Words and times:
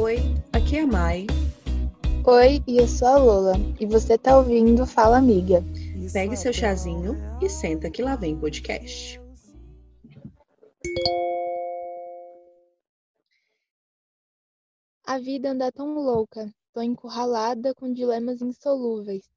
Oi, 0.00 0.16
aqui 0.50 0.78
é 0.78 0.80
a 0.80 0.86
Mai. 0.86 1.26
Oi, 2.24 2.64
e 2.66 2.78
eu 2.78 2.88
sou 2.88 3.06
a 3.06 3.18
Lola, 3.18 3.52
e 3.78 3.84
você 3.84 4.16
tá 4.16 4.38
ouvindo 4.38 4.86
Fala 4.86 5.18
Amiga. 5.18 5.62
Pegue 6.10 6.38
seu 6.38 6.54
chazinho 6.54 7.18
e 7.42 7.50
senta 7.50 7.90
que 7.90 8.00
lá 8.00 8.16
vem 8.16 8.34
podcast. 8.34 9.20
A 15.04 15.18
vida 15.18 15.50
anda 15.50 15.70
tão 15.70 15.92
louca, 15.92 16.50
tô 16.72 16.80
encurralada 16.80 17.74
com 17.74 17.92
dilemas 17.92 18.40
insolúveis. 18.40 19.28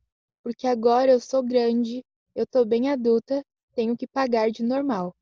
Porque 0.41 0.66
agora 0.66 1.12
eu 1.12 1.20
sou 1.20 1.44
grande, 1.44 2.05
eu 2.34 2.48
tô 2.48 2.64
bem 2.64 2.90
adulta, 2.90 3.44
tenho 3.76 3.98
que 3.98 4.08
pagar 4.08 4.50
de 4.50 4.64
normal. 4.64 5.14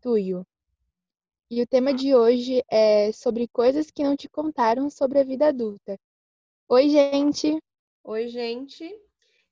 Tuyo. 0.00 0.46
E 1.52 1.60
o 1.60 1.66
tema 1.66 1.92
de 1.92 2.14
hoje 2.14 2.64
é 2.70 3.12
sobre 3.12 3.46
coisas 3.46 3.90
que 3.90 4.02
não 4.02 4.16
te 4.16 4.26
contaram 4.26 4.88
sobre 4.88 5.18
a 5.18 5.22
vida 5.22 5.48
adulta. 5.48 6.00
Oi, 6.66 6.88
gente! 6.88 7.58
Oi, 8.02 8.26
gente! 8.28 8.90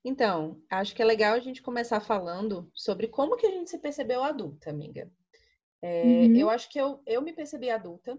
Então, 0.03 0.63
acho 0.71 0.95
que 0.95 1.03
é 1.03 1.05
legal 1.05 1.35
a 1.35 1.41
gente 1.41 1.61
começar 1.61 2.01
falando 2.01 2.71
sobre 2.75 3.07
como 3.07 3.37
que 3.37 3.47
a 3.47 3.51
gente 3.51 3.69
se 3.69 3.77
percebeu 3.77 4.25
adulta, 4.25 4.71
amiga. 4.71 5.13
É, 5.83 6.03
uhum. 6.03 6.37
Eu 6.39 6.49
acho 6.49 6.71
que 6.71 6.81
eu, 6.81 7.03
eu 7.05 7.21
me 7.21 7.35
percebi 7.35 7.69
adulta 7.69 8.19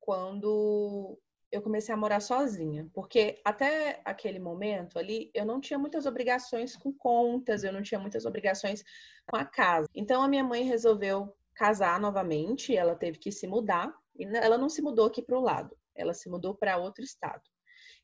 quando 0.00 1.18
eu 1.52 1.60
comecei 1.60 1.92
a 1.94 1.98
morar 1.98 2.20
sozinha, 2.20 2.88
porque 2.94 3.42
até 3.44 4.00
aquele 4.06 4.38
momento 4.38 4.98
ali 4.98 5.30
eu 5.34 5.44
não 5.44 5.60
tinha 5.60 5.78
muitas 5.78 6.06
obrigações 6.06 6.76
com 6.76 6.90
contas, 6.94 7.62
eu 7.62 7.74
não 7.74 7.82
tinha 7.82 8.00
muitas 8.00 8.24
obrigações 8.24 8.82
com 9.26 9.36
a 9.36 9.44
casa. 9.44 9.86
Então 9.94 10.22
a 10.22 10.28
minha 10.28 10.44
mãe 10.44 10.62
resolveu 10.62 11.36
casar 11.60 12.00
novamente, 12.00 12.74
ela 12.74 12.94
teve 12.94 13.18
que 13.18 13.30
se 13.30 13.46
mudar, 13.46 13.94
e 14.18 14.24
ela 14.24 14.56
não 14.56 14.70
se 14.70 14.80
mudou 14.80 15.04
aqui 15.04 15.20
para 15.20 15.38
o 15.38 15.42
lado, 15.42 15.76
ela 15.94 16.14
se 16.14 16.30
mudou 16.30 16.54
para 16.54 16.78
outro 16.78 17.04
estado. 17.04 17.42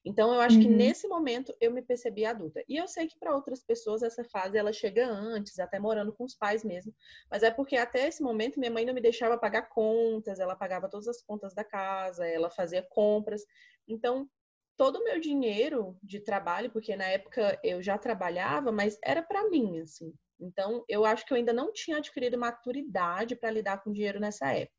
Então 0.04 0.34
eu 0.34 0.42
acho 0.42 0.56
uhum. 0.56 0.62
que 0.62 0.68
nesse 0.68 1.08
momento 1.08 1.56
eu 1.58 1.72
me 1.72 1.80
percebi 1.80 2.26
adulta. 2.26 2.62
E 2.68 2.76
eu 2.76 2.86
sei 2.86 3.08
que 3.08 3.18
para 3.18 3.34
outras 3.34 3.64
pessoas 3.64 4.02
essa 4.02 4.22
fase 4.24 4.58
ela 4.58 4.74
chega 4.74 5.08
antes, 5.08 5.58
até 5.58 5.80
morando 5.80 6.12
com 6.12 6.24
os 6.24 6.34
pais 6.34 6.62
mesmo. 6.62 6.94
Mas 7.30 7.42
é 7.42 7.50
porque 7.50 7.76
até 7.76 8.06
esse 8.06 8.22
momento 8.22 8.60
minha 8.60 8.70
mãe 8.70 8.84
não 8.84 8.92
me 8.92 9.00
deixava 9.00 9.38
pagar 9.38 9.70
contas, 9.70 10.38
ela 10.38 10.54
pagava 10.54 10.90
todas 10.90 11.08
as 11.08 11.22
contas 11.22 11.54
da 11.54 11.64
casa, 11.64 12.26
ela 12.26 12.50
fazia 12.50 12.86
compras. 12.90 13.42
Então 13.88 14.28
todo 14.76 14.96
o 14.96 15.04
meu 15.04 15.18
dinheiro 15.18 15.98
de 16.02 16.20
trabalho, 16.20 16.70
porque 16.70 16.94
na 16.94 17.06
época 17.06 17.58
eu 17.64 17.82
já 17.82 17.96
trabalhava, 17.96 18.70
mas 18.70 18.98
era 19.02 19.22
para 19.22 19.48
mim 19.48 19.80
assim. 19.80 20.12
Então 20.38 20.84
eu 20.88 21.04
acho 21.04 21.24
que 21.24 21.32
eu 21.32 21.36
ainda 21.36 21.52
não 21.52 21.72
tinha 21.72 21.98
adquirido 21.98 22.38
maturidade 22.38 23.36
para 23.36 23.50
lidar 23.50 23.82
com 23.82 23.92
dinheiro 23.92 24.20
nessa 24.20 24.52
época. 24.52 24.76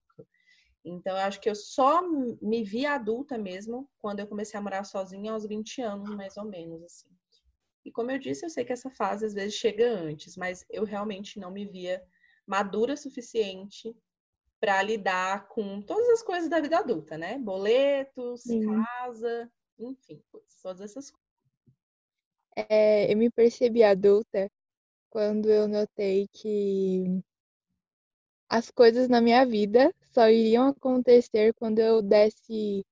Então, 0.89 1.17
eu 1.17 1.23
acho 1.23 1.41
que 1.41 1.49
eu 1.49 1.55
só 1.55 2.01
me 2.41 2.63
vi 2.63 2.85
adulta 2.85 3.37
mesmo 3.37 3.89
quando 3.99 4.21
eu 4.21 4.27
comecei 4.27 4.57
a 4.57 4.63
morar 4.63 4.83
sozinha 4.85 5.33
aos 5.33 5.45
20 5.45 5.81
anos, 5.81 6.09
mais 6.15 6.37
ou 6.37 6.45
menos, 6.45 6.81
assim. 6.83 7.09
E 7.83 7.91
como 7.91 8.11
eu 8.11 8.17
disse, 8.17 8.45
eu 8.45 8.49
sei 8.49 8.63
que 8.63 8.73
essa 8.73 8.89
fase 8.89 9.25
às 9.25 9.33
vezes 9.33 9.55
chega 9.55 9.89
antes, 9.89 10.35
mas 10.37 10.65
eu 10.69 10.83
realmente 10.83 11.39
não 11.39 11.51
me 11.51 11.65
via 11.65 12.03
madura 12.45 12.93
o 12.93 12.97
suficiente 12.97 13.95
para 14.59 14.81
lidar 14.81 15.47
com 15.49 15.81
todas 15.81 16.07
as 16.09 16.23
coisas 16.23 16.49
da 16.49 16.59
vida 16.59 16.79
adulta, 16.79 17.17
né? 17.17 17.37
Boletos, 17.37 18.41
Sim. 18.41 18.65
casa, 18.65 19.51
enfim, 19.77 20.21
todas 20.61 20.81
essas 20.81 21.11
coisas. 21.11 21.27
É, 22.55 23.11
eu 23.11 23.17
me 23.17 23.29
percebi 23.29 23.83
adulta 23.83 24.49
quando 25.09 25.49
eu 25.49 25.67
notei 25.67 26.27
que 26.33 27.23
as 28.49 28.71
coisas 28.71 29.09
na 29.09 29.21
minha 29.21 29.45
vida 29.45 29.93
só 30.11 30.29
iriam 30.29 30.67
acontecer 30.69 31.53
quando 31.55 31.79
eu 31.79 32.01
desse 32.01 32.85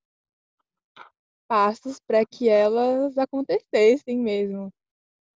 passos 1.48 2.00
para 2.00 2.26
que 2.26 2.50
elas 2.50 3.18
acontecessem 3.18 4.18
mesmo. 4.18 4.72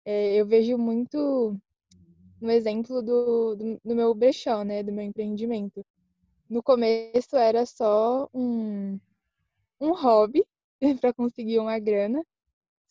É, 0.06 0.36
eu 0.36 0.46
vejo 0.46 0.78
muito 0.78 1.56
no 2.42 2.52
exemplo 2.52 3.02
do, 3.02 3.56
do, 3.56 3.82
do, 3.84 3.96
meu 3.96 4.14
brechó, 4.14 4.64
né, 4.64 4.82
do 4.84 4.92
meu 4.92 5.04
empreendimento. 5.04 5.86
No 6.50 6.64
começo 6.64 7.36
era 7.36 7.66
só 7.66 8.28
um, 8.34 9.00
um 9.80 9.94
hobby 9.94 10.46
para 11.02 11.14
conseguir 11.14 11.60
uma 11.60 11.78
grana, 11.80 12.24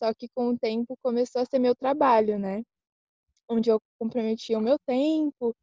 só 0.01 0.13
que 0.13 0.29
com 0.29 0.49
o 0.49 0.57
tempo 0.57 0.97
começou 1.01 1.41
a 1.41 1.45
ser 1.45 1.59
meu 1.59 1.75
trabalho, 1.75 2.39
né? 2.39 2.63
Onde 3.49 3.69
eu 3.69 3.81
comprometia 3.97 4.57
o 4.57 4.61
meu 4.61 4.77
tempo, 4.79 5.55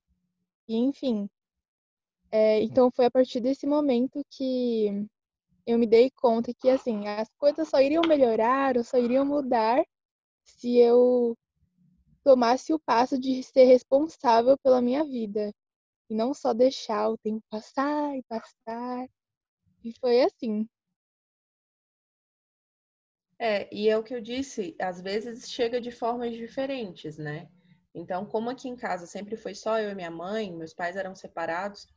e 0.69 0.77
enfim, 0.77 1.29
é, 2.31 2.61
então 2.63 2.91
foi 2.91 3.07
a 3.07 3.11
partir 3.11 3.41
desse 3.41 3.67
momento 3.67 4.25
que 4.31 5.07
eu 5.67 5.79
me 5.79 5.87
dei 5.87 6.11
conta 6.11 6.53
que 6.53 6.69
assim 6.69 7.07
as 7.09 7.29
coisas 7.39 7.69
só 7.69 7.81
iriam 7.81 8.03
melhorar 8.07 8.77
ou 8.77 8.85
só 8.85 8.99
iriam 8.99 9.25
mudar 9.25 9.85
se 10.45 10.77
eu 10.79 11.37
tomasse 12.25 12.73
o 12.73 12.79
passo 12.81 13.19
de 13.19 13.43
ser 13.43 13.65
responsável 13.65 14.59
pela 14.59 14.83
minha 14.83 15.05
vida 15.05 15.53
e 16.11 16.15
não 16.15 16.35
só 16.35 16.53
deixar 16.53 17.09
o 17.11 17.19
tempo 17.19 17.43
passar 17.49 18.17
e 18.17 18.23
passar. 18.25 19.09
E 19.85 19.93
foi 20.01 20.23
assim. 20.23 20.69
É, 23.39 23.73
e 23.75 23.89
é 23.89 23.97
o 23.97 24.03
que 24.03 24.15
eu 24.15 24.21
disse, 24.21 24.75
às 24.81 25.01
vezes 25.01 25.51
chega 25.51 25.81
de 25.81 25.91
formas 25.91 26.35
diferentes, 26.35 27.19
né? 27.19 27.49
Então, 27.97 28.27
como 28.27 28.51
aqui 28.51 28.69
em 28.69 28.77
casa 28.77 29.07
sempre 29.07 29.37
foi 29.37 29.55
só 29.55 29.81
eu 29.81 29.91
e 29.91 29.95
minha 29.95 30.11
mãe, 30.11 30.53
meus 30.53 30.75
pais 30.75 30.97
eram 30.97 31.15
separados, 31.15 31.89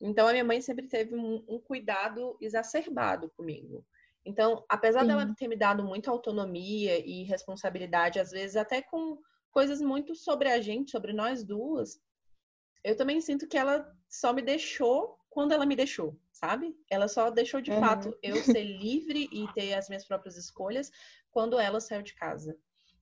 então, 0.00 0.28
a 0.28 0.32
minha 0.32 0.44
mãe 0.44 0.60
sempre 0.60 0.86
teve 0.86 1.14
um, 1.16 1.44
um 1.48 1.58
cuidado 1.58 2.36
exacerbado 2.40 3.30
comigo. 3.30 3.84
Então, 4.24 4.64
apesar 4.68 5.00
Sim. 5.00 5.08
dela 5.08 5.34
ter 5.36 5.48
me 5.48 5.56
dado 5.56 5.82
muita 5.82 6.10
autonomia 6.10 6.98
e 7.04 7.24
responsabilidade, 7.24 8.20
às 8.20 8.30
vezes 8.30 8.56
até 8.56 8.82
com 8.82 9.18
coisas 9.50 9.80
muito 9.80 10.14
sobre 10.14 10.48
a 10.48 10.60
gente, 10.60 10.90
sobre 10.90 11.12
nós 11.12 11.42
duas, 11.42 11.98
eu 12.84 12.96
também 12.96 13.20
sinto 13.20 13.48
que 13.48 13.58
ela 13.58 13.90
só 14.08 14.32
me 14.32 14.42
deixou 14.42 15.18
quando 15.30 15.52
ela 15.52 15.66
me 15.66 15.74
deixou, 15.74 16.18
sabe? 16.32 16.76
Ela 16.90 17.08
só 17.08 17.30
deixou 17.30 17.60
de 17.60 17.70
uhum. 17.72 17.80
fato 17.80 18.16
eu 18.22 18.36
ser 18.36 18.64
livre 18.64 19.28
e 19.32 19.52
ter 19.52 19.74
as 19.74 19.88
minhas 19.88 20.04
próprias 20.04 20.36
escolhas 20.36 20.90
quando 21.30 21.58
ela 21.58 21.80
saiu 21.80 22.02
de 22.02 22.14
casa. 22.14 22.56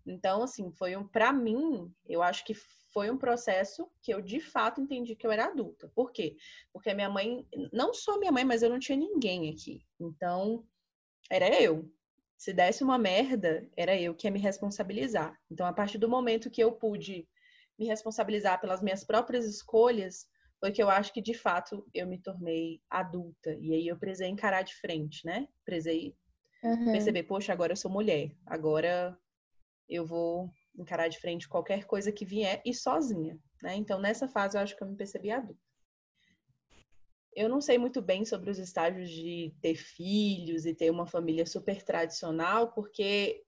Então, 0.07 0.43
assim, 0.43 0.71
foi 0.71 0.97
um 0.97 1.07
para 1.07 1.33
mim, 1.33 1.93
eu 2.07 2.23
acho 2.23 2.45
que 2.45 2.55
foi 2.93 3.11
um 3.11 3.19
processo 3.19 3.91
que 4.01 4.15
eu 4.15 4.23
de 4.23 4.41
fato 4.41 4.81
entendi 4.81 5.17
que 5.17 5.27
eu 5.27 5.33
era 5.33 5.47
adulta. 5.47 5.91
Por 5.95 6.13
quê? 6.13 6.37
Porque 6.73 6.91
a 6.91 6.95
minha 6.95 7.11
mãe, 7.11 7.47
não 7.73 7.93
só 7.93 8.19
minha 8.19 8.33
mãe, 8.33 8.45
mas 8.45 8.63
eu 8.63 8.71
não 8.71 8.79
tinha 8.79 8.97
ninguém 8.97 9.51
aqui. 9.51 9.85
Então, 10.01 10.65
era 11.31 11.61
eu. 11.61 11.91
Se 12.39 12.53
desse 12.53 12.85
uma 12.85 12.99
merda, 12.99 13.69
era 13.77 13.99
eu 14.01 14.15
que 14.15 14.27
ia 14.27 14.31
me 14.31 14.39
responsabilizar. 14.39 15.39
Então, 15.51 15.67
a 15.67 15.73
partir 15.73 15.99
do 15.99 16.09
momento 16.09 16.51
que 16.51 16.63
eu 16.63 16.73
pude 16.73 17.29
me 17.79 17.87
responsabilizar 17.87 18.61
pelas 18.61 18.81
minhas 18.81 19.05
próprias 19.05 19.45
escolhas, 19.45 20.27
foi 20.59 20.73
que 20.73 20.83
eu 20.83 20.89
acho 20.89 21.13
que 21.13 21.21
de 21.21 21.35
fato 21.35 21.87
eu 21.93 22.07
me 22.07 22.19
tornei 22.19 22.81
adulta. 22.89 23.55
E 23.61 23.75
aí 23.75 23.87
eu 23.87 23.99
precisei 23.99 24.29
encarar 24.29 24.63
de 24.63 24.75
frente, 24.75 25.25
né? 25.27 25.49
Precisei 25.65 26.17
uhum. 26.63 26.93
perceber, 26.93 27.25
poxa, 27.25 27.53
agora 27.53 27.73
eu 27.73 27.77
sou 27.77 27.91
mulher. 27.91 28.31
Agora 28.47 29.19
eu 29.89 30.05
vou 30.05 30.51
encarar 30.77 31.09
de 31.09 31.19
frente 31.19 31.49
qualquer 31.49 31.85
coisa 31.85 32.13
que 32.13 32.25
vier 32.25 32.61
e 32.65 32.75
sozinha, 32.75 33.39
né? 33.63 33.75
Então, 33.77 33.99
nessa 33.99 34.29
fase, 34.29 34.57
eu 34.57 34.61
acho 34.61 34.77
que 34.77 34.83
eu 34.83 34.89
me 34.89 34.97
percebi 34.97 35.31
adulta. 35.31 35.61
Eu 37.35 37.49
não 37.49 37.61
sei 37.61 37.77
muito 37.77 38.01
bem 38.01 38.25
sobre 38.25 38.51
os 38.51 38.59
estágios 38.59 39.11
de 39.11 39.55
ter 39.61 39.75
filhos 39.75 40.65
e 40.65 40.75
ter 40.75 40.91
uma 40.91 41.07
família 41.07 41.45
super 41.45 41.83
tradicional, 41.83 42.73
porque, 42.73 43.43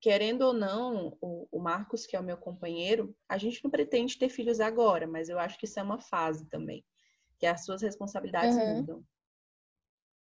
querendo 0.00 0.42
ou 0.42 0.52
não, 0.52 1.16
o, 1.20 1.46
o 1.50 1.60
Marcos, 1.60 2.06
que 2.06 2.16
é 2.16 2.20
o 2.20 2.24
meu 2.24 2.36
companheiro, 2.36 3.14
a 3.28 3.38
gente 3.38 3.62
não 3.62 3.70
pretende 3.70 4.18
ter 4.18 4.28
filhos 4.28 4.58
agora, 4.58 5.06
mas 5.06 5.28
eu 5.28 5.38
acho 5.38 5.58
que 5.58 5.64
isso 5.64 5.78
é 5.78 5.82
uma 5.82 6.00
fase 6.00 6.44
também, 6.46 6.84
que 7.38 7.46
as 7.46 7.64
suas 7.64 7.82
responsabilidades 7.82 8.56
uhum. 8.56 8.76
mudam. 8.76 9.04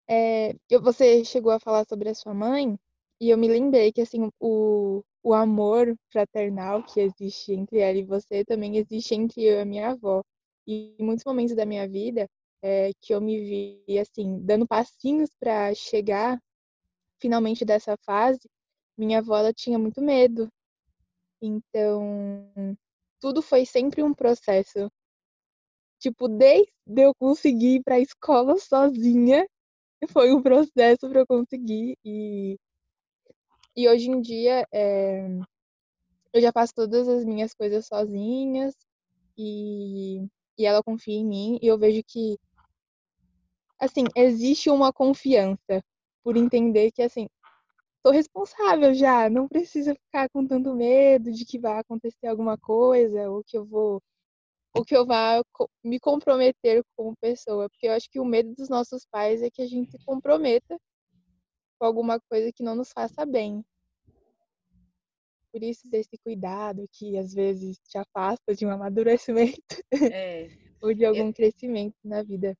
É, 0.07 0.55
você 0.81 1.25
chegou 1.25 1.53
a 1.53 1.61
falar 1.61 1.87
sobre 1.87 2.11
a 2.11 2.15
sua 2.15 2.35
mãe, 2.35 2.79
e 3.21 3.31
eu 3.31 3.39
me 3.39 3.49
lembrei 3.49 3.91
que, 3.91 4.01
assim, 4.01 4.31
o, 4.39 5.03
o 5.29 5.35
amor 5.35 5.95
fraternal 6.11 6.83
que 6.83 7.01
existe 7.01 7.53
entre 7.53 7.81
ela 7.81 7.99
e 7.99 8.03
você 8.03 8.43
também 8.47 8.79
existe 8.79 9.15
entre 9.15 9.45
eu 9.45 9.59
e 9.59 9.61
a 9.61 9.65
minha 9.67 9.91
avó. 9.91 10.23
E 10.67 10.97
em 10.99 11.05
muitos 11.05 11.25
momentos 11.27 11.55
da 11.55 11.67
minha 11.67 11.87
vida 11.87 12.27
é, 12.63 12.93
que 13.03 13.13
eu 13.13 13.21
me 13.21 13.39
vi 13.87 13.99
assim 13.99 14.41
dando 14.41 14.67
passinhos 14.67 15.29
para 15.39 15.75
chegar 15.75 16.41
finalmente 17.21 17.63
dessa 17.63 17.95
fase, 18.07 18.41
minha 18.97 19.19
avó 19.19 19.37
ela 19.37 19.53
tinha 19.53 19.79
muito 19.79 20.01
medo. 20.01 20.49
Então 21.43 22.43
tudo 23.21 23.43
foi 23.43 23.67
sempre 23.67 24.03
um 24.03 24.15
processo. 24.15 24.91
Tipo, 26.01 26.27
desde 26.27 26.71
eu 26.97 27.13
conseguir 27.15 27.77
ir 27.77 27.83
para 27.83 27.97
a 27.97 28.01
escola 28.01 28.57
sozinha, 28.57 29.47
foi 30.11 30.33
um 30.33 30.41
processo 30.41 31.07
para 31.11 31.21
eu 31.21 31.27
conseguir 31.27 31.99
e 32.03 32.57
e 33.79 33.89
hoje 33.89 34.11
em 34.11 34.21
dia 34.21 34.67
é, 34.73 35.29
eu 36.33 36.41
já 36.41 36.51
faço 36.51 36.75
todas 36.75 37.09
as 37.09 37.25
minhas 37.25 37.55
coisas 37.55 37.87
sozinhas 37.87 38.75
e, 39.37 40.27
e 40.59 40.67
ela 40.67 40.83
confia 40.83 41.15
em 41.15 41.25
mim 41.25 41.59
e 41.63 41.69
eu 41.69 41.79
vejo 41.79 42.03
que 42.05 42.37
assim, 43.79 44.03
existe 44.17 44.69
uma 44.69 44.93
confiança 44.93 45.81
por 46.25 46.37
entender 46.37 46.91
que, 46.91 47.03
assim, 47.03 47.29
sou 48.05 48.13
responsável 48.13 48.93
já, 48.93 49.31
não 49.31 49.47
preciso 49.47 49.95
ficar 49.95 50.29
com 50.31 50.45
tanto 50.45 50.75
medo 50.75 51.31
de 51.31 51.45
que 51.45 51.57
vai 51.57 51.79
acontecer 51.79 52.27
alguma 52.27 52.59
coisa, 52.59 53.31
ou 53.31 53.45
que 53.45 53.57
eu 53.57 53.65
vou 53.65 54.03
ou 54.75 54.85
que 54.85 54.97
eu 54.97 55.07
vá 55.07 55.41
me 55.85 56.01
comprometer 56.01 56.85
como 56.97 57.17
pessoa, 57.21 57.69
porque 57.71 57.87
eu 57.87 57.93
acho 57.93 58.11
que 58.11 58.21
o 58.21 58.25
medo 58.25 58.55
dos 58.55 58.69
nossos 58.69 59.07
pais 59.07 59.41
é 59.41 59.51
que 59.51 59.63
a 59.63 59.67
gente 59.67 59.93
se 59.93 60.05
comprometa 60.05 60.79
com 61.79 61.87
alguma 61.87 62.21
coisa 62.21 62.53
que 62.53 62.63
não 62.63 62.75
nos 62.75 62.91
faça 62.93 63.25
bem. 63.25 63.65
Por 65.53 65.63
isso 65.63 65.89
desse 65.89 66.19
cuidado 66.19 66.89
que 66.93 67.17
às 67.17 67.33
vezes 67.33 67.79
te 67.89 67.97
afasta 67.97 68.55
de 68.55 68.67
um 68.67 68.71
amadurecimento 68.71 69.77
é. 70.13 70.51
ou 70.83 70.93
de 70.93 71.05
algum 71.05 71.29
eu... 71.29 71.33
crescimento 71.33 71.97
na 72.05 72.23
vida. 72.23 72.57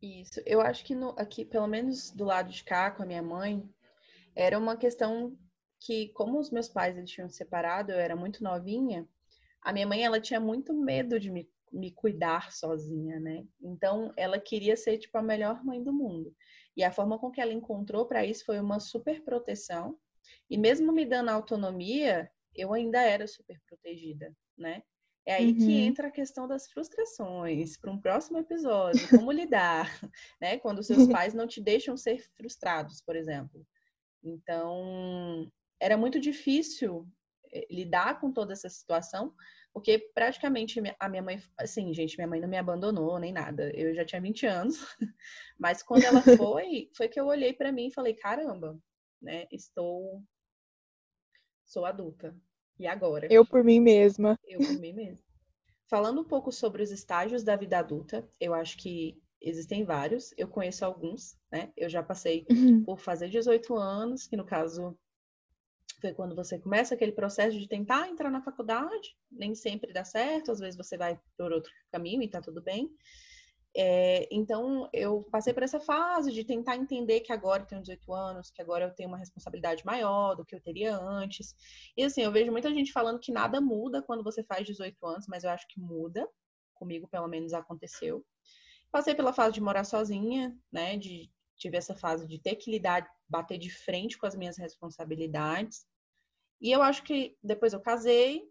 Isso. 0.00 0.40
Eu 0.46 0.60
acho 0.60 0.84
que 0.84 0.94
no, 0.94 1.10
aqui, 1.18 1.44
pelo 1.44 1.66
menos 1.66 2.10
do 2.12 2.24
lado 2.24 2.50
de 2.50 2.62
cá, 2.62 2.90
com 2.90 3.02
a 3.02 3.06
minha 3.06 3.22
mãe, 3.22 3.68
era 4.36 4.56
uma 4.56 4.76
questão 4.76 5.36
que, 5.80 6.08
como 6.10 6.38
os 6.38 6.50
meus 6.50 6.68
pais 6.68 6.96
eles 6.96 7.10
tinham 7.10 7.28
separado, 7.28 7.92
eu 7.92 7.98
era 7.98 8.14
muito 8.14 8.42
novinha, 8.42 9.08
a 9.60 9.72
minha 9.72 9.86
mãe 9.86 10.04
ela 10.04 10.20
tinha 10.20 10.38
muito 10.38 10.72
medo 10.72 11.18
de 11.18 11.30
me, 11.30 11.48
me 11.72 11.90
cuidar 11.90 12.52
sozinha, 12.52 13.18
né? 13.18 13.44
Então 13.60 14.12
ela 14.16 14.38
queria 14.38 14.76
ser 14.76 14.98
tipo 14.98 15.18
a 15.18 15.22
melhor 15.22 15.64
mãe 15.64 15.82
do 15.82 15.92
mundo. 15.92 16.34
E 16.78 16.84
a 16.84 16.92
forma 16.92 17.18
com 17.18 17.28
que 17.28 17.40
ela 17.40 17.52
encontrou 17.52 18.06
para 18.06 18.24
isso 18.24 18.44
foi 18.44 18.60
uma 18.60 18.78
super 18.78 19.24
proteção. 19.24 19.98
E 20.48 20.56
mesmo 20.56 20.92
me 20.92 21.04
dando 21.04 21.28
autonomia, 21.28 22.30
eu 22.54 22.72
ainda 22.72 23.00
era 23.02 23.26
super 23.26 23.60
protegida, 23.66 24.32
né? 24.56 24.84
É 25.26 25.34
aí 25.34 25.48
uhum. 25.48 25.58
que 25.58 25.72
entra 25.72 26.06
a 26.06 26.12
questão 26.12 26.46
das 26.46 26.70
frustrações 26.70 27.76
para 27.76 27.90
um 27.90 28.00
próximo 28.00 28.38
episódio, 28.38 29.00
como 29.10 29.32
lidar, 29.32 30.00
né? 30.40 30.56
Quando 30.60 30.82
seus 30.84 31.08
pais 31.08 31.34
não 31.34 31.48
te 31.48 31.60
deixam 31.60 31.96
ser 31.96 32.24
frustrados, 32.36 33.02
por 33.02 33.16
exemplo. 33.16 33.66
Então, 34.22 35.50
era 35.80 35.96
muito 35.96 36.20
difícil 36.20 37.08
eh, 37.52 37.66
lidar 37.68 38.20
com 38.20 38.32
toda 38.32 38.52
essa 38.52 38.68
situação, 38.68 39.34
porque 39.72 40.10
praticamente 40.14 40.80
a 40.98 41.08
minha 41.08 41.22
mãe, 41.22 41.40
assim, 41.58 41.92
gente, 41.94 42.16
minha 42.16 42.26
mãe 42.26 42.40
não 42.40 42.48
me 42.48 42.56
abandonou 42.56 43.18
nem 43.18 43.32
nada. 43.32 43.70
Eu 43.74 43.94
já 43.94 44.04
tinha 44.04 44.20
20 44.20 44.46
anos, 44.46 44.76
mas 45.58 45.82
quando 45.82 46.04
ela 46.04 46.22
foi, 46.22 46.90
foi 46.96 47.08
que 47.08 47.18
eu 47.18 47.26
olhei 47.26 47.52
para 47.52 47.72
mim 47.72 47.88
e 47.88 47.94
falei: 47.94 48.14
caramba, 48.14 48.78
né? 49.20 49.46
Estou. 49.52 50.22
Sou 51.64 51.84
adulta, 51.84 52.34
e 52.78 52.86
agora? 52.86 53.28
Eu 53.30 53.44
por 53.44 53.62
mim 53.64 53.80
mesma. 53.80 54.38
Eu 54.44 54.58
por 54.58 54.78
mim 54.78 54.92
mesma. 54.92 55.24
Falando 55.88 56.20
um 56.20 56.24
pouco 56.24 56.52
sobre 56.52 56.82
os 56.82 56.90
estágios 56.90 57.42
da 57.42 57.56
vida 57.56 57.78
adulta, 57.78 58.28
eu 58.38 58.54
acho 58.54 58.76
que 58.78 59.20
existem 59.40 59.84
vários. 59.84 60.32
Eu 60.36 60.48
conheço 60.48 60.84
alguns, 60.84 61.36
né? 61.50 61.72
Eu 61.76 61.88
já 61.88 62.02
passei 62.02 62.46
uhum. 62.50 62.84
por 62.84 62.98
fazer 62.98 63.28
18 63.28 63.74
anos, 63.76 64.26
que 64.26 64.36
no 64.36 64.44
caso 64.44 64.96
quando 66.14 66.34
você 66.34 66.58
começa 66.58 66.94
aquele 66.94 67.12
processo 67.12 67.58
de 67.58 67.68
tentar 67.68 68.08
entrar 68.08 68.30
na 68.30 68.42
faculdade, 68.42 69.16
nem 69.30 69.54
sempre 69.54 69.92
dá 69.92 70.04
certo, 70.04 70.52
às 70.52 70.60
vezes 70.60 70.76
você 70.76 70.96
vai 70.96 71.20
por 71.36 71.52
outro 71.52 71.72
caminho 71.90 72.22
e 72.22 72.28
tá 72.28 72.40
tudo 72.40 72.62
bem. 72.62 72.90
É, 73.76 74.26
então, 74.30 74.88
eu 74.92 75.22
passei 75.30 75.52
por 75.52 75.62
essa 75.62 75.78
fase 75.78 76.32
de 76.32 76.44
tentar 76.44 76.76
entender 76.76 77.20
que 77.20 77.32
agora 77.32 77.62
eu 77.62 77.66
tenho 77.66 77.82
18 77.82 78.12
anos, 78.12 78.50
que 78.50 78.62
agora 78.62 78.86
eu 78.86 78.94
tenho 78.94 79.08
uma 79.08 79.18
responsabilidade 79.18 79.84
maior 79.84 80.34
do 80.34 80.44
que 80.44 80.54
eu 80.54 80.60
teria 80.60 80.96
antes. 80.96 81.54
E 81.96 82.02
assim, 82.02 82.22
eu 82.22 82.32
vejo 82.32 82.50
muita 82.50 82.72
gente 82.72 82.92
falando 82.92 83.20
que 83.20 83.30
nada 83.30 83.60
muda 83.60 84.02
quando 84.02 84.24
você 84.24 84.42
faz 84.42 84.66
18 84.66 85.06
anos, 85.06 85.26
mas 85.28 85.44
eu 85.44 85.50
acho 85.50 85.66
que 85.68 85.80
muda. 85.80 86.28
Comigo, 86.74 87.08
pelo 87.08 87.28
menos, 87.28 87.52
aconteceu. 87.52 88.24
Passei 88.90 89.14
pela 89.14 89.32
fase 89.32 89.54
de 89.54 89.60
morar 89.60 89.84
sozinha, 89.84 90.56
né? 90.72 90.96
De, 90.96 91.30
tive 91.56 91.76
essa 91.76 91.94
fase 91.94 92.26
de 92.26 92.38
ter 92.38 92.56
que 92.56 92.70
lidar, 92.70 93.08
bater 93.28 93.58
de 93.58 93.70
frente 93.70 94.16
com 94.18 94.26
as 94.26 94.34
minhas 94.34 94.56
responsabilidades. 94.56 95.86
E 96.60 96.70
eu 96.72 96.82
acho 96.82 97.02
que 97.04 97.36
depois 97.42 97.72
eu 97.72 97.80
casei, 97.80 98.50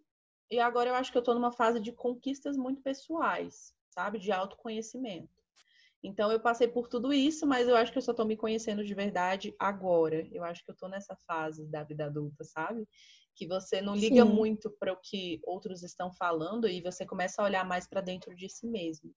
e 0.50 0.60
agora 0.60 0.90
eu 0.90 0.96
acho 0.96 1.12
que 1.12 1.18
eu 1.18 1.24
tô 1.24 1.34
numa 1.34 1.52
fase 1.52 1.80
de 1.80 1.92
conquistas 1.92 2.56
muito 2.56 2.82
pessoais 2.82 3.76
sabe? 3.98 4.20
De 4.20 4.32
autoconhecimento. 4.32 5.36
Então 6.04 6.32
eu 6.32 6.40
passei 6.40 6.68
por 6.68 6.88
tudo 6.88 7.12
isso, 7.12 7.48
mas 7.48 7.68
eu 7.68 7.76
acho 7.76 7.92
que 7.92 7.98
eu 7.98 8.02
só 8.04 8.14
tô 8.14 8.24
me 8.24 8.38
conhecendo 8.38 8.86
de 8.86 8.94
verdade 8.94 9.56
agora. 9.58 10.28
Eu 10.32 10.44
acho 10.44 10.64
que 10.64 10.70
eu 10.70 10.76
tô 10.76 10.88
nessa 10.88 11.16
fase 11.28 11.66
da 11.66 11.84
vida 11.84 12.06
adulta, 12.06 12.44
sabe? 12.44 12.88
Que 13.36 13.48
você 13.48 13.82
não 13.82 13.96
liga 13.96 14.24
Sim. 14.24 14.32
muito 14.32 14.70
para 14.70 14.94
o 14.94 14.98
que 14.98 15.42
outros 15.44 15.82
estão 15.82 16.14
falando 16.14 16.68
e 16.70 16.82
você 16.82 17.06
começa 17.06 17.42
a 17.42 17.46
olhar 17.46 17.66
mais 17.66 17.88
para 17.88 18.02
dentro 18.02 18.36
de 18.36 18.48
si 18.48 18.68
mesmo. 18.68 19.12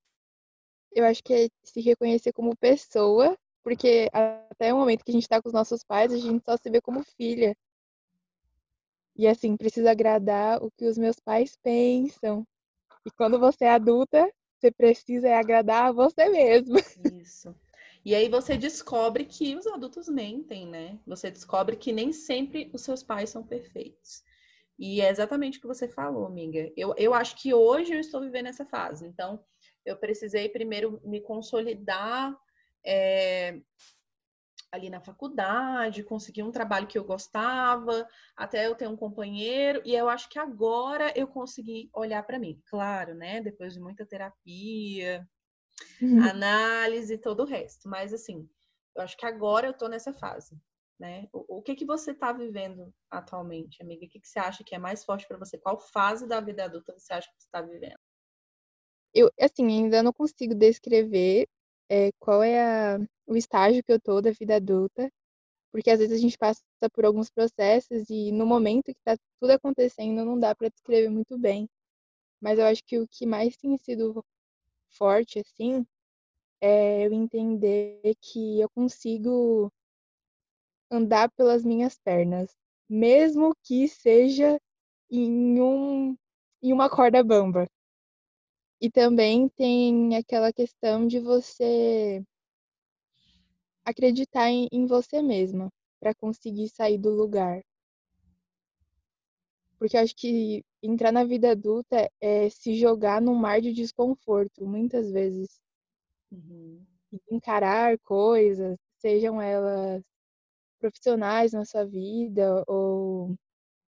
Eu 0.93 1.05
acho 1.05 1.23
que 1.23 1.35
é 1.35 1.49
se 1.63 1.81
reconhecer 1.83 2.33
como 2.33 2.57
pessoa, 2.57 3.39
porque 3.63 4.09
até 4.13 4.73
o 4.73 4.79
momento 4.79 5.05
que 5.05 5.11
a 5.11 5.15
gente 5.15 5.29
tá 5.29 5.41
com 5.41 5.49
os 5.49 5.55
nossos 5.55 5.85
pais, 5.85 6.13
a 6.13 6.17
gente 6.17 6.45
só 6.45 6.57
se 6.57 6.71
vê 6.71 6.81
como 6.81 7.03
filha. 7.03 7.57
E 9.17 9.27
assim, 9.27 9.57
precisa 9.57 9.91
agradar 9.91 10.63
o 10.63 10.71
que 10.71 10.87
os 10.87 10.97
meus 10.97 11.19
pais 11.21 11.57
pensam. 11.63 12.47
E 13.05 13.11
quando 13.11 13.39
você 13.39 13.65
é 13.65 13.71
adulta, 13.71 14.31
você 14.59 14.71
precisa 14.71 15.29
é 15.29 15.35
agradar 15.35 15.89
a 15.89 15.93
você 15.93 16.29
mesmo. 16.29 16.77
Isso. 17.21 17.55
E 18.05 18.15
aí 18.15 18.29
você 18.29 18.57
descobre 18.57 19.25
que 19.25 19.55
os 19.57 19.67
adultos 19.67 20.09
mentem, 20.09 20.67
né? 20.67 20.99
Você 21.07 21.31
descobre 21.31 21.77
que 21.77 21.93
nem 21.93 22.13
sempre 22.13 22.71
os 22.73 22.83
seus 22.83 23.03
pais 23.03 23.29
são 23.29 23.43
perfeitos. 23.43 24.23
E 24.79 25.03
é 25.03 25.11
exatamente 25.11 25.59
o 25.59 25.61
que 25.61 25.67
você 25.67 25.87
falou, 25.87 26.25
amiga. 26.25 26.73
Eu, 26.75 26.95
eu 26.97 27.13
acho 27.13 27.37
que 27.37 27.53
hoje 27.53 27.93
eu 27.93 28.01
estou 28.01 28.23
vivendo 28.23 28.47
essa 28.47 28.65
fase. 28.65 29.07
Então, 29.07 29.45
eu 29.85 29.97
precisei 29.97 30.49
primeiro 30.49 30.99
me 31.05 31.21
consolidar 31.21 32.35
é, 32.85 33.61
ali 34.73 34.89
na 34.89 35.01
faculdade, 35.01 36.05
consegui 36.05 36.43
um 36.43 36.53
trabalho 36.53 36.87
que 36.87 36.99
eu 36.99 37.05
gostava, 37.05 38.09
até 38.37 38.67
eu 38.67 38.75
ter 38.75 38.89
um 38.89 38.97
companheiro, 38.97 39.83
e 39.85 39.95
eu 39.95 40.09
acho 40.09 40.29
que 40.29 40.39
agora 40.39 41.13
eu 41.17 41.27
consegui 41.27 41.91
olhar 41.93 42.23
para 42.25 42.39
mim. 42.39 42.63
Claro, 42.67 43.15
né? 43.15 43.41
Depois 43.41 43.75
de 43.75 43.81
muita 43.81 44.07
terapia, 44.07 45.27
uhum. 46.01 46.23
análise 46.23 47.15
e 47.15 47.19
todo 47.19 47.41
o 47.41 47.47
resto. 47.47 47.89
Mas 47.89 48.13
assim, 48.13 48.49
eu 48.97 49.03
acho 49.03 49.17
que 49.17 49.27
agora 49.27 49.67
eu 49.67 49.75
tô 49.75 49.89
nessa 49.89 50.13
fase. 50.13 50.57
Né? 50.99 51.27
O, 51.33 51.59
o 51.59 51.63
que 51.63 51.75
que 51.75 51.87
você 51.87 52.11
está 52.11 52.31
vivendo 52.31 52.93
atualmente, 53.11 53.83
amiga? 53.83 54.05
O 54.05 54.09
que, 54.09 54.21
que 54.21 54.29
você 54.29 54.39
acha 54.39 54.63
que 54.63 54.75
é 54.75 54.79
mais 54.79 55.03
forte 55.03 55.27
para 55.27 55.39
você? 55.39 55.57
Qual 55.57 55.81
fase 55.81 56.29
da 56.29 56.41
vida 56.41 56.65
adulta 56.65 56.93
você 56.97 57.15
acha 57.15 57.27
que 57.27 57.41
você 57.41 57.47
está 57.47 57.63
vivendo? 57.63 57.99
Eu, 59.15 59.31
assim, 59.41 59.67
ainda 59.67 60.03
não 60.03 60.13
consigo 60.13 60.55
descrever 60.55 61.49
é, 61.91 62.13
qual 62.21 62.43
é 62.43 62.61
a, 62.63 62.99
o 63.27 63.37
estágio 63.37 63.83
que 63.85 63.93
eu 63.93 64.01
tô 64.01 64.21
da 64.23 64.31
vida 64.31 64.57
adulta, 64.57 65.11
porque 65.73 65.91
às 65.91 65.99
vezes 66.01 66.19
a 66.19 66.21
gente 66.21 66.39
passa 66.39 66.63
por 66.93 67.05
alguns 67.05 67.31
processos 67.31 68.09
e 68.11 68.33
no 68.33 68.47
momento 68.47 68.87
que 68.87 69.03
tá 69.05 69.17
tudo 69.41 69.53
acontecendo 69.53 70.25
não 70.25 70.39
dá 70.39 70.55
para 70.55 70.71
descrever 70.71 71.11
muito 71.11 71.39
bem. 71.39 71.69
Mas 72.41 72.59
eu 72.59 72.67
acho 72.67 72.83
que 72.85 72.99
o 72.99 73.09
que 73.09 73.27
mais 73.27 73.57
tem 73.57 73.77
sido 73.79 74.25
forte, 74.91 75.41
assim, 75.41 75.87
é 76.61 77.07
eu 77.07 77.13
entender 77.13 78.01
que 78.21 78.61
eu 78.61 78.69
consigo 78.71 79.73
andar 80.91 81.31
pelas 81.33 81.65
minhas 81.65 81.99
pernas, 81.99 82.57
mesmo 82.89 83.55
que 83.65 83.89
seja 83.89 84.61
em 85.11 85.61
um 85.61 86.17
em 86.63 86.73
uma 86.73 86.91
corda 86.91 87.25
bamba. 87.25 87.67
E 88.81 88.91
também 88.91 89.49
tem 89.49 90.17
aquela 90.17 90.53
questão 90.53 91.07
de 91.07 91.21
você 91.21 92.25
acreditar 93.85 94.49
em, 94.49 94.69
em 94.73 94.87
você 94.87 95.21
mesma 95.21 95.71
para 96.01 96.15
conseguir 96.15 96.69
sair 96.71 96.97
do 96.97 97.11
lugar. 97.11 97.63
Porque 99.79 99.97
eu 99.97 100.01
acho 100.01 100.17
que 100.17 100.65
entrar 100.83 101.13
na 101.13 101.25
vida 101.25 101.51
adulta 101.51 102.11
é 102.21 102.49
se 102.49 102.75
jogar 102.75 103.21
num 103.21 103.35
mar 103.35 103.61
de 103.61 103.73
desconforto, 103.73 104.67
muitas 104.67 105.11
vezes. 105.11 105.61
Uhum. 106.33 106.83
Encarar 107.31 107.99
coisas, 108.01 108.79
sejam 108.99 109.41
elas 109.43 110.03
profissionais 110.79 111.53
na 111.53 111.65
sua 111.65 111.85
vida 111.85 112.65
ou 112.67 113.35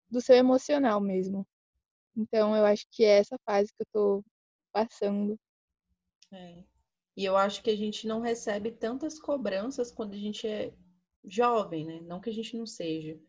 do 0.09 0.21
seu 0.21 0.35
emocional 0.35 0.99
mesmo. 0.99 1.45
Então 2.15 2.55
eu 2.55 2.65
acho 2.65 2.85
que 2.91 3.03
é 3.03 3.19
essa 3.19 3.37
fase 3.45 3.71
que 3.73 3.83
eu 3.83 3.87
tô 3.91 4.23
passando. 4.71 5.39
É. 6.31 6.63
E 7.17 7.25
eu 7.25 7.35
acho 7.35 7.61
que 7.61 7.69
a 7.69 7.75
gente 7.75 8.07
não 8.07 8.21
recebe 8.21 8.71
tantas 8.71 9.19
cobranças 9.19 9.91
quando 9.91 10.13
a 10.13 10.17
gente 10.17 10.47
é 10.47 10.73
jovem, 11.25 11.85
né? 11.85 11.99
Não 12.01 12.21
que 12.21 12.29
a 12.29 12.33
gente 12.33 12.57
não 12.57 12.65
seja. 12.65 13.19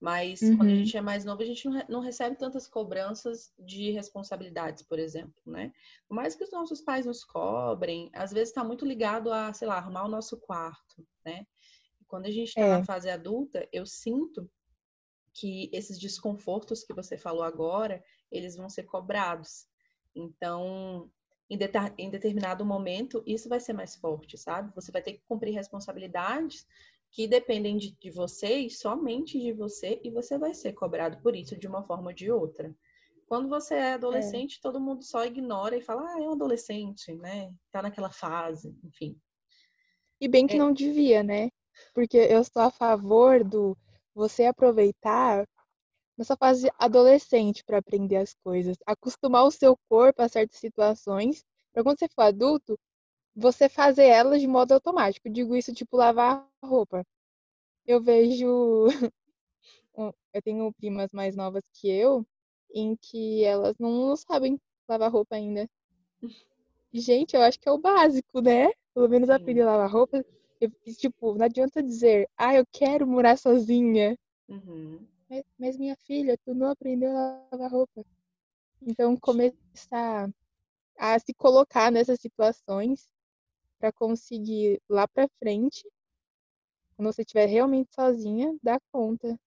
Mas 0.00 0.40
uhum. 0.40 0.56
quando 0.56 0.68
a 0.68 0.72
uhum. 0.72 0.78
gente 0.78 0.96
é 0.96 1.00
mais 1.02 1.24
novo, 1.26 1.42
a 1.42 1.46
gente 1.46 1.68
não 1.88 2.00
recebe 2.00 2.34
tantas 2.36 2.66
cobranças 2.66 3.52
de 3.58 3.90
responsabilidades, 3.90 4.82
por 4.82 4.98
exemplo, 4.98 5.34
né? 5.44 5.72
Por 6.08 6.14
mais 6.14 6.34
que 6.34 6.42
os 6.42 6.50
nossos 6.50 6.80
pais 6.80 7.04
nos 7.04 7.22
cobrem, 7.22 8.10
às 8.14 8.32
vezes 8.32 8.48
está 8.48 8.64
muito 8.64 8.86
ligado 8.86 9.30
a, 9.30 9.52
sei 9.52 9.68
lá, 9.68 9.76
arrumar 9.76 10.04
o 10.04 10.10
nosso 10.10 10.38
quarto, 10.38 11.06
né? 11.22 11.46
E 12.00 12.04
quando 12.06 12.24
a 12.24 12.30
gente 12.30 12.48
está 12.48 12.62
é. 12.62 12.78
na 12.78 12.84
fase 12.84 13.10
adulta, 13.10 13.68
eu 13.70 13.84
sinto 13.84 14.50
que 15.34 15.68
esses 15.72 15.98
desconfortos 15.98 16.82
que 16.82 16.94
você 16.94 17.18
falou 17.18 17.42
agora, 17.42 18.02
eles 18.32 18.56
vão 18.56 18.70
ser 18.70 18.84
cobrados. 18.84 19.66
Então, 20.14 21.10
em, 21.48 21.58
em 21.98 22.10
determinado 22.10 22.64
momento, 22.64 23.22
isso 23.26 23.48
vai 23.48 23.60
ser 23.60 23.72
mais 23.72 23.96
forte, 23.96 24.38
sabe? 24.38 24.74
Você 24.74 24.92
vai 24.92 25.02
ter 25.02 25.14
que 25.14 25.22
cumprir 25.28 25.54
responsabilidades 25.54 26.66
que 27.10 27.26
dependem 27.26 27.76
de, 27.76 27.90
de 27.96 28.10
você 28.10 28.58
e 28.58 28.70
somente 28.70 29.38
de 29.38 29.52
você, 29.52 30.00
e 30.04 30.10
você 30.10 30.38
vai 30.38 30.54
ser 30.54 30.72
cobrado 30.72 31.20
por 31.20 31.34
isso 31.34 31.56
de 31.56 31.66
uma 31.66 31.82
forma 31.82 32.08
ou 32.08 32.12
de 32.12 32.30
outra. 32.30 32.74
Quando 33.26 33.48
você 33.48 33.74
é 33.74 33.92
adolescente, 33.92 34.58
é. 34.58 34.62
todo 34.62 34.80
mundo 34.80 35.04
só 35.04 35.24
ignora 35.24 35.76
e 35.76 35.80
fala, 35.80 36.02
ah, 36.02 36.18
é 36.18 36.22
um 36.22 36.32
adolescente, 36.32 37.12
né? 37.14 37.52
Tá 37.70 37.82
naquela 37.82 38.10
fase, 38.10 38.76
enfim. 38.84 39.16
E 40.20 40.28
bem 40.28 40.46
que 40.46 40.54
é. 40.54 40.58
não 40.58 40.72
devia, 40.72 41.22
né? 41.22 41.48
Porque 41.94 42.16
eu 42.16 42.40
estou 42.40 42.62
a 42.62 42.70
favor 42.70 43.42
do 43.42 43.76
você 44.14 44.44
aproveitar 44.44 45.46
nessa 46.20 46.36
fase 46.36 46.70
adolescente 46.78 47.64
para 47.64 47.78
aprender 47.78 48.16
as 48.16 48.34
coisas, 48.44 48.76
acostumar 48.84 49.42
o 49.44 49.50
seu 49.50 49.74
corpo 49.88 50.20
a 50.20 50.28
certas 50.28 50.58
situações, 50.58 51.42
para 51.72 51.82
quando 51.82 51.98
você 51.98 52.08
for 52.08 52.20
adulto, 52.20 52.78
você 53.34 53.70
fazer 53.70 54.04
elas 54.04 54.38
de 54.38 54.46
modo 54.46 54.72
automático. 54.72 55.26
Eu 55.26 55.32
digo 55.32 55.56
isso 55.56 55.72
tipo 55.72 55.96
lavar 55.96 56.46
roupa. 56.62 57.06
Eu 57.86 58.02
vejo 58.02 58.86
eu 59.96 60.42
tenho 60.44 60.70
primas 60.74 61.10
mais 61.10 61.34
novas 61.34 61.64
que 61.72 61.88
eu, 61.88 62.26
em 62.74 62.94
que 62.96 63.42
elas 63.42 63.78
não 63.78 64.14
sabem 64.14 64.60
lavar 64.86 65.10
roupa 65.10 65.36
ainda. 65.36 65.66
Gente, 66.92 67.34
eu 67.34 67.40
acho 67.40 67.58
que 67.58 67.66
é 67.66 67.72
o 67.72 67.78
básico, 67.78 68.42
né? 68.42 68.70
Pelo 68.92 69.08
menos 69.08 69.30
aprender 69.30 69.62
a 69.62 69.66
lavar 69.72 69.90
roupa. 69.90 70.22
Eu, 70.60 70.70
tipo, 70.98 71.34
não 71.34 71.46
adianta 71.46 71.82
dizer, 71.82 72.28
ah, 72.36 72.54
eu 72.54 72.66
quero 72.70 73.06
morar 73.06 73.38
sozinha. 73.38 74.18
Uhum. 74.46 75.06
Mas, 75.56 75.76
minha 75.78 75.96
filha, 75.96 76.36
tu 76.44 76.52
não 76.52 76.70
aprendeu 76.70 77.16
a 77.16 77.46
lavar 77.52 77.70
roupa. 77.70 78.04
Então, 78.82 79.16
começar 79.16 80.28
a 80.98 81.18
se 81.18 81.32
colocar 81.34 81.92
nessas 81.92 82.20
situações 82.20 83.08
para 83.78 83.92
conseguir 83.92 84.82
lá 84.88 85.06
para 85.06 85.28
frente, 85.38 85.88
quando 86.96 87.12
você 87.12 87.22
estiver 87.22 87.46
realmente 87.46 87.94
sozinha, 87.94 88.54
dar 88.62 88.80
conta. 88.92 89.38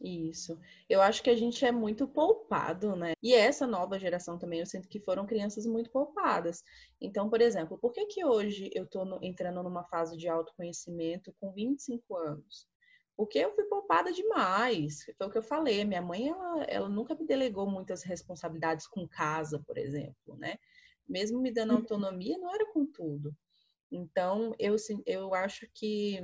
Isso. 0.00 0.60
Eu 0.88 1.02
acho 1.02 1.22
que 1.22 1.30
a 1.30 1.34
gente 1.34 1.64
é 1.64 1.72
muito 1.72 2.06
poupado, 2.06 2.94
né? 2.94 3.14
E 3.20 3.34
essa 3.34 3.66
nova 3.66 3.98
geração 3.98 4.38
também, 4.38 4.60
eu 4.60 4.66
sinto 4.66 4.88
que 4.88 5.00
foram 5.00 5.26
crianças 5.26 5.66
muito 5.66 5.90
poupadas. 5.90 6.62
Então, 7.00 7.28
por 7.28 7.40
exemplo, 7.40 7.76
por 7.78 7.92
que 7.92 8.06
que 8.06 8.24
hoje 8.24 8.70
eu 8.74 8.84
estou 8.84 9.18
entrando 9.22 9.62
numa 9.62 9.82
fase 9.84 10.16
de 10.16 10.28
autoconhecimento 10.28 11.34
com 11.40 11.52
25 11.52 12.16
anos? 12.16 12.68
Porque 13.18 13.40
eu 13.40 13.52
fui 13.52 13.64
poupada 13.64 14.12
demais. 14.12 15.04
Foi 15.18 15.26
o 15.26 15.30
que 15.30 15.38
eu 15.38 15.42
falei. 15.42 15.84
Minha 15.84 16.00
mãe, 16.00 16.28
ela, 16.28 16.62
ela 16.68 16.88
nunca 16.88 17.16
me 17.16 17.26
delegou 17.26 17.68
muitas 17.68 18.04
responsabilidades 18.04 18.86
com 18.86 19.08
casa, 19.08 19.58
por 19.66 19.76
exemplo, 19.76 20.36
né? 20.36 20.56
Mesmo 21.08 21.40
me 21.40 21.50
dando 21.50 21.72
uhum. 21.72 21.78
autonomia, 21.78 22.38
não 22.38 22.54
era 22.54 22.72
com 22.72 22.86
tudo. 22.86 23.36
Então, 23.90 24.54
eu, 24.56 24.76
eu 25.04 25.34
acho 25.34 25.68
que 25.74 26.22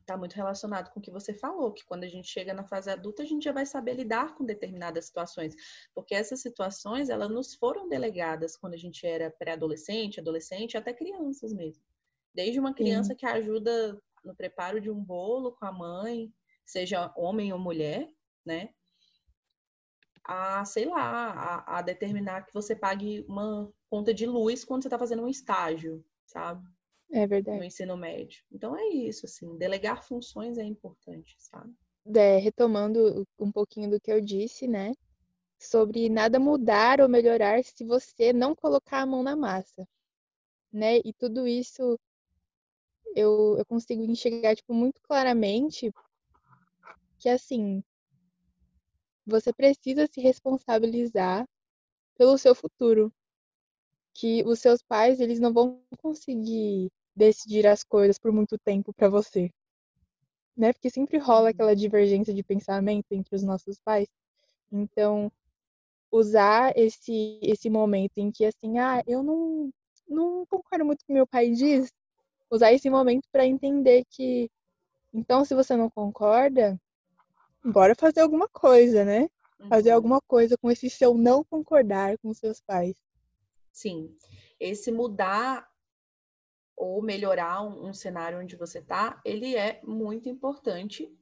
está 0.00 0.16
muito 0.16 0.34
relacionado 0.34 0.92
com 0.92 1.00
o 1.00 1.02
que 1.02 1.10
você 1.10 1.34
falou, 1.34 1.72
que 1.72 1.84
quando 1.84 2.04
a 2.04 2.08
gente 2.08 2.28
chega 2.28 2.54
na 2.54 2.62
fase 2.62 2.88
adulta, 2.88 3.24
a 3.24 3.26
gente 3.26 3.42
já 3.42 3.52
vai 3.52 3.66
saber 3.66 3.94
lidar 3.94 4.36
com 4.36 4.44
determinadas 4.44 5.06
situações, 5.06 5.56
porque 5.92 6.14
essas 6.14 6.40
situações, 6.40 7.08
elas 7.08 7.30
nos 7.30 7.54
foram 7.54 7.88
delegadas 7.88 8.56
quando 8.56 8.74
a 8.74 8.78
gente 8.78 9.04
era 9.04 9.28
pré-adolescente, 9.28 10.20
adolescente, 10.20 10.76
até 10.76 10.92
crianças 10.92 11.52
mesmo. 11.52 11.82
Desde 12.32 12.60
uma 12.60 12.72
criança 12.72 13.10
Sim. 13.10 13.16
que 13.16 13.26
ajuda 13.26 14.00
no 14.24 14.34
preparo 14.34 14.80
de 14.80 14.90
um 14.90 15.02
bolo 15.02 15.52
com 15.52 15.66
a 15.66 15.72
mãe, 15.72 16.32
seja 16.64 17.12
homem 17.16 17.52
ou 17.52 17.58
mulher, 17.58 18.08
né? 18.44 18.70
A, 20.24 20.64
sei 20.64 20.86
lá, 20.86 21.30
a, 21.32 21.78
a 21.78 21.82
determinar 21.82 22.46
que 22.46 22.54
você 22.54 22.76
pague 22.76 23.24
uma 23.28 23.72
conta 23.88 24.14
de 24.14 24.26
luz 24.26 24.64
quando 24.64 24.82
você 24.82 24.88
está 24.88 24.98
fazendo 24.98 25.22
um 25.22 25.28
estágio, 25.28 26.04
sabe? 26.24 26.64
É 27.12 27.26
verdade. 27.26 27.58
No 27.58 27.64
ensino 27.64 27.96
médio. 27.96 28.42
Então 28.52 28.76
é 28.76 28.86
isso, 28.88 29.26
assim, 29.26 29.56
delegar 29.58 30.04
funções 30.04 30.58
é 30.58 30.64
importante, 30.64 31.34
sabe? 31.38 31.74
É, 32.14 32.38
retomando 32.38 33.26
um 33.38 33.50
pouquinho 33.50 33.90
do 33.90 34.00
que 34.00 34.12
eu 34.12 34.20
disse, 34.20 34.68
né? 34.68 34.92
Sobre 35.58 36.08
nada 36.08 36.38
mudar 36.38 37.00
ou 37.00 37.08
melhorar 37.08 37.62
se 37.64 37.84
você 37.84 38.32
não 38.32 38.54
colocar 38.54 39.00
a 39.00 39.06
mão 39.06 39.22
na 39.22 39.36
massa, 39.36 39.86
né? 40.72 40.98
E 41.04 41.12
tudo 41.12 41.46
isso 41.46 41.98
eu, 43.14 43.56
eu 43.58 43.64
consigo 43.66 44.02
enxergar, 44.02 44.56
tipo, 44.56 44.72
muito 44.74 45.00
claramente 45.02 45.92
que, 47.18 47.28
assim, 47.28 47.82
você 49.26 49.52
precisa 49.52 50.06
se 50.06 50.20
responsabilizar 50.20 51.46
pelo 52.16 52.38
seu 52.38 52.54
futuro. 52.54 53.12
Que 54.12 54.42
os 54.44 54.58
seus 54.58 54.82
pais, 54.82 55.20
eles 55.20 55.40
não 55.40 55.52
vão 55.52 55.82
conseguir 55.98 56.90
decidir 57.14 57.66
as 57.66 57.84
coisas 57.84 58.18
por 58.18 58.32
muito 58.32 58.58
tempo 58.58 58.92
para 58.92 59.08
você. 59.08 59.50
Né? 60.56 60.72
Porque 60.72 60.90
sempre 60.90 61.18
rola 61.18 61.42
uhum. 61.42 61.46
aquela 61.48 61.76
divergência 61.76 62.34
de 62.34 62.42
pensamento 62.42 63.06
entre 63.12 63.34
os 63.34 63.42
nossos 63.42 63.78
pais. 63.78 64.08
Então, 64.72 65.30
usar 66.10 66.76
esse 66.76 67.38
esse 67.42 67.70
momento 67.70 68.18
em 68.18 68.30
que 68.30 68.44
assim, 68.44 68.78
ah, 68.78 69.02
eu 69.06 69.22
não 69.22 69.70
não 70.08 70.44
concordo 70.46 70.84
muito 70.84 71.04
com 71.06 71.12
o 71.12 71.16
meu 71.16 71.26
pai 71.26 71.50
diz, 71.50 71.92
usar 72.50 72.72
esse 72.72 72.90
momento 72.90 73.28
para 73.30 73.46
entender 73.46 74.04
que 74.10 74.50
então 75.12 75.44
se 75.44 75.54
você 75.54 75.76
não 75.76 75.90
concorda, 75.90 76.80
bora 77.64 77.94
fazer 77.94 78.20
alguma 78.20 78.48
coisa, 78.48 79.04
né? 79.04 79.28
Fazer 79.68 79.90
uhum. 79.90 79.96
alguma 79.96 80.20
coisa 80.22 80.56
com 80.56 80.70
esse 80.70 80.88
seu 80.88 81.14
não 81.14 81.44
concordar 81.44 82.16
com 82.18 82.32
seus 82.32 82.60
pais. 82.60 82.96
Sim. 83.72 84.14
Esse 84.58 84.90
mudar 84.90 85.68
ou 86.76 87.02
melhorar 87.02 87.62
um, 87.62 87.88
um 87.88 87.92
cenário 87.92 88.40
onde 88.40 88.56
você 88.56 88.78
está, 88.78 89.20
ele 89.24 89.54
é 89.54 89.80
muito 89.84 90.28
importante. 90.28 91.14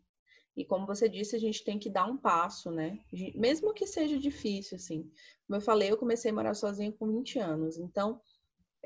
E 0.57 0.65
como 0.65 0.87
você 0.87 1.09
disse, 1.09 1.35
a 1.35 1.39
gente 1.39 1.65
tem 1.65 1.79
que 1.79 1.91
dar 1.91 2.07
um 2.07 2.17
passo, 2.17 2.71
né? 2.71 2.99
Mesmo 3.35 3.73
que 3.73 3.87
seja 3.87 4.19
difícil, 4.19 4.77
assim. 4.77 5.11
Como 5.47 5.57
eu 5.57 5.61
falei, 5.61 5.91
eu 5.91 5.97
comecei 5.97 6.31
a 6.31 6.35
morar 6.35 6.55
sozinha 6.55 6.93
com 6.93 7.09
20 7.09 7.39
anos. 7.39 7.79
Então, 7.79 8.21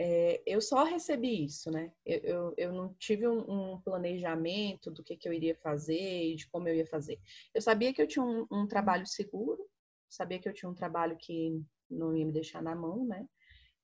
é, 0.04 0.42
eu 0.44 0.60
só 0.60 0.82
recebi 0.82 1.44
isso, 1.44 1.70
né? 1.70 1.92
Eu, 2.04 2.18
eu, 2.24 2.54
eu 2.56 2.72
não 2.72 2.92
tive 2.94 3.28
um, 3.28 3.74
um, 3.74 3.80
planejamento 3.80 4.90
do 4.90 5.00
que, 5.00 5.16
que 5.16 5.28
eu 5.28 5.32
iria 5.32 5.54
fazer 5.54 6.24
e 6.24 6.34
de 6.34 6.48
como 6.48 6.66
eu 6.66 6.74
ia 6.74 6.86
fazer. 6.86 7.20
Eu 7.54 7.62
sabia 7.62 7.94
que 7.94 8.02
eu 8.02 8.08
tinha 8.08 8.24
um, 8.24 8.44
um 8.50 8.66
trabalho 8.66 9.06
seguro, 9.06 9.64
sabia 10.08 10.40
que 10.40 10.48
eu 10.48 10.52
tinha 10.52 10.68
um 10.68 10.74
trabalho 10.74 11.16
que 11.16 11.62
não 11.88 12.16
ia 12.16 12.26
me 12.26 12.32
deixar 12.32 12.60
na 12.60 12.74
mão, 12.74 13.06
né? 13.06 13.24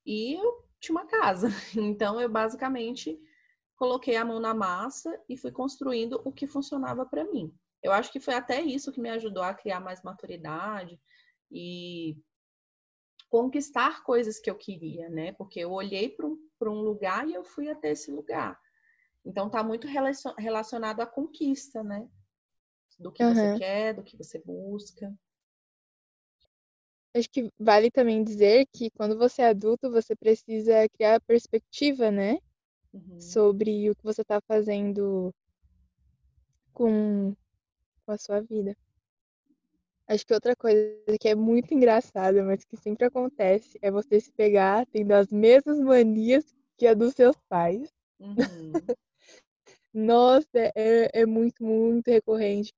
E 0.05 0.33
eu 0.33 0.67
tinha 0.81 0.93
uma 0.93 1.07
casa. 1.07 1.47
Então 1.77 2.19
eu 2.19 2.27
basicamente 2.27 3.17
coloquei 3.77 4.17
a 4.17 4.25
mão 4.25 4.41
na 4.41 4.53
massa 4.53 5.17
e 5.29 5.37
fui 5.37 5.53
construindo 5.53 6.21
o 6.25 6.33
que 6.33 6.45
funcionava 6.45 7.05
para 7.05 7.23
mim. 7.23 7.49
Eu 7.81 7.93
acho 7.93 8.11
que 8.11 8.19
foi 8.19 8.33
até 8.33 8.59
isso 8.59 8.91
que 8.91 8.99
me 8.99 9.09
ajudou 9.11 9.41
a 9.41 9.53
criar 9.53 9.79
mais 9.79 10.03
maturidade 10.03 10.99
e 11.49 12.17
conquistar 13.29 14.03
coisas 14.03 14.39
que 14.39 14.49
eu 14.49 14.55
queria, 14.55 15.07
né? 15.09 15.31
Porque 15.33 15.59
eu 15.59 15.71
olhei 15.71 16.09
para 16.09 16.25
um, 16.27 16.37
um 16.63 16.81
lugar 16.81 17.27
e 17.27 17.33
eu 17.33 17.43
fui 17.43 17.69
até 17.69 17.91
esse 17.91 18.11
lugar. 18.11 18.59
Então 19.23 19.47
está 19.47 19.63
muito 19.63 19.87
relacionado 20.37 21.01
à 21.01 21.05
conquista, 21.05 21.83
né? 21.83 22.09
Do 22.97 23.11
que 23.11 23.23
uhum. 23.23 23.33
você 23.33 23.57
quer, 23.59 23.93
do 23.93 24.03
que 24.03 24.17
você 24.17 24.39
busca. 24.39 25.13
Acho 27.15 27.29
que 27.29 27.51
vale 27.59 27.89
também 27.89 28.23
dizer 28.23 28.67
que 28.71 28.89
quando 28.91 29.17
você 29.17 29.41
é 29.41 29.49
adulto, 29.49 29.91
você 29.91 30.15
precisa 30.15 30.87
criar 30.89 31.21
perspectiva, 31.21 32.11
né? 32.11 32.39
Uhum. 32.93 33.19
Sobre 33.19 33.89
o 33.89 33.95
que 33.95 34.03
você 34.03 34.21
está 34.21 34.41
fazendo 34.41 35.33
com, 36.73 37.35
com 38.05 38.11
a 38.11 38.17
sua 38.17 38.41
vida. 38.41 38.75
Acho 40.09 40.25
que 40.25 40.33
outra 40.33 40.55
coisa 40.55 40.97
que 41.19 41.29
é 41.29 41.35
muito 41.35 41.71
engraçada, 41.71 42.43
mas 42.43 42.65
que 42.65 42.75
sempre 42.75 43.05
acontece, 43.05 43.77
é 43.79 43.91
você 43.91 44.19
se 44.19 44.31
pegar 44.31 44.83
tendo 44.87 45.11
as 45.11 45.31
mesmas 45.31 45.79
manias 45.79 46.43
que 46.75 46.87
a 46.87 46.95
dos 46.95 47.13
seus 47.13 47.35
pais. 47.47 47.93
Uhum. 48.19 48.35
Nossa, 49.93 50.47
é, 50.75 51.21
é 51.21 51.25
muito, 51.27 51.63
muito 51.63 52.09
recorrente. 52.09 52.73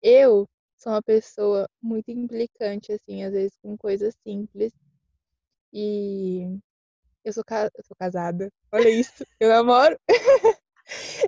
Eu 0.00 0.48
sou 0.76 0.92
uma 0.92 1.02
pessoa 1.02 1.68
muito 1.82 2.12
implicante, 2.12 2.92
assim, 2.92 3.24
às 3.24 3.32
vezes 3.32 3.58
com 3.60 3.76
coisas 3.76 4.14
simples. 4.22 4.72
E 5.72 6.56
eu 7.24 7.32
sou, 7.32 7.42
ca... 7.44 7.68
eu 7.76 7.82
sou 7.82 7.96
casada. 7.98 8.48
Olha 8.70 8.88
isso. 8.88 9.26
Eu 9.40 9.48
namoro. 9.48 9.98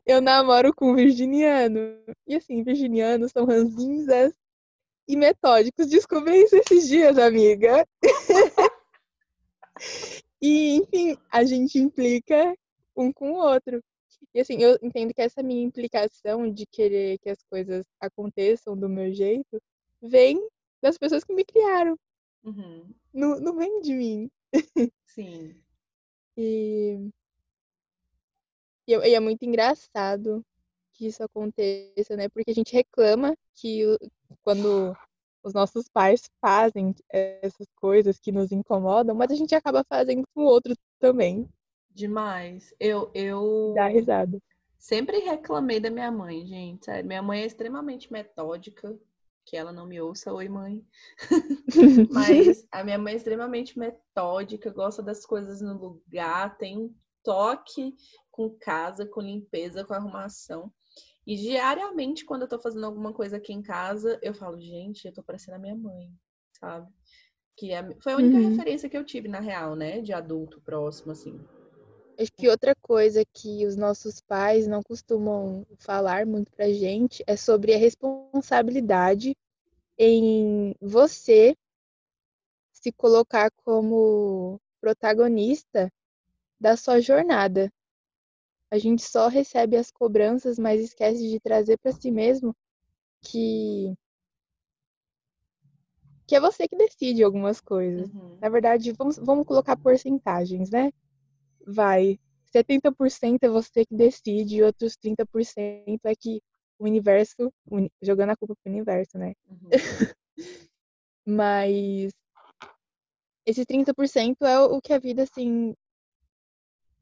eu 0.07 0.21
namoro 0.21 0.73
com 0.73 0.93
um 0.93 0.95
virginiano. 0.95 1.99
E 2.29 2.37
assim, 2.37 2.62
virginianos 2.62 3.33
são 3.33 3.45
ranzinzas 3.45 4.33
e 5.09 5.17
metódicos. 5.17 5.88
Descobri 5.88 6.43
isso 6.43 6.57
esses 6.57 6.87
dias, 6.87 7.19
amiga. 7.19 7.87
e, 10.41 10.77
enfim, 10.77 11.17
a 11.33 11.43
gente 11.45 11.79
implica 11.79 12.55
um 12.95 13.12
com 13.12 13.33
o 13.33 13.37
outro. 13.37 13.83
E 14.35 14.41
assim, 14.41 14.61
eu 14.61 14.79
entendo 14.83 15.15
que 15.15 15.23
essa 15.23 15.43
minha 15.43 15.62
implicação 15.62 16.53
de 16.53 16.67
querer 16.67 17.19
que 17.19 17.31
as 17.31 17.43
coisas 17.45 17.87
aconteçam 17.99 18.77
do 18.77 18.88
meu 18.88 19.12
jeito 19.12 19.61
vem 20.03 20.47
das 20.83 20.99
pessoas 20.99 21.25
que 21.25 21.33
me 21.33 21.45
criaram. 21.45 21.99
Uhum. 22.45 22.95
Não, 23.12 23.41
não 23.41 23.57
vem 23.57 23.81
de 23.81 23.95
mim. 23.95 24.31
Sim. 25.07 25.57
e... 26.37 27.11
E, 28.87 28.93
e 28.93 29.15
é 29.15 29.21
muito 29.21 29.45
engraçado 29.45 30.43
que 30.95 31.07
isso 31.07 31.23
aconteça, 31.23 32.17
né? 32.17 32.29
Porque 32.29 32.50
a 32.50 32.55
gente 32.55 32.73
reclama 32.73 33.37
que 33.55 33.85
quando 34.49 34.97
os 35.45 35.52
nossos 35.52 35.90
pais 35.90 36.23
fazem 36.40 36.95
essas 37.11 37.67
coisas 37.76 38.19
que 38.19 38.33
nos 38.33 38.50
incomodam, 38.50 39.14
mas 39.14 39.31
a 39.31 39.35
gente 39.35 39.55
acaba 39.55 39.85
fazendo 39.87 40.23
com 40.35 40.40
o 40.40 40.47
outro 40.47 40.75
também. 40.99 41.47
Demais. 41.90 42.73
Eu, 42.81 43.11
eu 43.12 43.75
Dá 43.76 43.88
risada. 43.88 44.38
sempre 44.78 45.19
reclamei 45.19 45.81
da 45.81 45.90
minha 45.90 46.11
mãe, 46.11 46.47
gente. 46.47 46.87
Sério. 46.87 47.07
Minha 47.07 47.21
mãe 47.21 47.43
é 47.43 47.47
extremamente 47.47 48.11
metódica. 48.11 48.99
Que 49.45 49.55
ela 49.55 49.71
não 49.73 49.87
me 49.87 50.00
ouça, 50.00 50.33
oi 50.33 50.49
mãe. 50.49 50.83
Mas 52.11 52.67
a 52.73 52.83
minha 52.83 52.99
mãe 52.99 53.12
é 53.12 53.17
extremamente 53.17 53.78
metódica, 53.78 54.71
gosta 54.71 55.02
das 55.02 55.26
coisas 55.26 55.61
no 55.61 55.75
lugar, 55.75 56.57
tem 56.57 56.78
um 56.78 56.95
toque 57.23 57.95
com 58.31 58.50
casa, 58.50 59.05
com 59.05 59.21
limpeza, 59.21 59.85
com 59.85 59.93
arrumação. 59.93 60.73
E 61.28 61.37
diariamente, 61.37 62.25
quando 62.25 62.42
eu 62.42 62.49
tô 62.49 62.58
fazendo 62.58 62.87
alguma 62.87 63.12
coisa 63.12 63.37
aqui 63.37 63.52
em 63.52 63.61
casa, 63.61 64.18
eu 64.23 64.32
falo, 64.32 64.58
gente, 64.58 65.06
eu 65.06 65.12
tô 65.12 65.23
parecendo 65.23 65.56
a 65.56 65.61
minha 65.61 65.76
mãe, 65.76 66.11
sabe? 66.58 66.90
Que 67.54 67.70
é, 67.70 67.87
foi 68.00 68.14
a 68.14 68.16
única 68.16 68.38
uhum. 68.38 68.49
referência 68.49 68.88
que 68.88 68.97
eu 68.97 69.04
tive, 69.04 69.28
na 69.28 69.38
real, 69.38 69.76
né? 69.76 70.00
De 70.00 70.11
adulto 70.11 70.58
próximo, 70.62 71.12
assim. 71.12 71.38
Acho 72.18 72.32
que 72.32 72.49
outra 72.49 72.75
coisa 72.80 73.23
que 73.26 73.66
os 73.66 73.76
nossos 73.76 74.23
pais 74.23 74.66
não 74.66 74.82
costumam 74.82 75.66
falar 75.76 76.25
muito 76.25 76.50
pra 76.50 76.73
gente 76.73 77.23
é 77.26 77.37
sobre 77.37 77.75
a 77.75 77.78
responsabilidade 77.78 79.37
em 79.99 80.75
você 80.80 81.54
se 82.73 82.90
colocar 82.90 83.50
como 83.66 84.58
protagonista 84.80 85.92
da 86.58 86.75
sua 86.75 87.02
jornada 87.02 87.70
a 88.70 88.78
gente 88.78 89.02
só 89.02 89.28
recebe 89.28 89.76
as 89.76 89.90
cobranças, 89.90 90.58
mas 90.58 90.80
esquece 90.80 91.28
de 91.28 91.40
trazer 91.40 91.78
para 91.78 91.92
si 91.92 92.10
mesmo 92.10 92.54
que 93.22 93.94
que 96.26 96.37
é 96.37 96.40
você 96.40 96.68
que 96.68 96.76
decide 96.76 97.25
algumas 97.25 97.58
coisas. 97.58 98.12
Uhum. 98.12 98.37
Na 98.38 98.50
verdade, 98.50 98.92
vamos, 98.92 99.16
vamos 99.16 99.46
colocar 99.46 99.78
porcentagens, 99.78 100.68
né? 100.70 100.92
Vai, 101.66 102.18
70% 102.54 103.38
é 103.42 103.48
você 103.48 103.87
que 103.87 103.94
decide 103.94 104.56
e 104.56 104.62
outros 104.62 104.94
30% 104.96 106.00
é 106.04 106.14
que 106.14 106.42
o 106.78 106.84
universo, 106.84 107.50
jogando 108.02 108.30
a 108.30 108.37
culpa 108.37 108.54
pro 108.62 108.70
universo, 108.70 109.16
né? 109.16 109.32
Uhum. 109.48 109.70
Mas 111.26 112.12
esse 113.46 113.64
30% 113.64 114.42
é 114.42 114.60
o 114.60 114.80
que 114.82 114.92
a 114.92 114.98
vida, 114.98 115.22
assim, 115.22 115.75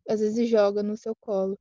às 0.08 0.20
vezes 0.20 0.48
joga 0.48 0.82
no 0.82 0.96
seu 0.96 1.14
colo. 1.16 1.58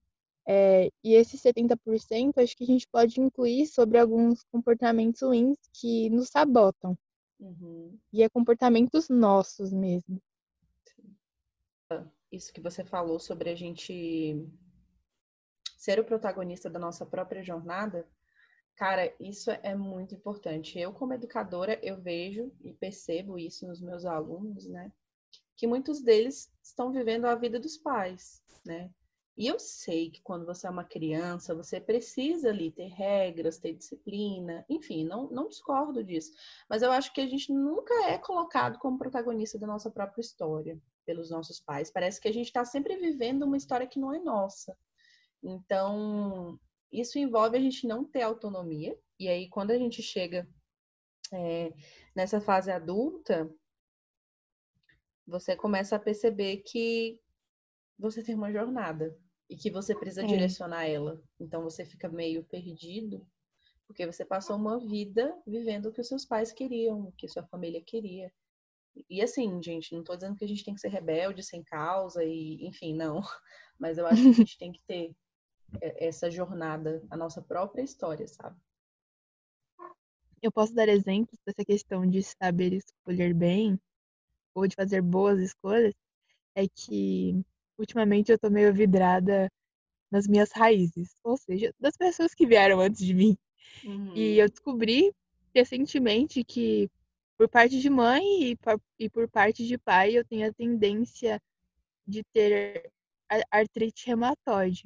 É, 0.47 0.89
e 1.03 1.13
esse 1.13 1.37
70% 1.37 2.37
acho 2.37 2.55
que 2.55 2.63
a 2.63 2.67
gente 2.67 2.87
pode 2.87 3.19
incluir 3.19 3.65
sobre 3.65 3.97
alguns 3.97 4.43
comportamentos 4.51 5.21
ruins 5.21 5.57
que 5.73 6.09
nos 6.11 6.29
sabotam. 6.29 6.95
Uhum. 7.39 7.97
E 8.13 8.23
é 8.23 8.29
comportamentos 8.29 9.09
nossos 9.09 9.73
mesmo. 9.73 10.21
Isso 12.31 12.53
que 12.53 12.61
você 12.61 12.83
falou 12.83 13.19
sobre 13.19 13.49
a 13.49 13.55
gente 13.55 14.47
ser 15.77 15.99
o 15.99 16.05
protagonista 16.05 16.69
da 16.69 16.79
nossa 16.79 17.05
própria 17.05 17.43
jornada, 17.43 18.07
cara, 18.75 19.13
isso 19.19 19.51
é 19.51 19.75
muito 19.75 20.15
importante. 20.15 20.79
Eu, 20.79 20.93
como 20.93 21.13
educadora, 21.13 21.79
eu 21.83 22.01
vejo 22.01 22.51
e 22.61 22.73
percebo 22.73 23.37
isso 23.37 23.67
nos 23.67 23.81
meus 23.81 24.05
alunos, 24.05 24.67
né? 24.67 24.91
Que 25.57 25.67
muitos 25.67 26.01
deles 26.01 26.51
estão 26.63 26.91
vivendo 26.91 27.25
a 27.25 27.35
vida 27.35 27.59
dos 27.59 27.77
pais, 27.77 28.43
né? 28.65 28.91
E 29.37 29.47
eu 29.47 29.59
sei 29.59 30.09
que 30.09 30.21
quando 30.21 30.45
você 30.45 30.65
é 30.65 30.69
uma 30.69 30.85
criança, 30.85 31.53
você 31.53 31.79
precisa 31.81 32.49
ali 32.49 32.71
ter 32.71 32.87
regras, 32.87 33.57
ter 33.57 33.73
disciplina, 33.73 34.65
enfim, 34.69 35.03
não, 35.03 35.29
não 35.29 35.49
discordo 35.49 36.01
disso. 36.01 36.31
Mas 36.69 36.81
eu 36.81 36.91
acho 36.91 37.11
que 37.13 37.19
a 37.19 37.27
gente 37.27 37.51
nunca 37.51 37.93
é 38.05 38.17
colocado 38.17 38.79
como 38.79 38.97
protagonista 38.97 39.59
da 39.59 39.67
nossa 39.67 39.91
própria 39.91 40.21
história 40.21 40.81
pelos 41.05 41.29
nossos 41.29 41.59
pais. 41.59 41.91
Parece 41.91 42.21
que 42.21 42.29
a 42.29 42.33
gente 42.33 42.47
está 42.47 42.63
sempre 42.63 42.95
vivendo 42.95 43.43
uma 43.43 43.57
história 43.57 43.85
que 43.85 43.99
não 43.99 44.13
é 44.13 44.19
nossa. 44.19 44.75
Então, 45.43 46.57
isso 46.89 47.19
envolve 47.19 47.57
a 47.57 47.61
gente 47.61 47.85
não 47.85 48.05
ter 48.05 48.21
autonomia. 48.21 48.97
E 49.19 49.27
aí, 49.27 49.49
quando 49.49 49.71
a 49.71 49.77
gente 49.77 50.01
chega 50.01 50.47
é, 51.33 51.73
nessa 52.15 52.39
fase 52.39 52.71
adulta, 52.71 53.53
você 55.27 55.55
começa 55.55 55.95
a 55.95 55.99
perceber 55.99 56.57
que 56.57 57.19
você 57.97 58.23
tem 58.23 58.35
uma 58.35 58.51
jornada 58.51 59.17
e 59.49 59.55
que 59.55 59.71
você 59.71 59.95
precisa 59.95 60.23
é. 60.23 60.27
direcionar 60.27 60.85
ela. 60.85 61.21
Então 61.39 61.63
você 61.63 61.85
fica 61.85 62.09
meio 62.09 62.43
perdido, 62.43 63.25
porque 63.87 64.05
você 64.05 64.25
passou 64.25 64.55
uma 64.55 64.79
vida 64.79 65.35
vivendo 65.45 65.87
o 65.87 65.91
que 65.91 66.01
os 66.01 66.07
seus 66.07 66.25
pais 66.25 66.51
queriam, 66.51 67.07
o 67.07 67.11
que 67.13 67.27
sua 67.27 67.43
família 67.43 67.81
queria. 67.81 68.31
E 69.09 69.21
assim, 69.21 69.61
gente, 69.61 69.93
não 69.93 69.99
estou 69.99 70.15
dizendo 70.15 70.35
que 70.35 70.45
a 70.45 70.47
gente 70.47 70.63
tem 70.63 70.73
que 70.73 70.79
ser 70.79 70.87
rebelde 70.87 71.43
sem 71.43 71.63
causa 71.63 72.23
e, 72.23 72.65
enfim, 72.65 72.95
não. 72.95 73.21
Mas 73.77 73.97
eu 73.97 74.07
acho 74.07 74.21
que 74.21 74.29
a 74.29 74.33
gente 74.33 74.57
tem 74.57 74.71
que 74.71 74.81
ter 74.87 75.15
essa 75.81 76.31
jornada, 76.31 77.03
a 77.09 77.17
nossa 77.17 77.41
própria 77.41 77.81
história, 77.81 78.27
sabe? 78.27 78.57
Eu 80.41 80.51
posso 80.51 80.73
dar 80.73 80.87
exemplos 80.87 81.37
dessa 81.45 81.65
questão 81.65 82.07
de 82.07 82.21
saber 82.23 82.71
escolher 82.73 83.33
bem 83.33 83.79
ou 84.55 84.65
de 84.67 84.75
fazer 84.75 85.01
boas 85.01 85.39
escolhas 85.39 85.93
é 86.55 86.65
que 86.67 87.39
ultimamente 87.77 88.31
eu 88.31 88.39
tô 88.39 88.49
meio 88.49 88.73
vidrada 88.73 89.51
nas 90.09 90.27
minhas 90.27 90.51
raízes, 90.51 91.09
ou 91.23 91.37
seja, 91.37 91.73
das 91.79 91.97
pessoas 91.97 92.33
que 92.33 92.47
vieram 92.47 92.79
antes 92.79 93.05
de 93.05 93.13
mim. 93.13 93.37
Uhum. 93.83 94.15
E 94.15 94.39
eu 94.39 94.49
descobri 94.49 95.11
recentemente 95.53 96.43
que 96.43 96.89
por 97.37 97.49
parte 97.49 97.79
de 97.79 97.89
mãe 97.89 98.23
e, 98.51 98.57
e 98.97 99.09
por 99.09 99.29
parte 99.29 99.67
de 99.67 99.77
pai 99.77 100.17
eu 100.17 100.23
tenho 100.23 100.47
a 100.47 100.53
tendência 100.53 101.41
de 102.07 102.23
ter 102.31 102.89
artrite 103.51 104.07
reumatoide. 104.07 104.85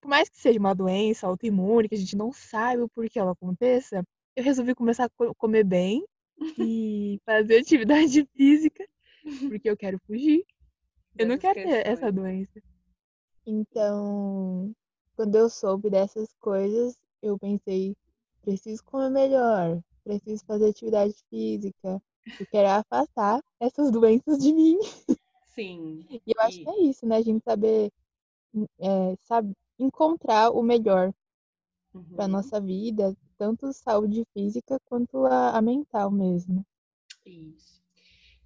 Por 0.00 0.08
mais 0.08 0.28
que 0.28 0.38
seja 0.38 0.60
uma 0.60 0.74
doença 0.74 1.26
autoimune, 1.26 1.88
que 1.88 1.96
a 1.96 1.98
gente 1.98 2.16
não 2.16 2.32
sabe 2.32 2.82
o 2.82 2.88
porquê 2.88 3.18
ela 3.18 3.32
aconteça, 3.32 4.04
eu 4.36 4.44
resolvi 4.44 4.74
começar 4.74 5.06
a 5.06 5.34
comer 5.36 5.64
bem 5.64 6.04
e 6.58 7.20
fazer 7.24 7.58
atividade 7.58 8.24
física 8.36 8.86
porque 9.48 9.68
eu 9.70 9.76
quero 9.76 9.98
fugir. 10.06 10.44
Eu 11.16 11.26
não 11.26 11.38
quero 11.38 11.54
ter 11.54 11.86
essa 11.86 12.12
doença. 12.12 12.60
Então, 13.46 14.72
quando 15.16 15.34
eu 15.34 15.48
soube 15.48 15.90
dessas 15.90 16.28
coisas, 16.38 16.96
eu 17.22 17.38
pensei, 17.38 17.96
preciso 18.42 18.84
comer 18.84 19.10
melhor, 19.10 19.80
preciso 20.04 20.44
fazer 20.44 20.68
atividade 20.68 21.14
física, 21.30 22.00
eu 22.38 22.46
quero 22.50 22.68
afastar 22.68 23.42
essas 23.58 23.90
doenças 23.90 24.38
de 24.38 24.52
mim. 24.52 24.78
Sim. 25.54 26.04
E 26.26 26.32
eu 26.34 26.40
acho 26.40 26.62
que 26.62 26.68
é 26.68 26.82
isso, 26.82 27.06
né? 27.06 27.16
A 27.16 27.22
gente 27.22 27.42
saber 27.42 27.90
é, 28.78 29.16
sabe, 29.22 29.54
encontrar 29.78 30.50
o 30.50 30.62
melhor 30.62 31.12
uhum. 31.94 32.04
para 32.14 32.28
nossa 32.28 32.60
vida, 32.60 33.16
tanto 33.36 33.72
saúde 33.72 34.24
física 34.32 34.80
quanto 34.84 35.26
a, 35.26 35.56
a 35.56 35.62
mental 35.62 36.10
mesmo. 36.10 36.64
Isso. 37.24 37.77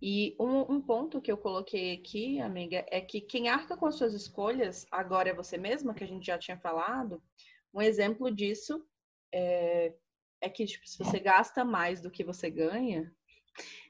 E 0.04 0.34
um, 0.36 0.62
um, 0.62 0.80
ponto 0.80 1.20
que 1.20 1.30
eu 1.30 1.38
coloquei 1.38 1.94
aqui, 1.94 2.40
amiga, 2.40 2.84
é 2.90 3.00
que 3.00 3.20
quem 3.20 3.48
arca 3.48 3.76
com 3.76 3.86
as 3.86 3.94
suas 3.94 4.12
escolhas 4.12 4.84
agora 4.90 5.28
é 5.28 5.34
você 5.34 5.56
mesma, 5.56 5.94
que 5.94 6.02
a 6.02 6.06
gente 6.08 6.26
já 6.26 6.36
tinha 6.36 6.58
falado. 6.58 7.22
Um 7.72 7.80
exemplo 7.80 8.28
disso 8.28 8.84
é, 9.32 9.94
é 10.40 10.48
que 10.48 10.66
tipo, 10.66 10.88
se 10.88 10.98
você 10.98 11.20
gasta 11.20 11.64
mais 11.64 12.00
do 12.00 12.10
que 12.10 12.24
você 12.24 12.50
ganha, 12.50 13.14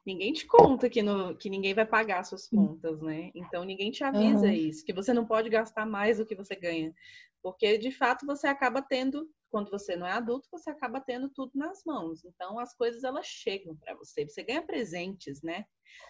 ninguém 0.04 0.34
te 0.34 0.44
conta 0.44 0.90
que, 0.90 1.02
no, 1.02 1.34
que 1.34 1.48
ninguém 1.48 1.72
vai 1.72 1.86
pagar 1.86 2.24
suas 2.24 2.46
contas, 2.46 3.00
né? 3.00 3.30
Então 3.34 3.64
ninguém 3.64 3.90
te 3.90 4.04
avisa 4.04 4.44
uhum. 4.44 4.52
isso, 4.52 4.84
que 4.84 4.92
você 4.92 5.14
não 5.14 5.24
pode 5.24 5.48
gastar 5.48 5.86
mais 5.86 6.18
do 6.18 6.26
que 6.26 6.34
você 6.34 6.54
ganha. 6.54 6.94
Porque 7.42 7.78
de 7.78 7.90
fato 7.90 8.26
você 8.26 8.46
acaba 8.46 8.82
tendo 8.82 9.26
quando 9.52 9.70
você 9.70 9.94
não 9.94 10.06
é 10.06 10.12
adulto, 10.12 10.48
você 10.50 10.70
acaba 10.70 10.98
tendo 10.98 11.28
tudo 11.28 11.52
nas 11.54 11.84
mãos. 11.84 12.24
Então, 12.24 12.58
as 12.58 12.74
coisas 12.74 13.04
elas 13.04 13.26
chegam 13.26 13.76
para 13.76 13.94
você. 13.94 14.26
Você 14.26 14.42
ganha 14.42 14.62
presentes, 14.62 15.42
né? 15.42 15.66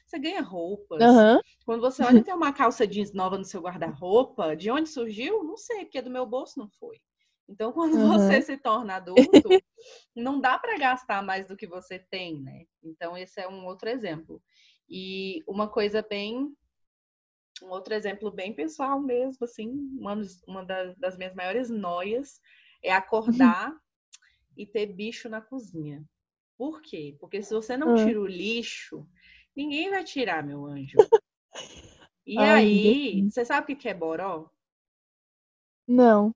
Você 0.07 0.17
ganha 0.17 0.41
roupas. 0.41 1.03
Uhum. 1.03 1.41
Quando 1.67 1.81
você 1.81 2.05
olha 2.05 2.23
tem 2.23 2.33
uma 2.33 2.53
calça 2.53 2.87
jeans 2.87 3.13
nova 3.13 3.37
no 3.37 3.45
seu 3.45 3.61
guarda-roupa, 3.61 4.55
de 4.55 4.71
onde 4.71 4.89
surgiu? 4.89 5.43
Não 5.43 5.57
sei, 5.57 5.85
porque 5.85 6.01
do 6.01 6.09
meu 6.09 6.25
bolso 6.25 6.57
não 6.57 6.71
foi. 6.71 7.01
Então, 7.49 7.73
quando 7.75 7.95
uhum. 7.95 8.13
você 8.13 8.41
se 8.41 8.57
torna 8.57 8.95
adulto, 8.95 9.49
não 10.15 10.41
dá 10.41 10.57
para 10.57 10.79
gastar 10.79 11.21
mais 11.21 11.49
do 11.49 11.57
que 11.57 11.67
você 11.67 11.99
tem, 11.99 12.41
né? 12.41 12.65
Então, 12.81 13.19
esse 13.19 13.41
é 13.41 13.49
um 13.49 13.67
outro 13.67 13.89
exemplo. 13.89 14.41
E 14.89 15.43
uma 15.49 15.69
coisa 15.69 16.01
bem 16.01 16.55
um 17.61 17.71
outro 17.71 17.95
exemplo 17.95 18.31
bem 18.31 18.53
pessoal 18.53 19.01
mesmo, 19.01 19.45
assim, 19.45 19.69
uma, 19.97 20.21
uma 20.49 20.65
das, 20.65 20.97
das 20.97 21.17
minhas 21.17 21.35
maiores 21.35 21.71
noias 21.71 22.41
é 22.83 22.93
acordar 22.93 23.75
e 24.57 24.67
ter 24.67 24.87
bicho 24.87 25.29
na 25.29 25.41
cozinha. 25.41 26.05
Por 26.57 26.81
quê? 26.83 27.17
Porque 27.19 27.43
se 27.43 27.55
você 27.55 27.77
não 27.77 27.95
tira 27.95 28.21
o 28.21 28.27
lixo, 28.27 29.07
ninguém 29.57 29.91
vai 29.91 30.05
tirar, 30.05 30.45
meu 30.45 30.65
anjo. 30.67 30.99
E 32.27 32.39
Ai, 32.39 32.49
aí, 32.49 33.31
você 33.31 33.45
sabe 33.45 33.73
o 33.73 33.77
que 33.77 33.89
é 33.89 33.95
boró? 33.95 34.49
Não. 35.87 36.33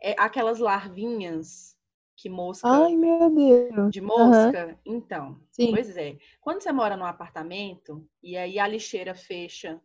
é 0.00 0.14
aquelas 0.18 0.58
larvinhas 0.58 1.76
que 2.16 2.28
mosca. 2.28 2.68
Ai, 2.68 2.94
meu 2.96 3.30
Deus. 3.30 3.92
De 3.92 4.00
mosca? 4.00 4.66
Uhum. 4.86 4.96
Então, 4.96 5.40
Sim. 5.50 5.72
pois 5.72 5.96
é. 5.96 6.16
Quando 6.40 6.62
você 6.62 6.70
mora 6.72 6.96
num 6.96 7.04
apartamento 7.04 8.08
e 8.22 8.36
aí 8.36 8.58
a 8.58 8.66
lixeira 8.66 9.14
fecha, 9.14 9.80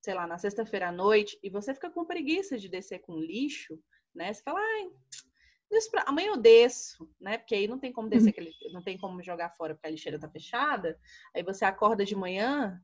sei 0.00 0.14
lá, 0.14 0.26
na 0.26 0.38
sexta-feira 0.38 0.88
à 0.88 0.92
noite, 0.92 1.38
e 1.42 1.50
você 1.50 1.74
fica 1.74 1.90
com 1.90 2.04
preguiça 2.04 2.56
de 2.58 2.68
descer 2.68 3.00
com 3.00 3.18
lixo, 3.18 3.78
né? 4.14 4.32
Você 4.32 4.42
fala, 4.42 4.60
ai, 4.60 4.90
pra... 5.90 6.04
amanhã 6.06 6.28
eu 6.28 6.36
desço, 6.36 7.08
né? 7.20 7.38
Porque 7.38 7.54
aí 7.54 7.66
não 7.66 7.78
tem 7.78 7.92
como 7.92 8.08
descer, 8.08 8.34
uhum. 8.38 8.72
não 8.72 8.82
tem 8.82 8.96
como 8.98 9.22
jogar 9.22 9.50
fora 9.50 9.74
porque 9.74 9.88
a 9.88 9.90
lixeira 9.90 10.18
tá 10.18 10.28
fechada. 10.28 10.98
Aí 11.34 11.42
você 11.42 11.64
acorda 11.64 12.04
de 12.04 12.14
manhã 12.14 12.80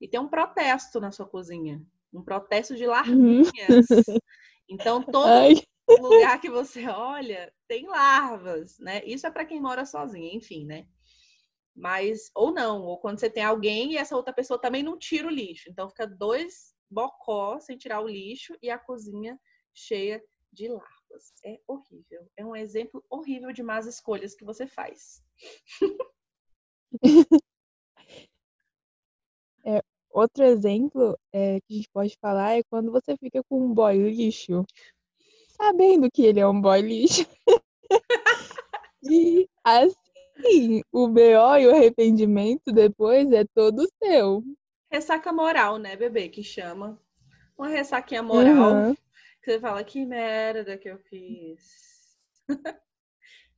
e 0.00 0.08
tem 0.08 0.20
um 0.20 0.28
protesto 0.28 1.00
na 1.00 1.12
sua 1.12 1.26
cozinha. 1.26 1.82
Um 2.12 2.22
protesto 2.22 2.74
de 2.76 2.86
larvinhas. 2.86 3.88
Uhum. 3.90 4.18
Então, 4.68 5.02
todo 5.02 5.26
Ai. 5.26 5.54
lugar 6.00 6.40
que 6.40 6.48
você 6.48 6.86
olha 6.86 7.52
tem 7.68 7.86
larvas, 7.86 8.78
né? 8.78 9.04
Isso 9.04 9.26
é 9.26 9.30
para 9.30 9.44
quem 9.44 9.60
mora 9.60 9.84
sozinho, 9.84 10.34
enfim, 10.34 10.64
né? 10.64 10.86
Mas, 11.74 12.30
ou 12.34 12.52
não, 12.52 12.82
ou 12.82 12.98
quando 12.98 13.18
você 13.18 13.28
tem 13.28 13.42
alguém 13.42 13.92
e 13.92 13.96
essa 13.98 14.16
outra 14.16 14.32
pessoa 14.32 14.58
também 14.58 14.82
não 14.82 14.98
tira 14.98 15.26
o 15.26 15.30
lixo. 15.30 15.68
Então, 15.68 15.90
fica 15.90 16.06
dois 16.06 16.74
bocó 16.90 17.58
sem 17.58 17.76
tirar 17.76 18.00
o 18.00 18.08
lixo 18.08 18.56
e 18.62 18.70
a 18.70 18.78
cozinha 18.78 19.38
cheia 19.74 20.22
de 20.52 20.68
larvas. 20.68 21.32
É 21.44 21.58
horrível. 21.66 22.28
É 22.36 22.44
um 22.44 22.54
exemplo 22.54 23.02
horrível 23.08 23.52
de 23.52 23.62
más 23.62 23.86
escolhas 23.86 24.34
que 24.34 24.44
você 24.44 24.66
faz. 24.66 25.22
é, 29.64 29.82
outro 30.10 30.44
exemplo 30.44 31.18
é, 31.32 31.60
que 31.60 31.72
a 31.72 31.76
gente 31.76 31.88
pode 31.90 32.16
falar 32.20 32.58
é 32.58 32.62
quando 32.64 32.92
você 32.92 33.16
fica 33.16 33.42
com 33.44 33.64
um 33.64 33.72
boy 33.72 33.96
lixo, 33.96 34.64
sabendo 35.48 36.10
que 36.10 36.22
ele 36.22 36.40
é 36.40 36.46
um 36.46 36.60
boy 36.60 36.82
lixo. 36.82 37.26
e 39.02 39.48
assim, 39.64 40.82
o 40.92 41.08
BO 41.08 41.56
e 41.58 41.66
o 41.66 41.74
arrependimento 41.74 42.70
depois 42.72 43.32
é 43.32 43.44
todo 43.54 43.88
seu. 44.02 44.44
Ressaca 44.90 45.32
moral, 45.32 45.78
né, 45.78 45.96
bebê, 45.96 46.28
que 46.28 46.42
chama. 46.42 47.00
Uma 47.56 47.68
ressaquinha 47.68 48.22
moral. 48.22 48.72
Uhum. 48.72 48.96
Que 49.42 49.52
você 49.52 49.60
fala, 49.60 49.84
que 49.84 50.04
merda 50.04 50.78
que 50.78 50.88
eu 50.88 50.98
fiz. 50.98 52.16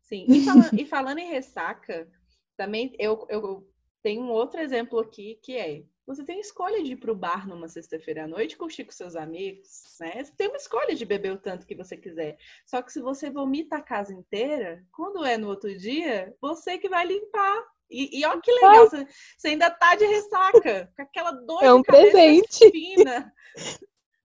Sim, 0.02 0.26
e 0.28 0.44
falando, 0.44 0.80
e 0.80 0.86
falando 0.86 1.18
em 1.18 1.30
ressaca, 1.30 2.10
também 2.56 2.94
eu, 2.98 3.26
eu 3.28 3.68
tenho 4.02 4.22
um 4.22 4.30
outro 4.30 4.60
exemplo 4.60 4.98
aqui 4.98 5.38
que 5.42 5.56
é 5.56 5.84
você 6.06 6.22
tem 6.22 6.38
escolha 6.38 6.82
de 6.82 6.92
ir 6.92 6.96
para 6.96 7.12
o 7.12 7.16
bar 7.16 7.48
numa 7.48 7.66
sexta-feira 7.66 8.24
à 8.24 8.26
noite, 8.26 8.58
curtir 8.58 8.84
com 8.84 8.92
seus 8.92 9.16
amigos, 9.16 9.96
né? 9.98 10.22
Você 10.22 10.32
tem 10.36 10.48
uma 10.48 10.58
escolha 10.58 10.94
de 10.94 11.04
beber 11.04 11.32
o 11.32 11.38
tanto 11.38 11.66
que 11.66 11.74
você 11.74 11.96
quiser. 11.96 12.36
Só 12.66 12.82
que 12.82 12.92
se 12.92 13.00
você 13.00 13.30
vomita 13.30 13.76
a 13.76 13.82
casa 13.82 14.12
inteira, 14.12 14.84
quando 14.92 15.24
é 15.24 15.38
no 15.38 15.48
outro 15.48 15.74
dia, 15.76 16.34
você 16.40 16.76
que 16.76 16.90
vai 16.90 17.06
limpar. 17.06 17.64
E, 17.90 18.20
e 18.20 18.24
olha 18.26 18.40
que 18.40 18.52
legal, 18.52 18.88
você, 18.88 19.06
você, 19.36 19.48
ainda 19.48 19.70
tá 19.70 19.94
de 19.94 20.04
ressaca, 20.04 20.92
com 20.94 21.02
aquela 21.02 21.32
dor 21.32 21.62
é 21.62 21.72
um 21.72 21.80
de 21.80 21.86
presente. 21.86 22.70
fina. 22.70 23.32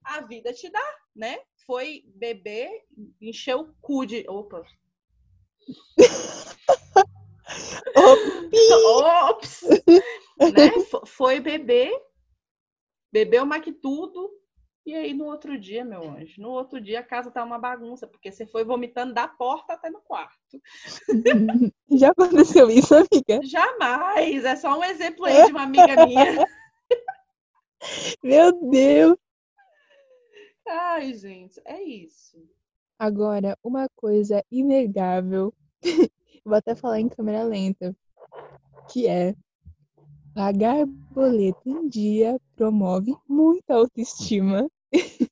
A 0.10 0.22
vida 0.22 0.52
te 0.52 0.68
dá, 0.72 0.96
né? 1.16 1.38
Foi 1.68 2.04
beber, 2.16 2.84
encher 3.22 3.56
o 3.56 3.72
cu 3.80 4.08
de. 4.08 4.26
Opa! 4.28 4.66
Ops! 9.30 9.62
né? 10.40 10.72
Foi 11.06 11.40
beber, 11.40 11.92
bebeu 13.12 13.46
mais 13.46 13.64
que 13.64 13.72
tudo, 13.72 14.32
e 14.84 14.96
aí 14.96 15.14
no 15.14 15.26
outro 15.26 15.60
dia, 15.60 15.86
meu 15.86 16.10
anjo, 16.10 16.42
no 16.42 16.50
outro 16.50 16.82
dia 16.82 17.02
a 17.02 17.04
casa 17.04 17.30
tá 17.30 17.44
uma 17.44 17.60
bagunça, 17.60 18.08
porque 18.08 18.32
você 18.32 18.48
foi 18.48 18.64
vomitando 18.64 19.14
da 19.14 19.28
porta 19.28 19.74
até 19.74 19.92
no 19.92 20.02
quarto. 20.02 20.60
Já 21.92 22.10
aconteceu 22.10 22.68
isso, 22.72 22.96
amiga? 22.96 23.42
Jamais! 23.44 24.44
É 24.44 24.56
só 24.56 24.76
um 24.76 24.84
exemplo 24.84 25.26
aí 25.26 25.46
de 25.46 25.52
uma 25.52 25.64
amiga 25.64 26.08
minha. 26.08 26.48
Meu 28.24 28.52
Deus! 28.72 29.29
Ai, 30.72 31.14
gente, 31.16 31.60
é 31.66 31.82
isso. 31.82 32.38
Agora, 33.00 33.58
uma 33.64 33.90
coisa 33.96 34.44
inegável, 34.52 35.52
vou 36.46 36.54
até 36.54 36.76
falar 36.76 37.00
em 37.00 37.10
câmera 37.10 37.44
lenta, 37.44 37.96
que 38.92 39.08
é 39.08 39.34
pagar 40.36 40.86
boleto 40.86 41.68
em 41.68 41.90
dia 41.90 42.40
promove 42.56 43.16
muita 43.28 43.74
autoestima. 43.74 44.70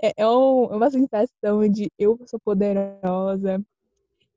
é, 0.00 0.08
é, 0.10 0.12
é 0.18 0.26
uma 0.26 0.88
sensação 0.88 1.68
de 1.68 1.90
eu 1.98 2.20
sou 2.26 2.38
poderosa, 2.38 3.60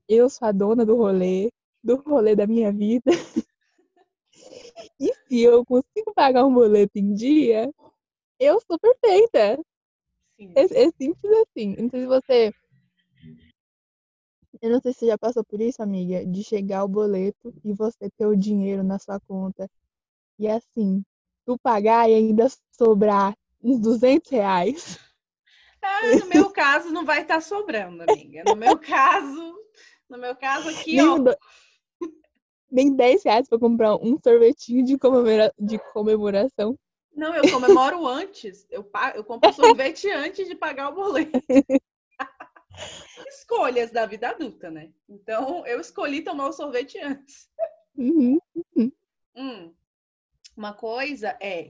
eu 0.10 0.28
sou 0.28 0.48
a 0.48 0.52
dona 0.52 0.84
do 0.84 0.96
rolê, 0.96 1.52
do 1.84 1.98
rolê 1.98 2.36
da 2.36 2.48
minha 2.48 2.74
vida. 2.74 3.12
e 5.00 5.14
se 5.28 5.40
eu 5.40 5.64
consigo 5.64 6.14
pagar 6.16 6.46
um 6.46 6.54
boleto 6.54 6.98
em 6.98 7.14
dia, 7.14 7.72
eu 8.40 8.60
sou 8.62 8.80
perfeita. 8.80 9.60
É, 10.40 10.62
é, 10.62 10.92
simples 10.92 11.32
assim. 11.48 11.76
Sei 11.90 12.02
se 12.02 12.06
você 12.08 12.52
eu 14.62 14.70
não 14.70 14.82
sei 14.82 14.94
se 14.94 15.00
você 15.00 15.08
já 15.08 15.18
passou 15.18 15.44
por 15.44 15.62
isso, 15.62 15.82
amiga, 15.82 16.26
de 16.26 16.44
chegar 16.44 16.84
o 16.84 16.88
boleto 16.88 17.54
e 17.64 17.74
você 17.74 18.10
ter 18.18 18.26
o 18.26 18.36
dinheiro 18.36 18.84
na 18.84 18.98
sua 18.98 19.20
conta. 19.20 19.70
E 20.40 20.48
assim, 20.48 21.04
tu 21.46 21.58
pagar 21.60 22.10
e 22.10 22.14
ainda 22.14 22.48
sobrar 22.72 23.36
uns 23.64 23.80
200 23.80 24.30
reais. 24.32 25.00
Ah, 25.82 26.16
no 26.20 26.26
meu 26.26 26.50
caso 26.50 26.90
não 26.90 27.06
vai 27.06 27.22
estar 27.22 27.36
tá 27.36 27.42
sobrando, 27.42 28.04
amiga. 28.04 28.44
No 28.46 28.56
meu 28.56 28.78
caso, 28.80 29.56
no 30.10 30.18
meu 30.18 30.36
caso 30.36 30.70
aqui, 30.70 30.96
nem 30.96 31.08
ó. 31.08 31.18
Do... 31.20 31.38
Nem 32.72 32.96
10 32.96 33.24
reais 33.24 33.48
pra 33.48 33.60
comprar 33.60 33.96
um 33.96 34.18
sorvetinho 34.22 34.84
de, 34.84 34.98
comemora... 34.98 35.54
de 35.60 35.78
comemoração. 35.94 36.76
Não, 37.16 37.34
eu 37.34 37.50
comemoro 37.52 38.06
antes. 38.06 38.68
Eu, 38.70 38.90
eu 39.16 39.24
compro 39.24 39.54
sorvete 39.54 40.10
antes 40.10 40.48
de 40.48 40.56
pagar 40.56 40.90
o 40.90 40.96
boleto. 40.96 41.40
escolhas 43.30 43.92
da 43.92 44.06
vida 44.06 44.30
adulta, 44.30 44.70
né? 44.70 44.92
Então, 45.08 45.66
eu 45.66 45.80
escolhi 45.80 46.22
tomar 46.22 46.48
o 46.48 46.54
sorvete 46.54 47.00
antes. 47.00 47.50
Uhum, 47.96 48.40
uhum. 48.76 48.92
Hum. 49.36 49.74
Uma 50.56 50.74
coisa 50.74 51.38
é, 51.42 51.68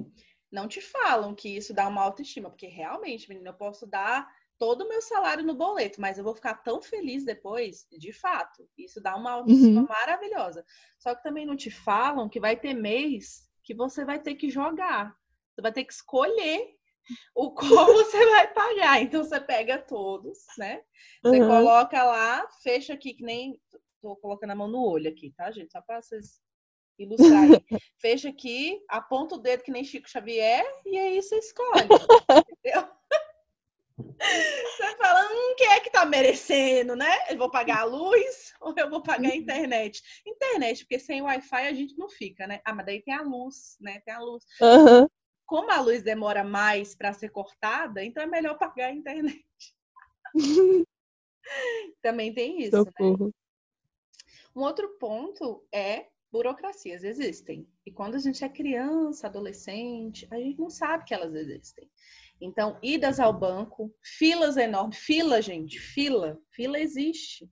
não 0.51 0.67
te 0.67 0.81
falam 0.81 1.35
que 1.35 1.49
isso 1.49 1.73
dá 1.73 1.87
uma 1.87 2.01
autoestima, 2.01 2.49
porque 2.49 2.67
realmente, 2.67 3.27
menina, 3.27 3.49
eu 3.49 3.53
posso 3.53 3.85
dar 3.85 4.27
todo 4.57 4.83
o 4.83 4.87
meu 4.89 5.01
salário 5.01 5.43
no 5.43 5.53
boleto, 5.53 5.99
mas 5.99 6.17
eu 6.17 6.23
vou 6.23 6.33
ficar 6.33 6.55
tão 6.55 6.81
feliz 6.81 7.25
depois, 7.25 7.85
de 7.91 8.13
fato. 8.13 8.67
Isso 8.77 9.01
dá 9.01 9.15
uma 9.15 9.31
autoestima 9.31 9.81
uhum. 9.81 9.87
maravilhosa. 9.87 10.65
Só 10.97 11.13
que 11.13 11.23
também 11.23 11.45
não 11.45 11.55
te 11.55 11.69
falam 11.69 12.29
que 12.29 12.39
vai 12.39 12.55
ter 12.55 12.73
mês 12.73 13.49
que 13.63 13.73
você 13.73 14.05
vai 14.05 14.19
ter 14.19 14.35
que 14.35 14.49
jogar. 14.49 15.15
Você 15.55 15.61
vai 15.61 15.71
ter 15.71 15.85
que 15.85 15.93
escolher 15.93 16.75
o 17.33 17.51
como 17.55 17.93
você 17.93 18.25
vai 18.25 18.53
pagar. 18.53 19.01
Então 19.01 19.23
você 19.23 19.39
pega 19.39 19.77
todos, 19.77 20.39
né? 20.57 20.81
Você 21.23 21.39
uhum. 21.39 21.47
coloca 21.47 22.03
lá, 22.03 22.45
fecha 22.61 22.93
aqui, 22.93 23.13
que 23.13 23.23
nem. 23.23 23.59
Tô 24.01 24.15
colocando 24.17 24.51
a 24.51 24.55
mão 24.55 24.67
no 24.67 24.85
olho 24.85 25.09
aqui, 25.09 25.33
tá, 25.35 25.49
gente? 25.49 25.71
Só 25.71 25.81
para 25.81 26.01
vocês 26.01 26.39
ilustrarem. 26.99 27.63
fecha 27.99 28.29
aqui, 28.29 28.79
aponta 28.89 29.35
o 29.35 29.39
dedo 29.39 29.63
que 29.63 29.71
nem 29.71 29.83
Chico 29.83 30.09
Xavier, 30.09 30.63
e 30.85 30.97
aí 30.97 31.21
você 31.21 31.37
escolhe. 31.37 31.87
entendeu? 32.51 32.87
Você 33.97 34.97
fala, 34.97 35.25
hum, 35.31 35.55
quem 35.57 35.67
é 35.67 35.79
que 35.79 35.89
tá 35.89 36.05
merecendo, 36.05 36.95
né? 36.95 37.11
Eu 37.29 37.37
vou 37.37 37.49
pagar 37.49 37.79
a 37.79 37.83
luz 37.85 38.53
ou 38.59 38.73
eu 38.77 38.89
vou 38.89 39.01
pagar 39.01 39.29
a 39.29 39.31
uhum. 39.31 39.37
internet? 39.37 40.03
Internet, 40.25 40.83
porque 40.83 40.99
sem 40.99 41.21
Wi-Fi 41.21 41.67
a 41.67 41.73
gente 41.73 41.97
não 41.97 42.09
fica, 42.09 42.45
né? 42.45 42.61
Ah, 42.63 42.73
mas 42.73 42.85
daí 42.85 43.01
tem 43.01 43.13
a 43.13 43.21
luz, 43.21 43.77
né? 43.79 44.01
Tem 44.05 44.13
a 44.13 44.19
luz. 44.19 44.43
Uhum 44.61 45.07
como 45.45 45.71
a 45.71 45.79
luz 45.79 46.03
demora 46.03 46.43
mais 46.43 46.95
para 46.95 47.13
ser 47.13 47.29
cortada, 47.29 48.03
então 48.03 48.23
é 48.23 48.27
melhor 48.27 48.57
pagar 48.57 48.87
a 48.87 48.93
internet. 48.93 49.45
Também 52.01 52.33
tem 52.33 52.61
isso. 52.61 52.83
Né? 52.83 53.31
Um 54.55 54.61
outro 54.61 54.97
ponto 54.99 55.65
é 55.73 56.07
burocracias 56.31 57.03
existem. 57.03 57.67
E 57.85 57.91
quando 57.91 58.15
a 58.15 58.19
gente 58.19 58.43
é 58.43 58.49
criança, 58.49 59.27
adolescente, 59.27 60.27
a 60.31 60.37
gente 60.37 60.59
não 60.59 60.69
sabe 60.69 61.05
que 61.05 61.13
elas 61.13 61.33
existem. 61.33 61.89
Então, 62.41 62.77
idas 62.81 63.19
ao 63.19 63.31
banco, 63.31 63.93
filas 64.01 64.57
enormes, 64.57 64.97
fila, 64.97 65.41
gente, 65.41 65.79
fila, 65.79 66.37
fila 66.51 66.77
existe. 66.79 67.49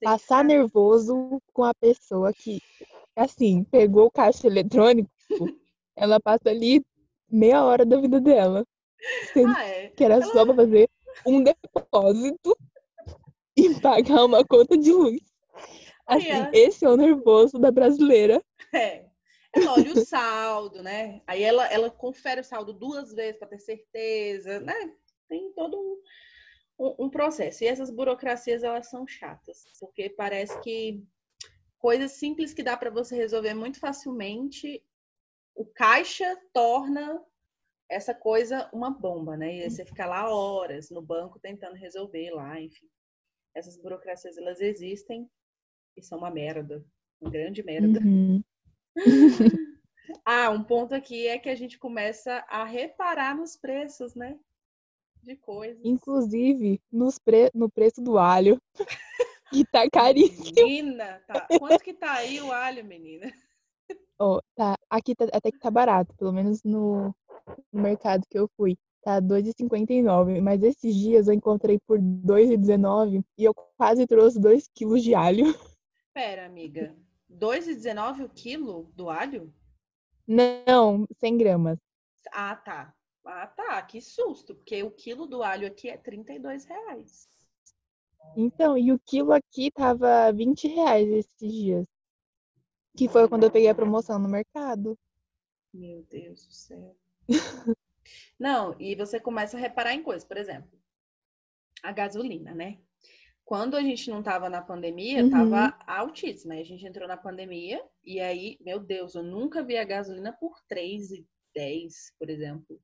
Passar 0.00 0.42
nervoso 0.42 1.42
com 1.52 1.64
a 1.64 1.74
pessoa 1.74 2.32
que, 2.32 2.62
assim, 3.14 3.64
pegou 3.64 4.06
o 4.06 4.10
caixa 4.10 4.46
eletrônico, 4.46 5.10
ela 5.94 6.18
passa 6.18 6.48
ali 6.48 6.82
meia 7.30 7.64
hora 7.64 7.84
da 7.84 8.00
vida 8.00 8.20
dela. 8.20 8.66
Ah, 9.56 9.64
é. 9.64 9.88
Que 9.88 10.04
era 10.04 10.20
só 10.22 10.44
pra 10.44 10.54
fazer 10.54 10.88
um 11.26 11.42
depósito 11.42 12.56
e 13.56 13.74
pagar 13.80 14.24
uma 14.24 14.44
conta 14.44 14.76
de 14.76 14.92
luz. 14.92 15.20
Assim, 16.06 16.30
é. 16.30 16.50
esse 16.52 16.84
é 16.84 16.88
o 16.88 16.96
nervoso 16.96 17.58
da 17.58 17.70
brasileira. 17.70 18.42
É. 18.74 19.06
Ela 19.52 19.72
olha 19.72 19.92
o 19.92 20.04
saldo, 20.04 20.82
né? 20.82 21.22
Aí 21.26 21.42
ela, 21.42 21.66
ela 21.66 21.90
confere 21.90 22.40
o 22.40 22.44
saldo 22.44 22.72
duas 22.72 23.12
vezes 23.12 23.38
para 23.38 23.48
ter 23.48 23.58
certeza, 23.58 24.60
né? 24.60 24.92
Tem 25.28 25.52
todo 25.52 25.76
um, 25.76 26.86
um, 26.86 27.06
um 27.06 27.10
processo. 27.10 27.64
E 27.64 27.66
essas 27.66 27.90
burocracias, 27.90 28.62
elas 28.62 28.88
são 28.88 29.06
chatas, 29.06 29.64
porque 29.80 30.08
parece 30.08 30.58
que 30.60 31.02
coisas 31.78 32.12
simples 32.12 32.54
que 32.54 32.62
dá 32.62 32.76
para 32.76 32.90
você 32.90 33.16
resolver 33.16 33.54
muito 33.54 33.80
facilmente, 33.80 34.82
o 35.54 35.64
caixa 35.64 36.36
torna 36.52 37.22
essa 37.88 38.14
coisa 38.14 38.70
uma 38.72 38.90
bomba, 38.90 39.36
né? 39.36 39.56
E 39.56 39.62
aí 39.62 39.70
você 39.70 39.84
fica 39.84 40.06
lá 40.06 40.32
horas 40.32 40.90
no 40.90 41.02
banco 41.02 41.40
tentando 41.40 41.74
resolver 41.74 42.30
lá, 42.30 42.60
enfim. 42.60 42.88
Essas 43.54 43.76
burocracias, 43.76 44.38
elas 44.38 44.60
existem 44.60 45.28
e 45.96 46.02
são 46.02 46.18
uma 46.18 46.30
merda, 46.30 46.84
uma 47.20 47.30
grande 47.30 47.62
merda. 47.64 48.00
Uhum. 48.00 48.42
ah, 50.24 50.50
um 50.50 50.62
ponto 50.62 50.94
aqui 50.94 51.26
é 51.26 51.38
que 51.38 51.48
a 51.48 51.54
gente 51.54 51.78
começa 51.78 52.44
a 52.48 52.64
reparar 52.64 53.36
nos 53.36 53.56
preços, 53.56 54.14
né? 54.14 54.38
De 55.22 55.36
coisas. 55.36 55.84
Inclusive, 55.84 56.80
nos 56.90 57.18
pre... 57.18 57.50
no 57.52 57.68
preço 57.68 58.00
do 58.00 58.18
alho. 58.18 58.60
que 59.50 59.64
tá 59.64 59.90
caríssimo. 59.90 60.54
Menina, 60.54 61.20
tá. 61.26 61.46
quanto 61.58 61.82
que 61.82 61.92
tá 61.92 62.12
aí 62.12 62.40
o 62.40 62.52
alho, 62.52 62.84
menina? 62.84 63.32
Oh, 64.22 64.38
tá. 64.54 64.76
Aqui 64.90 65.14
tá, 65.14 65.24
até 65.32 65.50
que 65.50 65.58
tá 65.58 65.70
barato, 65.70 66.14
pelo 66.14 66.30
menos 66.30 66.62
no, 66.62 67.14
no 67.72 67.80
mercado 67.80 68.22
que 68.28 68.38
eu 68.38 68.46
fui. 68.54 68.76
Tá 69.02 69.14
R$2,59, 69.14 70.42
mas 70.42 70.62
esses 70.62 70.94
dias 70.94 71.26
eu 71.26 71.32
encontrei 71.32 71.78
por 71.86 71.98
R$2,19 71.98 73.24
e 73.38 73.44
eu 73.44 73.54
quase 73.78 74.06
trouxe 74.06 74.38
2 74.38 74.68
quilos 74.74 75.02
de 75.02 75.14
alho. 75.14 75.46
Pera, 76.12 76.44
amiga. 76.44 76.94
2,19 77.30 78.24
o 78.24 78.28
quilo 78.28 78.92
do 78.94 79.08
alho? 79.08 79.50
Não, 80.28 81.06
100 81.18 81.38
gramas. 81.38 81.78
Ah, 82.30 82.54
tá. 82.56 82.94
Ah, 83.24 83.46
tá. 83.46 83.80
Que 83.80 84.02
susto, 84.02 84.54
porque 84.54 84.82
o 84.82 84.90
quilo 84.90 85.26
do 85.26 85.42
alho 85.42 85.66
aqui 85.66 85.88
é 85.88 85.96
32 85.96 86.66
reais. 86.66 87.26
Então, 88.36 88.76
e 88.76 88.92
o 88.92 88.98
quilo 88.98 89.32
aqui 89.32 89.70
tava 89.70 90.30
20 90.30 90.68
reais 90.68 91.08
esses 91.08 91.52
dias. 91.52 91.86
Que 92.96 93.08
foi 93.08 93.28
quando 93.28 93.44
eu 93.44 93.50
peguei 93.50 93.68
a 93.68 93.74
promoção 93.74 94.18
no 94.18 94.28
mercado. 94.28 94.98
Meu 95.72 96.02
Deus 96.10 96.46
do 96.46 96.52
céu. 96.52 96.96
Não, 98.38 98.74
e 98.80 98.94
você 98.94 99.20
começa 99.20 99.56
a 99.56 99.60
reparar 99.60 99.94
em 99.94 100.02
coisas. 100.02 100.26
Por 100.26 100.36
exemplo, 100.36 100.70
a 101.82 101.92
gasolina, 101.92 102.54
né? 102.54 102.78
Quando 103.44 103.76
a 103.76 103.82
gente 103.82 104.08
não 104.10 104.20
estava 104.20 104.48
na 104.48 104.62
pandemia, 104.62 105.24
uhum. 105.24 105.30
tava 105.30 105.78
altíssima. 105.86 106.54
A 106.54 106.62
gente 106.62 106.86
entrou 106.86 107.08
na 107.08 107.16
pandemia 107.16 107.82
e 108.04 108.20
aí, 108.20 108.56
meu 108.60 108.78
Deus, 108.78 109.14
eu 109.14 109.22
nunca 109.22 109.62
vi 109.62 109.76
a 109.76 109.84
gasolina 109.84 110.32
por 110.32 110.56
3,10, 110.70 111.92
por 112.18 112.30
exemplo. 112.30 112.80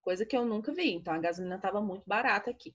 Coisa 0.00 0.26
que 0.26 0.36
eu 0.36 0.44
nunca 0.44 0.72
vi. 0.72 0.92
Então 0.92 1.14
a 1.14 1.18
gasolina 1.18 1.56
estava 1.56 1.80
muito 1.80 2.02
barata 2.06 2.50
aqui. 2.50 2.74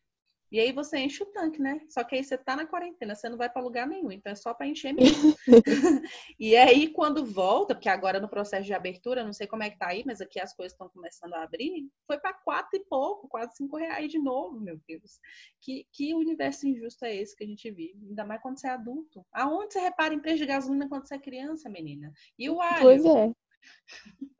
E 0.53 0.59
aí 0.59 0.71
você 0.71 0.99
enche 0.99 1.23
o 1.23 1.25
tanque, 1.25 1.59
né? 1.59 1.81
Só 1.89 2.03
que 2.03 2.13
aí 2.13 2.23
você 2.23 2.37
tá 2.37 2.55
na 2.55 2.67
quarentena, 2.67 3.15
você 3.15 3.27
não 3.27 3.39
vai 3.39 3.49
para 3.49 3.59
lugar 3.59 3.87
nenhum, 3.87 4.11
então 4.11 4.31
é 4.31 4.35
só 4.35 4.53
para 4.53 4.67
encher 4.67 4.93
mesmo. 4.93 5.35
e 6.39 6.55
aí 6.55 6.89
quando 6.89 7.25
volta, 7.25 7.73
porque 7.73 7.89
agora 7.89 8.19
no 8.19 8.29
processo 8.29 8.63
de 8.63 8.71
abertura, 8.71 9.23
não 9.23 9.33
sei 9.33 9.47
como 9.47 9.63
é 9.63 9.71
que 9.71 9.79
tá 9.79 9.87
aí, 9.87 10.03
mas 10.05 10.21
aqui 10.21 10.39
as 10.39 10.55
coisas 10.55 10.73
estão 10.73 10.87
começando 10.89 11.33
a 11.33 11.41
abrir, 11.41 11.89
foi 12.05 12.19
para 12.19 12.33
quatro 12.35 12.79
e 12.79 12.85
pouco, 12.85 13.27
quase 13.27 13.55
cinco 13.55 13.77
reais 13.77 14.11
de 14.11 14.19
novo, 14.19 14.59
meu 14.59 14.79
Deus. 14.87 15.19
Que, 15.59 15.87
que 15.91 16.13
universo 16.13 16.67
injusto 16.67 17.03
é 17.03 17.15
esse 17.15 17.35
que 17.35 17.43
a 17.43 17.47
gente 17.47 17.71
vive? 17.71 18.05
Ainda 18.07 18.23
mais 18.23 18.39
quando 18.39 18.59
você 18.59 18.67
é 18.67 18.71
adulto. 18.71 19.25
Aonde 19.33 19.73
você 19.73 19.79
repara 19.79 20.13
em 20.13 20.19
preço 20.19 20.37
de 20.37 20.45
gasolina 20.45 20.87
quando 20.87 21.07
você 21.07 21.15
é 21.15 21.19
criança, 21.19 21.67
menina? 21.67 22.13
E 22.37 22.47
o 22.47 22.61
alho? 22.61 22.79
Pois 22.79 23.03
é. 23.03 23.33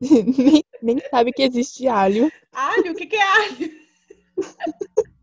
nem, 0.00 0.64
nem 0.80 1.00
sabe 1.10 1.32
que 1.32 1.42
existe 1.42 1.88
alho. 1.88 2.30
Alho? 2.52 2.92
O 2.92 2.94
que, 2.94 3.06
que 3.06 3.16
é 3.16 3.22
alho? 3.22 3.84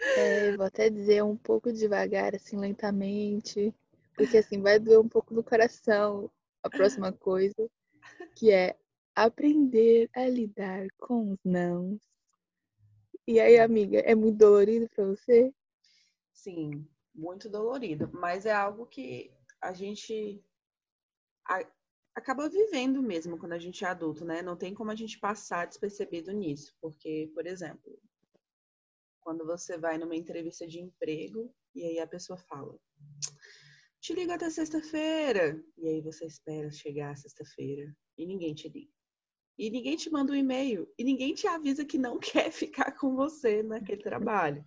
É, 0.00 0.56
vou 0.56 0.66
até 0.66 0.88
dizer 0.88 1.22
um 1.22 1.36
pouco 1.36 1.72
devagar, 1.72 2.34
assim, 2.34 2.56
lentamente, 2.56 3.74
porque 4.14 4.38
assim 4.38 4.60
vai 4.60 4.78
doer 4.78 4.98
um 4.98 5.08
pouco 5.08 5.34
no 5.34 5.44
coração 5.44 6.30
a 6.62 6.70
próxima 6.70 7.12
coisa, 7.12 7.70
que 8.34 8.50
é 8.50 8.76
aprender 9.14 10.08
a 10.14 10.26
lidar 10.26 10.86
com 10.98 11.32
os 11.32 11.38
não. 11.44 11.98
E 13.26 13.38
aí, 13.38 13.58
amiga, 13.58 13.98
é 14.00 14.14
muito 14.14 14.38
dolorido 14.38 14.88
para 14.94 15.04
você? 15.04 15.52
Sim, 16.32 16.86
muito 17.14 17.48
dolorido, 17.48 18.10
mas 18.12 18.46
é 18.46 18.52
algo 18.52 18.86
que 18.86 19.30
a 19.60 19.72
gente 19.72 20.42
acaba 22.14 22.48
vivendo 22.48 23.02
mesmo 23.02 23.38
quando 23.38 23.52
a 23.52 23.58
gente 23.58 23.84
é 23.84 23.88
adulto, 23.88 24.24
né? 24.24 24.42
Não 24.42 24.56
tem 24.56 24.74
como 24.74 24.90
a 24.90 24.94
gente 24.94 25.18
passar 25.18 25.66
despercebido 25.66 26.32
nisso, 26.32 26.74
porque, 26.80 27.30
por 27.34 27.46
exemplo, 27.46 27.98
quando 29.20 29.44
você 29.46 29.78
vai 29.78 29.98
numa 29.98 30.16
entrevista 30.16 30.66
de 30.66 30.80
emprego 30.80 31.54
e 31.74 31.84
aí 31.84 31.98
a 31.98 32.06
pessoa 32.06 32.38
fala: 32.38 32.76
Te 34.00 34.14
ligo 34.14 34.32
até 34.32 34.50
sexta-feira. 34.50 35.62
E 35.78 35.88
aí 35.88 36.00
você 36.00 36.26
espera 36.26 36.70
chegar 36.70 37.16
sexta-feira 37.16 37.94
e 38.16 38.26
ninguém 38.26 38.54
te 38.54 38.68
liga. 38.68 38.92
E 39.58 39.70
ninguém 39.70 39.96
te 39.96 40.10
manda 40.10 40.32
um 40.32 40.36
e-mail 40.36 40.90
e 40.98 41.04
ninguém 41.04 41.34
te 41.34 41.46
avisa 41.46 41.84
que 41.84 41.98
não 41.98 42.18
quer 42.20 42.50
ficar 42.50 42.92
com 42.92 43.14
você 43.14 43.62
naquele 43.62 44.02
trabalho. 44.02 44.64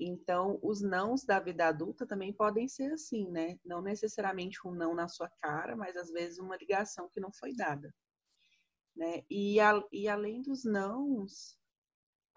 Então, 0.00 0.60
os 0.62 0.80
nãos 0.80 1.24
da 1.24 1.40
vida 1.40 1.66
adulta 1.66 2.06
também 2.06 2.32
podem 2.32 2.68
ser 2.68 2.92
assim, 2.92 3.28
né? 3.30 3.58
Não 3.64 3.82
necessariamente 3.82 4.60
um 4.64 4.70
não 4.70 4.94
na 4.94 5.08
sua 5.08 5.28
cara, 5.40 5.74
mas 5.74 5.96
às 5.96 6.10
vezes 6.10 6.38
uma 6.38 6.56
ligação 6.56 7.10
que 7.12 7.18
não 7.18 7.32
foi 7.32 7.52
dada. 7.52 7.92
Né? 8.94 9.24
E, 9.28 9.58
a, 9.58 9.82
e 9.92 10.08
além 10.08 10.40
dos 10.40 10.64
nãos, 10.64 11.58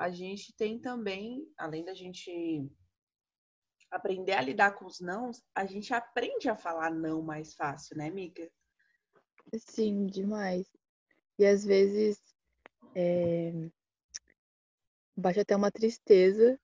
a 0.01 0.09
gente 0.09 0.51
tem 0.53 0.79
também, 0.79 1.47
além 1.55 1.85
da 1.85 1.93
gente 1.93 2.67
aprender 3.91 4.33
a 4.33 4.41
lidar 4.41 4.71
com 4.71 4.87
os 4.87 4.99
nãos, 4.99 5.43
a 5.53 5.63
gente 5.67 5.93
aprende 5.93 6.49
a 6.49 6.55
falar 6.55 6.89
não 6.89 7.21
mais 7.21 7.53
fácil, 7.53 7.95
né, 7.95 8.07
amiga? 8.07 8.49
Sim, 9.55 10.07
demais. 10.07 10.67
E 11.37 11.45
às 11.45 11.63
vezes 11.63 12.19
é... 12.95 13.51
bate 15.15 15.39
até 15.39 15.55
uma 15.55 15.71
tristeza 15.71 16.59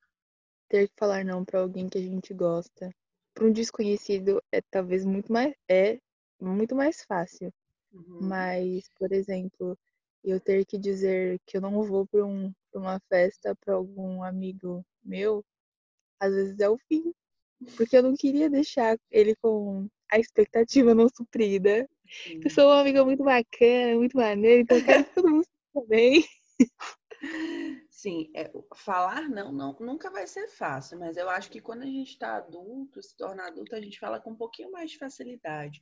ter 0.67 0.87
que 0.87 0.95
falar 0.97 1.23
não 1.23 1.45
para 1.45 1.59
alguém 1.59 1.87
que 1.87 1.99
a 1.99 2.01
gente 2.01 2.33
gosta. 2.33 2.89
Para 3.35 3.45
um 3.45 3.53
desconhecido 3.53 4.41
é 4.51 4.61
talvez 4.61 5.05
muito 5.05 5.31
mais 5.31 5.53
é 5.69 5.99
muito 6.41 6.75
mais 6.75 7.03
fácil. 7.03 7.53
Uhum. 7.91 8.19
Mas, 8.19 8.89
por 8.97 9.11
exemplo, 9.11 9.77
eu 10.23 10.39
ter 10.39 10.65
que 10.65 10.77
dizer 10.77 11.39
que 11.45 11.57
eu 11.57 11.61
não 11.61 11.83
vou 11.83 12.05
para 12.07 12.25
um, 12.25 12.51
uma 12.73 12.99
festa 13.09 13.55
para 13.55 13.75
algum 13.75 14.23
amigo 14.23 14.85
meu, 15.03 15.43
às 16.19 16.33
vezes 16.33 16.59
é 16.59 16.69
o 16.69 16.77
fim. 16.77 17.13
Porque 17.75 17.97
eu 17.97 18.03
não 18.03 18.13
queria 18.15 18.49
deixar 18.49 18.97
ele 19.09 19.35
com 19.37 19.87
a 20.11 20.19
expectativa 20.19 20.93
não 20.93 21.09
suprida. 21.09 21.89
Sim. 22.07 22.41
Eu 22.43 22.49
sou 22.49 22.65
uma 22.65 22.81
amiga 22.81 23.03
muito 23.03 23.23
bacana, 23.23 23.95
muito 23.95 24.15
maneira, 24.15 24.61
então 24.61 24.77
eu 24.77 24.85
quero 24.85 25.05
que 25.05 25.13
todo 25.15 25.29
mundo 25.29 25.47
também. 25.73 26.23
Sim, 27.89 28.29
é, 28.35 28.51
falar 28.75 29.27
não, 29.27 29.51
não 29.51 29.75
nunca 29.79 30.11
vai 30.11 30.27
ser 30.27 30.47
fácil, 30.49 30.99
mas 30.99 31.17
eu 31.17 31.27
acho 31.29 31.49
que 31.49 31.59
quando 31.59 31.81
a 31.81 31.87
gente 31.87 32.11
está 32.11 32.37
adulto, 32.37 33.01
se 33.01 33.17
torna 33.17 33.47
adulto, 33.47 33.75
a 33.75 33.81
gente 33.81 33.99
fala 33.99 34.19
com 34.19 34.31
um 34.31 34.35
pouquinho 34.35 34.71
mais 34.71 34.91
de 34.91 34.99
facilidade 34.99 35.81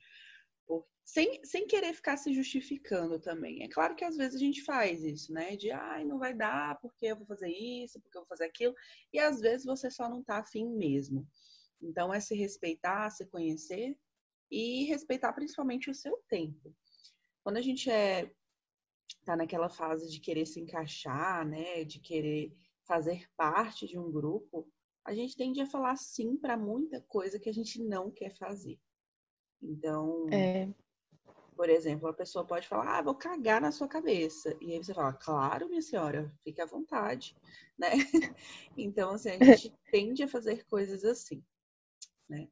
sem, 1.06 1.40
sem 1.46 1.68
querer 1.68 1.94
ficar 1.94 2.18
se 2.18 2.34
justificando 2.34 3.20
também. 3.20 3.64
É 3.64 3.70
claro 3.70 3.96
que 3.96 4.04
às 4.04 4.18
vezes 4.18 4.36
a 4.36 4.40
gente 4.40 4.64
faz 4.64 5.04
isso, 5.04 5.32
né? 5.32 5.56
De, 5.56 5.72
ai, 5.72 6.04
não 6.04 6.18
vai 6.18 6.34
dar 6.34 6.80
porque 6.82 7.06
eu 7.06 7.16
vou 7.16 7.28
fazer 7.28 7.50
isso, 7.50 8.02
porque 8.02 8.18
eu 8.18 8.22
vou 8.22 8.28
fazer 8.28 8.46
aquilo. 8.46 8.74
E 9.14 9.20
às 9.20 9.40
vezes 9.40 9.66
você 9.66 9.92
só 9.92 10.10
não 10.10 10.24
tá 10.24 10.40
afim 10.40 10.68
mesmo. 10.68 11.28
Então 11.80 12.12
é 12.12 12.20
se 12.20 12.36
respeitar, 12.36 13.12
se 13.12 13.26
conhecer 13.28 13.96
e 14.50 14.86
respeitar 14.86 15.32
principalmente 15.34 15.90
o 15.92 15.96
seu 15.96 16.18
tempo. 16.28 16.76
Quando 17.44 17.58
a 17.58 17.62
gente 17.62 17.90
é 17.90 18.32
tá 19.24 19.36
naquela 19.36 19.70
fase 19.70 20.10
de 20.10 20.20
querer 20.20 20.46
se 20.46 20.60
encaixar, 20.60 21.48
né, 21.48 21.84
de 21.84 22.00
querer 22.00 22.56
fazer 22.84 23.28
parte 23.36 23.88
de 23.88 23.98
um 23.98 24.12
grupo, 24.12 24.72
a 25.04 25.14
gente 25.14 25.36
tende 25.36 25.62
a 25.62 25.66
falar 25.66 25.96
sim 25.96 26.38
para 26.38 26.56
muita 26.56 27.02
coisa 27.02 27.40
que 27.40 27.50
a 27.50 27.54
gente 27.54 27.82
não 27.84 28.12
quer 28.12 28.36
fazer. 28.36 28.80
Então, 29.62 30.28
é. 30.32 30.70
por 31.56 31.70
exemplo, 31.70 32.08
a 32.08 32.14
pessoa 32.14 32.46
pode 32.46 32.68
falar, 32.68 32.98
ah, 32.98 33.02
vou 33.02 33.16
cagar 33.16 33.62
na 33.62 33.72
sua 33.72 33.88
cabeça. 33.88 34.56
E 34.62 34.74
aí 34.74 34.84
você 34.84 34.94
fala, 34.94 35.14
claro, 35.14 35.70
minha 35.70 35.82
senhora, 35.82 36.32
fique 36.44 36.62
à 36.62 36.66
vontade, 36.66 37.36
né? 37.78 37.92
Então, 38.78 39.12
assim, 39.12 39.30
a 39.30 39.44
gente 39.44 39.74
tende 39.92 40.24
a 40.24 40.28
fazer 40.28 40.66
coisas 40.66 41.04
assim, 41.04 41.44
né? 42.30 42.48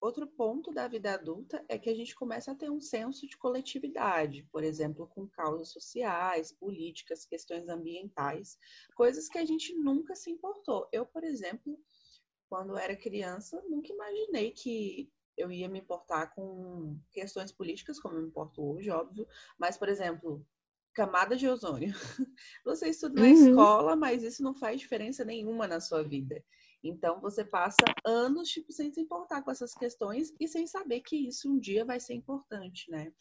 Outro 0.00 0.28
ponto 0.28 0.72
da 0.72 0.86
vida 0.86 1.12
adulta 1.12 1.64
é 1.68 1.76
que 1.76 1.90
a 1.90 1.94
gente 1.94 2.14
começa 2.14 2.52
a 2.52 2.54
ter 2.54 2.70
um 2.70 2.80
senso 2.80 3.26
de 3.26 3.36
coletividade, 3.36 4.44
por 4.52 4.62
exemplo, 4.62 5.08
com 5.08 5.26
causas 5.26 5.70
sociais, 5.70 6.52
políticas, 6.52 7.26
questões 7.26 7.68
ambientais, 7.68 8.56
coisas 8.94 9.28
que 9.28 9.38
a 9.38 9.44
gente 9.44 9.74
nunca 9.74 10.14
se 10.14 10.30
importou. 10.30 10.88
Eu, 10.92 11.04
por 11.04 11.24
exemplo, 11.24 11.76
quando 12.48 12.78
era 12.78 12.94
criança, 12.94 13.60
nunca 13.68 13.92
imaginei 13.92 14.52
que 14.52 15.10
eu 15.38 15.50
ia 15.50 15.68
me 15.68 15.78
importar 15.78 16.34
com 16.34 16.98
questões 17.12 17.52
políticas, 17.52 17.98
como 17.98 18.16
eu 18.16 18.22
me 18.22 18.28
importo 18.28 18.62
hoje, 18.62 18.90
óbvio, 18.90 19.26
mas, 19.56 19.78
por 19.78 19.88
exemplo, 19.88 20.44
camada 20.92 21.36
de 21.36 21.48
ozônio. 21.48 21.94
Você 22.64 22.88
estuda 22.88 23.20
na 23.22 23.28
uhum. 23.28 23.32
escola, 23.32 23.96
mas 23.96 24.22
isso 24.22 24.42
não 24.42 24.52
faz 24.52 24.80
diferença 24.80 25.24
nenhuma 25.24 25.66
na 25.66 25.80
sua 25.80 26.02
vida. 26.02 26.44
Então 26.82 27.20
você 27.20 27.44
passa 27.44 27.84
anos 28.04 28.48
tipo 28.48 28.72
sem 28.72 28.92
se 28.92 29.00
importar 29.00 29.42
com 29.42 29.50
essas 29.50 29.74
questões 29.74 30.32
e 30.38 30.46
sem 30.46 30.66
saber 30.66 31.00
que 31.00 31.16
isso 31.16 31.50
um 31.50 31.58
dia 31.58 31.84
vai 31.84 31.98
ser 31.98 32.14
importante, 32.14 32.88
né? 32.88 33.12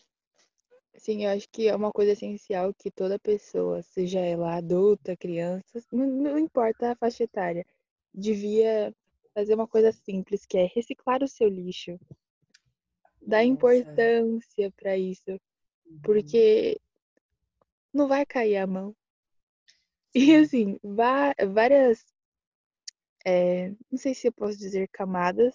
Sim, 0.96 1.26
eu 1.26 1.32
acho 1.32 1.48
que 1.50 1.68
é 1.68 1.76
uma 1.76 1.92
coisa 1.92 2.12
essencial 2.12 2.74
que 2.74 2.90
toda 2.90 3.20
pessoa, 3.20 3.82
seja 3.84 4.20
ela 4.20 4.56
adulta, 4.56 5.16
criança, 5.16 5.80
não, 5.92 6.06
não 6.08 6.40
importa 6.40 6.92
a 6.92 6.96
faixa 6.96 7.24
etária, 7.24 7.66
devia 8.14 8.94
fazer 9.38 9.54
uma 9.54 9.67
coisa 9.67 9.91
simples, 9.91 10.47
que 10.47 10.58
é 10.58 10.65
reciclar 10.65 11.21
o 11.21 11.28
seu 11.28 11.47
lixo. 11.47 12.00
Dar 13.21 13.43
importância 13.43 14.71
para 14.71 14.97
isso, 14.97 15.39
porque 16.02 16.82
não 17.93 18.08
vai 18.08 18.26
cair 18.26 18.58
a 18.58 18.65
mão. 18.65 18.95
E 20.15 20.36
assim, 20.36 20.80
várias, 20.84 22.04
é, 23.23 23.69
não 23.91 24.00
sei 24.00 24.15
se 24.15 24.28
eu 24.28 24.34
posso 24.34 24.58
dizer 24.58 24.89
camadas, 24.91 25.54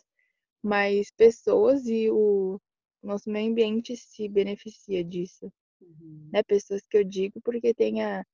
mas 0.62 1.10
pessoas 1.10 1.84
e 1.88 2.08
o 2.08 2.60
nosso 3.02 3.28
meio 3.28 3.50
ambiente 3.50 3.96
se 3.96 4.28
beneficia 4.28 5.02
disso. 5.02 5.52
Uhum. 5.80 6.30
Né? 6.32 6.44
Pessoas 6.44 6.86
que 6.86 6.96
eu 6.96 7.02
digo 7.02 7.40
porque 7.40 7.74
tem 7.74 8.04
a, 8.04 8.24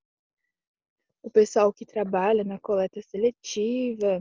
o 1.22 1.30
pessoal 1.30 1.72
que 1.72 1.86
trabalha 1.86 2.44
na 2.44 2.58
coleta 2.60 3.00
seletiva 3.00 4.20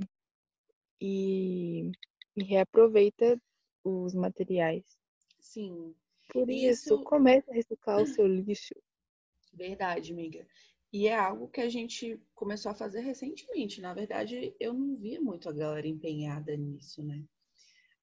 e, 1.01 1.91
e 2.35 2.43
reaproveita 2.43 3.39
os 3.83 4.13
materiais. 4.13 4.97
Sim. 5.39 5.95
Por 6.31 6.49
isso, 6.49 6.95
isso, 6.95 7.03
comece 7.03 7.49
a 7.49 7.53
reciclar 7.53 8.01
o 8.01 8.05
seu 8.05 8.27
lixo. 8.27 8.75
Verdade, 9.53 10.11
amiga. 10.11 10.45
E 10.91 11.07
é 11.07 11.15
algo 11.15 11.49
que 11.49 11.61
a 11.61 11.69
gente 11.69 12.21
começou 12.33 12.71
a 12.71 12.75
fazer 12.75 13.01
recentemente. 13.01 13.81
Na 13.81 13.93
verdade, 13.93 14.55
eu 14.59 14.73
não 14.73 14.95
via 14.95 15.19
muito 15.19 15.49
a 15.49 15.53
galera 15.53 15.87
empenhada 15.87 16.55
nisso, 16.55 17.03
né? 17.03 17.23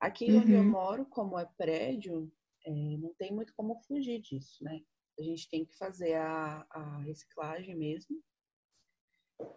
Aqui 0.00 0.30
uhum. 0.30 0.40
onde 0.40 0.52
eu 0.52 0.61
uhum. 0.61 0.70
moro, 0.70 1.07
como 1.07 1.38
é 1.38 1.46
prédio, 1.57 2.30
é, 2.64 2.70
não 2.70 3.14
tem 3.14 3.33
muito 3.33 3.54
como 3.54 3.80
fugir 3.83 4.20
disso, 4.20 4.62
né? 4.62 4.83
A 5.18 5.22
gente 5.22 5.48
tem 5.48 5.64
que 5.64 5.76
fazer 5.76 6.14
a, 6.14 6.66
a 6.70 6.98
reciclagem 7.02 7.76
mesmo 7.76 8.20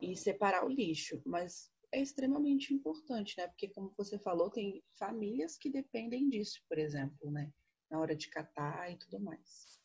e 0.01 0.15
separar 0.15 0.65
o 0.65 0.69
lixo. 0.69 1.21
Mas 1.25 1.71
é 1.91 2.01
extremamente 2.01 2.73
importante, 2.73 3.37
né? 3.37 3.47
Porque, 3.47 3.69
como 3.69 3.93
você 3.97 4.19
falou, 4.19 4.49
tem 4.49 4.83
famílias 4.97 5.57
que 5.57 5.69
dependem 5.69 6.29
disso, 6.29 6.61
por 6.67 6.77
exemplo, 6.77 7.31
né? 7.31 7.51
Na 7.89 7.99
hora 7.99 8.15
de 8.15 8.29
catar 8.29 8.91
e 8.91 8.97
tudo 8.97 9.19
mais. 9.19 9.79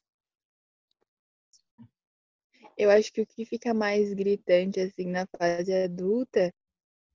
Eu 2.76 2.90
acho 2.90 3.12
que 3.12 3.20
o 3.20 3.26
que 3.26 3.44
fica 3.44 3.72
mais 3.72 4.12
gritante, 4.12 4.80
assim, 4.80 5.06
na 5.06 5.26
fase 5.26 5.72
adulta, 5.72 6.52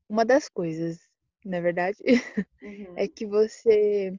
uma 0.08 0.24
das 0.24 0.48
coisas, 0.48 1.00
na 1.44 1.60
verdade, 1.60 1.98
uhum. 2.62 2.94
é 2.98 3.08
que 3.08 3.26
você 3.26 4.18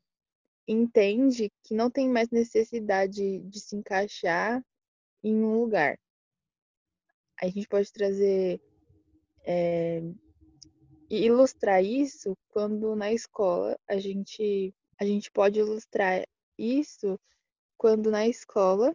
entende 0.66 1.50
que 1.62 1.74
não 1.74 1.90
tem 1.90 2.08
mais 2.08 2.28
necessidade 2.28 3.40
de 3.40 3.60
se 3.60 3.74
encaixar 3.74 4.62
em 5.22 5.34
um 5.34 5.60
lugar. 5.60 5.98
A 7.40 7.46
gente 7.48 7.68
pode 7.68 7.90
trazer 7.92 8.60
é, 9.44 10.02
e 11.10 11.24
ilustrar 11.26 11.82
isso 11.82 12.36
quando 12.48 12.94
na 12.94 13.12
escola 13.12 13.78
a 13.88 13.98
gente 13.98 14.74
a 15.00 15.04
gente 15.04 15.30
pode 15.30 15.58
ilustrar 15.60 16.24
isso 16.58 17.18
quando 17.76 18.10
na 18.10 18.26
escola 18.26 18.92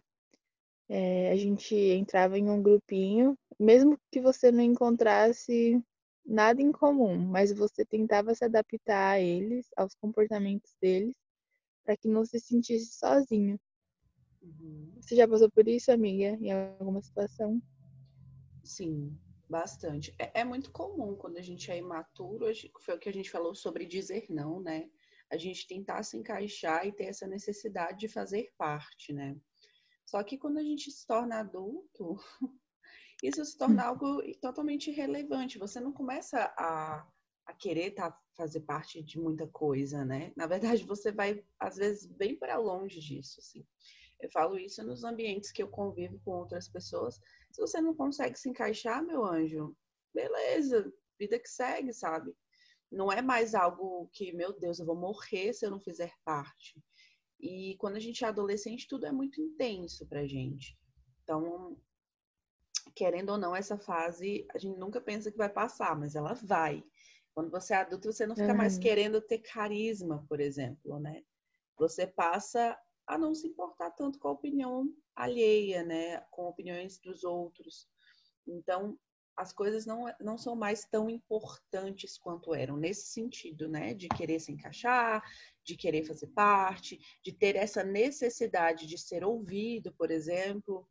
é, 0.88 1.30
a 1.30 1.36
gente 1.36 1.74
entrava 1.74 2.38
em 2.38 2.50
um 2.50 2.62
grupinho, 2.62 3.36
mesmo 3.58 3.98
que 4.12 4.20
você 4.20 4.52
não 4.52 4.62
encontrasse 4.62 5.82
nada 6.24 6.60
em 6.60 6.70
comum, 6.70 7.16
mas 7.18 7.52
você 7.52 7.84
tentava 7.84 8.34
se 8.34 8.44
adaptar 8.44 9.12
a 9.12 9.20
eles, 9.20 9.66
aos 9.76 9.94
comportamentos 9.94 10.74
deles, 10.80 11.14
para 11.84 11.96
que 11.96 12.08
não 12.08 12.24
se 12.24 12.38
sentisse 12.38 12.98
sozinho. 12.98 13.58
Uhum. 14.42 14.92
Você 15.00 15.16
já 15.16 15.26
passou 15.26 15.50
por 15.50 15.66
isso, 15.66 15.90
amiga, 15.90 16.36
em 16.40 16.52
alguma 16.52 17.00
situação? 17.02 17.60
Sim, 18.62 19.18
bastante. 19.48 20.14
É, 20.18 20.40
é, 20.40 20.44
muito 20.44 20.70
comum 20.70 21.14
quando 21.16 21.36
a 21.36 21.42
gente 21.42 21.70
é 21.70 21.78
imaturo, 21.78 22.46
foi 22.80 22.94
o 22.94 22.98
que 22.98 23.08
a 23.08 23.12
gente 23.12 23.30
falou 23.30 23.54
sobre 23.54 23.86
dizer 23.86 24.26
não, 24.28 24.60
né? 24.60 24.88
A 25.30 25.36
gente 25.36 25.66
tentar 25.66 26.02
se 26.02 26.16
encaixar 26.16 26.86
e 26.86 26.92
ter 26.92 27.04
essa 27.04 27.26
necessidade 27.26 27.98
de 27.98 28.08
fazer 28.08 28.52
parte, 28.56 29.12
né? 29.12 29.36
Só 30.06 30.22
que 30.22 30.38
quando 30.38 30.58
a 30.58 30.62
gente 30.62 30.90
se 30.90 31.06
torna 31.06 31.40
adulto, 31.40 32.16
isso 33.22 33.44
se 33.44 33.56
torna 33.56 33.84
algo 33.84 34.22
totalmente 34.40 34.90
irrelevante. 34.90 35.58
Você 35.58 35.80
não 35.80 35.92
começa 35.92 36.52
a, 36.58 37.06
a 37.46 37.54
querer 37.54 37.92
tá, 37.92 38.16
fazer 38.36 38.60
parte 38.60 39.02
de 39.02 39.18
muita 39.18 39.46
coisa, 39.46 40.04
né? 40.04 40.32
Na 40.36 40.46
verdade, 40.46 40.84
você 40.84 41.10
vai, 41.10 41.42
às 41.58 41.76
vezes, 41.76 42.06
bem 42.06 42.36
para 42.36 42.56
longe 42.58 43.00
disso, 43.00 43.40
assim. 43.40 43.66
Eu 44.20 44.30
falo 44.30 44.58
isso 44.58 44.82
nos 44.82 45.04
ambientes 45.04 45.52
que 45.52 45.62
eu 45.62 45.68
convivo 45.68 46.18
com 46.24 46.32
outras 46.32 46.68
pessoas. 46.68 47.20
Se 47.54 47.60
você 47.60 47.80
não 47.80 47.94
consegue 47.94 48.36
se 48.36 48.48
encaixar, 48.48 49.00
meu 49.00 49.24
anjo, 49.24 49.76
beleza, 50.12 50.92
vida 51.16 51.38
que 51.38 51.48
segue, 51.48 51.92
sabe? 51.92 52.34
Não 52.90 53.12
é 53.12 53.22
mais 53.22 53.54
algo 53.54 54.10
que, 54.12 54.32
meu 54.32 54.52
Deus, 54.58 54.80
eu 54.80 54.86
vou 54.86 54.96
morrer 54.96 55.52
se 55.52 55.64
eu 55.64 55.70
não 55.70 55.78
fizer 55.78 56.12
parte. 56.24 56.82
E 57.38 57.76
quando 57.78 57.94
a 57.94 58.00
gente 58.00 58.24
é 58.24 58.26
adolescente, 58.26 58.88
tudo 58.88 59.06
é 59.06 59.12
muito 59.12 59.40
intenso 59.40 60.04
pra 60.08 60.26
gente. 60.26 60.76
Então, 61.22 61.80
querendo 62.92 63.30
ou 63.30 63.38
não, 63.38 63.54
essa 63.54 63.78
fase 63.78 64.44
a 64.52 64.58
gente 64.58 64.76
nunca 64.76 65.00
pensa 65.00 65.30
que 65.30 65.38
vai 65.38 65.48
passar, 65.48 65.96
mas 65.96 66.16
ela 66.16 66.34
vai. 66.34 66.82
Quando 67.32 67.52
você 67.52 67.72
é 67.72 67.76
adulto, 67.76 68.12
você 68.12 68.26
não 68.26 68.34
fica 68.34 68.50
uhum. 68.50 68.58
mais 68.58 68.76
querendo 68.78 69.20
ter 69.20 69.38
carisma, 69.38 70.26
por 70.28 70.40
exemplo, 70.40 70.98
né? 70.98 71.22
Você 71.78 72.04
passa 72.04 72.76
a 73.06 73.18
não 73.18 73.34
se 73.34 73.46
importar 73.46 73.90
tanto 73.92 74.18
com 74.18 74.28
a 74.28 74.32
opinião 74.32 74.88
alheia, 75.14 75.82
né? 75.82 76.20
Com 76.30 76.46
opiniões 76.46 76.98
dos 76.98 77.24
outros. 77.24 77.88
Então, 78.46 78.98
as 79.36 79.52
coisas 79.52 79.84
não, 79.84 80.04
não 80.20 80.38
são 80.38 80.54
mais 80.54 80.84
tão 80.84 81.10
importantes 81.10 82.16
quanto 82.16 82.54
eram, 82.54 82.76
nesse 82.76 83.08
sentido, 83.08 83.68
né? 83.68 83.94
De 83.94 84.08
querer 84.08 84.40
se 84.40 84.52
encaixar, 84.52 85.22
de 85.64 85.76
querer 85.76 86.04
fazer 86.04 86.28
parte, 86.28 86.98
de 87.22 87.32
ter 87.32 87.56
essa 87.56 87.82
necessidade 87.82 88.86
de 88.86 88.98
ser 88.98 89.24
ouvido, 89.24 89.92
por 89.94 90.10
exemplo. 90.10 90.86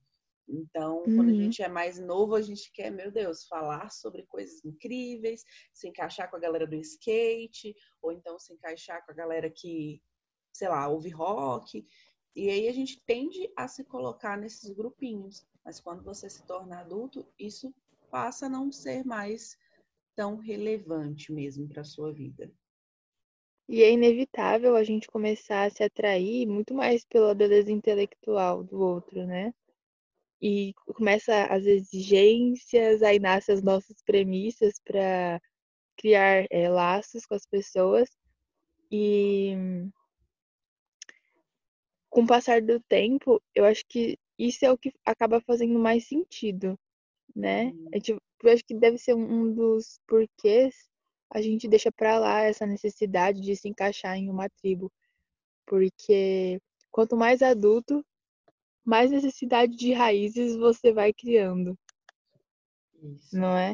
Então, 0.47 0.97
uhum. 0.97 1.15
quando 1.15 1.29
a 1.29 1.31
uhum. 1.31 1.41
gente 1.43 1.63
é 1.63 1.69
mais 1.69 1.97
novo, 1.99 2.35
a 2.35 2.41
gente 2.41 2.71
quer, 2.73 2.91
meu 2.91 3.11
Deus, 3.11 3.45
falar 3.45 3.89
sobre 3.89 4.23
coisas 4.23 4.63
incríveis, 4.65 5.43
se 5.73 5.87
encaixar 5.87 6.29
com 6.29 6.35
a 6.35 6.39
galera 6.39 6.67
do 6.67 6.75
skate, 6.75 7.73
ou 8.01 8.11
então 8.11 8.37
se 8.37 8.53
encaixar 8.53 9.05
com 9.05 9.11
a 9.11 9.15
galera 9.15 9.49
que, 9.49 10.01
sei 10.53 10.69
lá, 10.69 10.87
ouve 10.87 11.09
rock. 11.09 11.85
E 12.35 12.49
aí 12.49 12.67
a 12.67 12.71
gente 12.71 13.03
tende 13.05 13.51
a 13.55 13.67
se 13.67 13.83
colocar 13.83 14.37
nesses 14.37 14.71
grupinhos. 14.71 15.45
Mas 15.65 15.79
quando 15.79 16.03
você 16.03 16.29
se 16.29 16.45
torna 16.45 16.79
adulto, 16.79 17.25
isso 17.39 17.73
passa 18.09 18.45
a 18.45 18.49
não 18.49 18.71
ser 18.71 19.05
mais 19.05 19.57
tão 20.15 20.37
relevante 20.37 21.31
mesmo 21.31 21.67
para 21.67 21.81
a 21.81 21.85
sua 21.85 22.13
vida. 22.13 22.51
E 23.67 23.81
é 23.81 23.91
inevitável 23.91 24.75
a 24.75 24.83
gente 24.83 25.07
começar 25.07 25.63
a 25.63 25.69
se 25.69 25.83
atrair 25.83 26.45
muito 26.45 26.73
mais 26.73 27.05
pela 27.05 27.33
beleza 27.33 27.71
intelectual 27.71 28.63
do 28.63 28.79
outro, 28.79 29.25
né? 29.25 29.53
E 30.41 30.73
começa 30.93 31.45
as 31.45 31.65
exigências, 31.65 33.01
aí 33.01 33.17
nascem 33.17 33.55
as 33.55 33.63
nossas 33.63 34.01
premissas 34.05 34.73
para 34.83 35.41
criar 35.97 36.45
é, 36.51 36.67
laços 36.69 37.25
com 37.25 37.33
as 37.33 37.45
pessoas. 37.45 38.09
E 38.91 39.55
com 42.13 42.21
o 42.21 42.27
passar 42.27 42.61
do 42.61 42.79
tempo, 42.79 43.41
eu 43.55 43.65
acho 43.65 43.83
que 43.89 44.17
isso 44.37 44.63
é 44.63 44.71
o 44.71 44.77
que 44.77 44.93
acaba 45.03 45.41
fazendo 45.41 45.79
mais 45.79 46.07
sentido, 46.07 46.79
né? 47.35 47.65
Uhum. 47.65 48.17
Eu 48.43 48.51
acho 48.53 48.63
que 48.63 48.75
deve 48.75 48.97
ser 48.99 49.15
um 49.15 49.51
dos 49.51 49.99
porquês 50.07 50.75
a 51.33 51.41
gente 51.41 51.67
deixa 51.67 51.91
para 51.91 52.19
lá 52.19 52.41
essa 52.41 52.63
necessidade 52.63 53.41
de 53.41 53.55
se 53.55 53.67
encaixar 53.67 54.15
em 54.15 54.29
uma 54.29 54.47
tribo. 54.47 54.91
Porque 55.65 56.61
quanto 56.91 57.17
mais 57.17 57.41
adulto, 57.41 58.05
mais 58.85 59.09
necessidade 59.09 59.75
de 59.75 59.93
raízes 59.93 60.55
você 60.55 60.93
vai 60.93 61.11
criando. 61.11 61.75
Isso. 63.01 63.35
Não 63.35 63.57
é? 63.57 63.73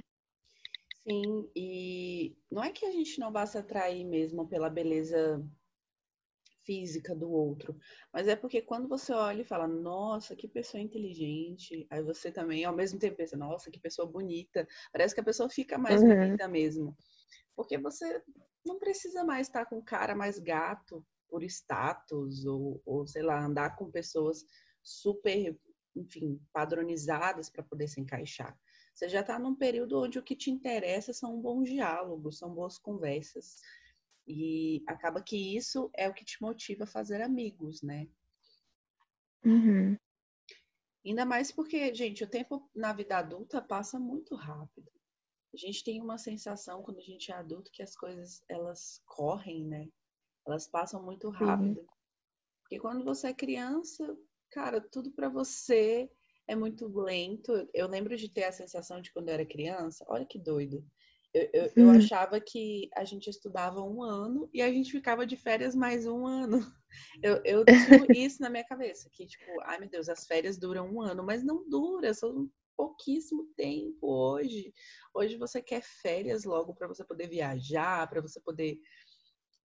Sim, 1.04 1.50
e 1.54 2.38
não 2.50 2.64
é 2.64 2.72
que 2.72 2.86
a 2.86 2.92
gente 2.92 3.20
não 3.20 3.30
vá 3.30 3.46
se 3.46 3.58
atrair 3.58 4.06
mesmo 4.06 4.48
pela 4.48 4.70
beleza 4.70 5.46
física 6.70 7.16
do 7.16 7.32
outro, 7.32 7.76
mas 8.14 8.28
é 8.28 8.36
porque 8.36 8.62
quando 8.62 8.88
você 8.88 9.12
olha 9.12 9.42
e 9.42 9.44
fala, 9.44 9.68
nossa, 9.68 10.36
que 10.36 10.48
pessoa 10.48 10.80
inteligente, 10.80 11.88
aí 11.90 12.04
você 12.04 12.32
também 12.32 12.64
ao 12.64 12.76
mesmo 12.76 13.00
tempo 13.00 13.18
pensa, 13.18 13.36
nossa, 13.36 13.72
que 13.72 13.80
pessoa 13.80 14.08
bonita, 14.08 14.68
parece 14.94 15.16
que 15.16 15.20
a 15.20 15.24
pessoa 15.24 15.50
fica 15.50 15.80
mais 15.80 16.04
uhum. 16.04 16.10
bonita 16.10 16.48
mesmo. 16.48 16.96
Porque 17.56 17.76
você 17.80 18.22
não 18.64 18.78
precisa 18.78 19.24
mais 19.24 19.48
estar 19.48 19.66
com 19.66 19.82
cara 19.82 20.14
mais 20.14 20.38
gato 20.38 21.04
por 21.28 21.42
status 21.42 22.46
ou, 22.46 22.80
ou 22.86 23.08
sei 23.08 23.24
lá, 23.24 23.44
andar 23.44 23.76
com 23.76 23.90
pessoas 23.90 24.46
super 24.84 25.58
enfim, 25.96 26.40
padronizadas 26.54 27.50
para 27.50 27.64
poder 27.64 27.88
se 27.88 28.00
encaixar. 28.00 28.56
Você 28.94 29.10
já 29.10 29.22
está 29.22 29.40
num 29.40 29.56
período 29.56 30.00
onde 30.00 30.20
o 30.20 30.24
que 30.24 30.36
te 30.36 30.52
interessa 30.52 31.14
são 31.14 31.42
bons 31.42 31.68
diálogos, 31.68 32.38
são 32.38 32.54
boas 32.54 32.78
conversas. 32.78 33.56
E 34.30 34.84
acaba 34.86 35.24
que 35.24 35.58
isso 35.58 35.90
é 35.98 36.08
o 36.08 36.14
que 36.14 36.24
te 36.24 36.40
motiva 36.40 36.84
a 36.84 36.88
fazer 36.88 37.20
amigos, 37.20 37.82
né? 37.82 38.08
Uhum. 39.44 39.98
Ainda 41.04 41.26
mais 41.26 41.52
porque, 41.52 41.94
gente, 41.96 42.24
o 42.24 42.30
tempo 42.30 42.70
na 42.76 42.94
vida 42.94 43.18
adulta 43.18 43.60
passa 43.60 44.00
muito 44.00 44.36
rápido. 44.36 44.92
A 45.52 45.58
gente 45.58 45.84
tem 45.84 46.00
uma 46.00 46.20
sensação 46.20 46.84
quando 46.84 47.00
a 47.00 47.04
gente 47.04 47.32
é 47.32 47.36
adulto 47.36 47.72
que 47.72 47.82
as 47.82 47.96
coisas 47.96 48.44
elas 48.48 49.02
correm, 49.08 49.66
né? 49.66 49.90
Elas 50.46 50.68
passam 50.68 51.02
muito 51.02 51.30
rápido. 51.32 51.80
Uhum. 51.80 51.88
Porque 52.62 52.80
quando 52.80 53.04
você 53.04 53.30
é 53.30 53.34
criança, 53.34 54.16
cara, 54.52 54.80
tudo 54.80 55.12
para 55.12 55.28
você 55.28 56.08
é 56.48 56.56
muito 56.56 56.88
lento. 56.88 57.68
Eu 57.74 57.88
lembro 57.88 58.16
de 58.16 58.30
ter 58.30 58.44
a 58.44 58.52
sensação 58.52 59.02
de 59.02 59.12
quando 59.12 59.30
eu 59.30 59.34
era 59.34 59.46
criança, 59.46 60.06
olha 60.08 60.26
que 60.26 60.38
doido. 60.38 60.86
Eu, 61.34 61.50
eu, 61.54 61.72
eu, 61.76 61.90
achava 61.92 62.40
que 62.40 62.90
a 62.96 63.04
gente 63.04 63.30
estudava 63.30 63.82
um 63.84 64.02
ano 64.02 64.50
e 64.52 64.62
a 64.62 64.72
gente 64.72 64.92
ficava 64.92 65.28
de 65.28 65.38
férias 65.38 65.76
mais 65.76 66.08
um 66.08 66.26
ano. 66.26 66.60
Eu, 67.22 67.40
eu 67.46 67.64
tinha 67.64 68.26
isso 68.26 68.42
na 68.42 68.50
minha 68.50 68.64
cabeça, 68.64 69.12
que 69.12 69.28
tipo, 69.28 69.46
ai 69.62 69.80
meu 69.80 69.88
Deus, 69.88 70.10
as 70.10 70.26
férias 70.26 70.58
duram 70.58 70.92
um 70.92 71.00
ano, 71.00 71.24
mas 71.24 71.44
não 71.44 71.70
dura, 71.70 72.12
são 72.16 72.50
pouquíssimo 72.76 73.46
tempo 73.56 74.08
hoje. 74.08 74.74
Hoje 75.14 75.38
você 75.38 75.62
quer 75.62 75.84
férias 75.84 76.46
logo 76.46 76.74
para 76.74 76.88
você 76.88 77.04
poder 77.04 77.28
viajar, 77.28 78.10
para 78.10 78.22
você 78.22 78.42
poder 78.42 78.80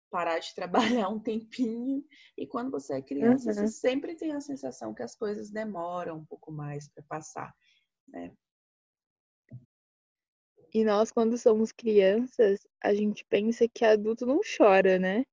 parar 0.09 0.39
de 0.39 0.53
trabalhar 1.03 1.09
um 1.09 1.19
tempinho. 1.19 2.05
E 2.37 2.47
quando 2.47 2.71
você 2.71 2.95
é 2.95 3.01
criança, 3.01 3.49
uhum. 3.49 3.55
você 3.55 3.67
sempre 3.67 4.15
tem 4.15 4.31
a 4.31 4.39
sensação 4.39 4.93
que 4.93 5.03
as 5.03 5.15
coisas 5.15 5.51
demoram 5.51 6.19
um 6.19 6.25
pouco 6.25 6.51
mais 6.51 6.87
para 6.87 7.03
passar, 7.03 7.53
né? 8.07 8.31
E 10.73 10.83
nós, 10.83 11.11
quando 11.11 11.37
somos 11.37 11.71
crianças, 11.71 12.59
a 12.81 12.93
gente 12.93 13.25
pensa 13.25 13.67
que 13.67 13.83
adulto 13.83 14.25
não 14.25 14.39
chora, 14.57 14.99
né? 14.99 15.25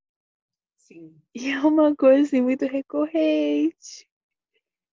Sim. 0.76 1.14
E 1.34 1.50
é 1.50 1.60
uma 1.60 1.94
coisa 1.94 2.22
assim, 2.22 2.40
muito 2.40 2.64
recorrente. 2.64 4.08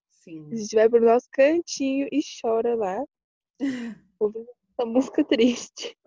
Sim. 0.09 0.49
A 0.51 0.55
gente 0.55 0.75
vai 0.75 0.89
pro 0.89 1.05
nosso 1.05 1.27
cantinho 1.31 2.07
e 2.11 2.21
chora 2.41 2.75
lá. 2.75 3.03
ouvindo 4.19 4.49
essa 4.71 4.85
música 4.85 5.23
triste. 5.23 5.97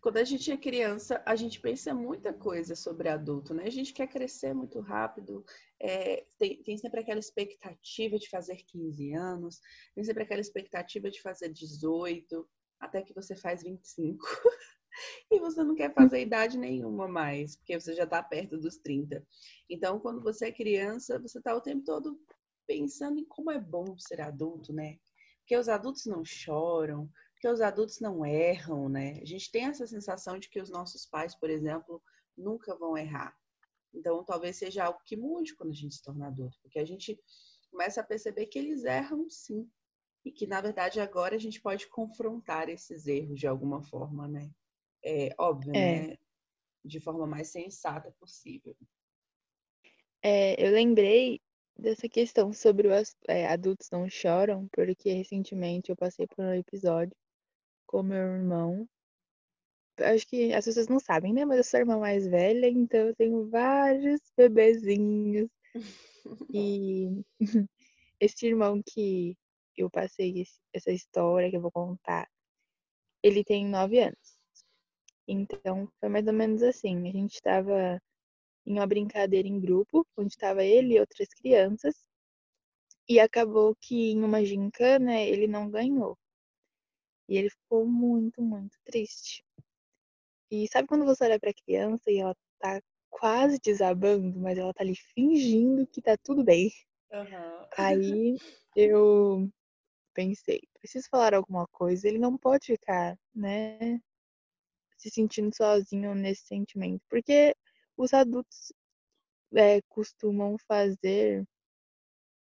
Quando 0.00 0.18
a 0.18 0.24
gente 0.24 0.50
é 0.50 0.56
criança, 0.56 1.22
a 1.26 1.34
gente 1.34 1.60
pensa 1.60 1.92
muita 1.92 2.32
coisa 2.32 2.76
sobre 2.76 3.08
adulto, 3.08 3.52
né? 3.52 3.64
A 3.64 3.70
gente 3.70 3.92
quer 3.92 4.06
crescer 4.06 4.54
muito 4.54 4.80
rápido, 4.80 5.44
é, 5.80 6.24
tem, 6.38 6.62
tem 6.62 6.78
sempre 6.78 7.00
aquela 7.00 7.18
expectativa 7.18 8.16
de 8.18 8.28
fazer 8.30 8.62
15 8.64 9.12
anos, 9.14 9.60
tem 9.94 10.04
sempre 10.04 10.22
aquela 10.22 10.40
expectativa 10.40 11.10
de 11.10 11.20
fazer 11.20 11.48
18 11.52 12.48
até 12.80 13.02
que 13.02 13.14
você 13.14 13.36
faz 13.36 13.62
25. 13.62 14.24
e 15.30 15.38
você 15.38 15.62
não 15.62 15.74
quer 15.74 15.92
fazer 15.92 16.20
idade 16.20 16.58
nenhuma 16.58 17.08
mais, 17.08 17.56
porque 17.56 17.78
você 17.78 17.94
já 17.94 18.04
está 18.04 18.22
perto 18.22 18.58
dos 18.58 18.76
30. 18.78 19.24
Então, 19.68 20.00
quando 20.00 20.20
você 20.22 20.46
é 20.46 20.52
criança, 20.52 21.18
você 21.18 21.38
está 21.38 21.54
o 21.54 21.60
tempo 21.60 21.84
todo 21.84 22.20
pensando 22.66 23.18
em 23.18 23.24
como 23.24 23.50
é 23.50 23.58
bom 23.58 23.96
ser 23.98 24.20
adulto, 24.20 24.72
né? 24.72 24.98
Porque 25.40 25.56
os 25.56 25.68
adultos 25.68 26.04
não 26.06 26.24
choram, 26.24 27.10
porque 27.32 27.48
os 27.48 27.60
adultos 27.60 28.00
não 28.00 28.24
erram, 28.24 28.88
né? 28.88 29.18
A 29.22 29.24
gente 29.24 29.50
tem 29.50 29.64
essa 29.64 29.86
sensação 29.86 30.38
de 30.38 30.48
que 30.48 30.60
os 30.60 30.70
nossos 30.70 31.06
pais, 31.06 31.34
por 31.34 31.48
exemplo, 31.48 32.02
nunca 32.36 32.76
vão 32.76 32.96
errar. 32.96 33.34
Então, 33.94 34.22
talvez 34.24 34.56
seja 34.56 34.84
algo 34.84 35.00
que 35.04 35.16
mude 35.16 35.54
quando 35.56 35.70
a 35.70 35.74
gente 35.74 35.94
se 35.94 36.02
torna 36.02 36.26
adulto, 36.26 36.58
porque 36.60 36.78
a 36.78 36.84
gente 36.84 37.18
começa 37.70 38.00
a 38.00 38.04
perceber 38.04 38.46
que 38.46 38.58
eles 38.58 38.84
erram 38.84 39.28
sim 39.30 39.68
e 40.24 40.32
que 40.32 40.46
na 40.46 40.60
verdade 40.60 41.00
agora 41.00 41.36
a 41.36 41.38
gente 41.38 41.60
pode 41.60 41.86
confrontar 41.88 42.68
esses 42.68 43.06
erros 43.06 43.38
de 43.38 43.46
alguma 43.46 43.82
forma, 43.82 44.28
né? 44.28 44.50
É 45.04 45.34
óbvio, 45.38 45.72
é. 45.74 46.08
né? 46.08 46.16
De 46.84 47.00
forma 47.00 47.26
mais 47.26 47.48
sensata 47.48 48.10
possível. 48.18 48.76
É, 50.22 50.54
eu 50.62 50.72
lembrei 50.72 51.40
dessa 51.78 52.08
questão 52.08 52.52
sobre 52.52 52.88
os 52.88 53.16
é, 53.28 53.46
adultos 53.46 53.88
não 53.90 54.08
choram, 54.08 54.68
porque 54.72 55.12
recentemente 55.12 55.90
eu 55.90 55.96
passei 55.96 56.26
por 56.26 56.44
um 56.44 56.54
episódio 56.54 57.16
com 57.86 58.02
meu 58.02 58.18
irmão. 58.18 58.88
Acho 60.00 60.26
que 60.26 60.52
as 60.52 60.64
pessoas 60.64 60.88
não 60.88 61.00
sabem, 61.00 61.32
né? 61.32 61.44
Mas 61.44 61.58
eu 61.58 61.64
sou 61.64 61.78
a 61.78 61.80
irmã 61.80 61.98
mais 61.98 62.26
velha, 62.26 62.68
então 62.68 63.00
eu 63.00 63.14
tenho 63.16 63.48
vários 63.48 64.20
bebezinhos. 64.36 65.48
e 66.52 67.24
esse 68.20 68.46
irmão 68.46 68.82
que 68.84 69.36
eu 69.82 69.90
passei 69.90 70.44
essa 70.72 70.90
história 70.90 71.50
que 71.50 71.56
eu 71.56 71.60
vou 71.60 71.72
contar, 71.72 72.28
ele 73.22 73.44
tem 73.44 73.66
nove 73.66 74.00
anos. 74.00 74.38
Então, 75.26 75.90
foi 76.00 76.08
mais 76.08 76.26
ou 76.26 76.32
menos 76.32 76.62
assim. 76.62 77.08
A 77.08 77.12
gente 77.12 77.34
estava 77.34 78.00
em 78.66 78.72
uma 78.74 78.86
brincadeira 78.86 79.46
em 79.48 79.60
grupo, 79.60 80.06
onde 80.16 80.32
estava 80.32 80.64
ele 80.64 80.94
e 80.94 81.00
outras 81.00 81.28
crianças, 81.28 81.94
e 83.08 83.18
acabou 83.18 83.74
que 83.80 84.12
em 84.12 84.22
uma 84.22 84.44
gincana 84.44 85.18
ele 85.20 85.46
não 85.46 85.70
ganhou. 85.70 86.16
E 87.28 87.36
ele 87.36 87.50
ficou 87.50 87.86
muito, 87.86 88.42
muito 88.42 88.78
triste. 88.84 89.44
E 90.50 90.66
sabe 90.68 90.88
quando 90.88 91.04
você 91.04 91.24
olha 91.24 91.38
para 91.38 91.50
a 91.50 91.54
criança 91.54 92.10
e 92.10 92.18
ela 92.18 92.34
tá 92.58 92.80
quase 93.10 93.58
desabando, 93.58 94.38
mas 94.38 94.56
ela 94.58 94.72
tá 94.72 94.82
ali 94.82 94.94
fingindo 94.94 95.86
que 95.86 96.00
tá 96.00 96.16
tudo 96.16 96.42
bem? 96.42 96.70
Uhum. 97.12 97.66
Aí 97.76 98.36
eu 98.76 99.50
pensei, 100.18 100.60
preciso 100.80 101.08
falar 101.08 101.32
alguma 101.32 101.64
coisa. 101.68 102.08
Ele 102.08 102.18
não 102.18 102.36
pode 102.36 102.66
ficar, 102.66 103.16
né, 103.32 104.00
se 104.96 105.10
sentindo 105.10 105.54
sozinho 105.54 106.12
nesse 106.12 106.44
sentimento, 106.44 107.00
porque 107.08 107.54
os 107.96 108.12
adultos 108.12 108.72
é, 109.54 109.80
costumam 109.82 110.56
fazer 110.66 111.46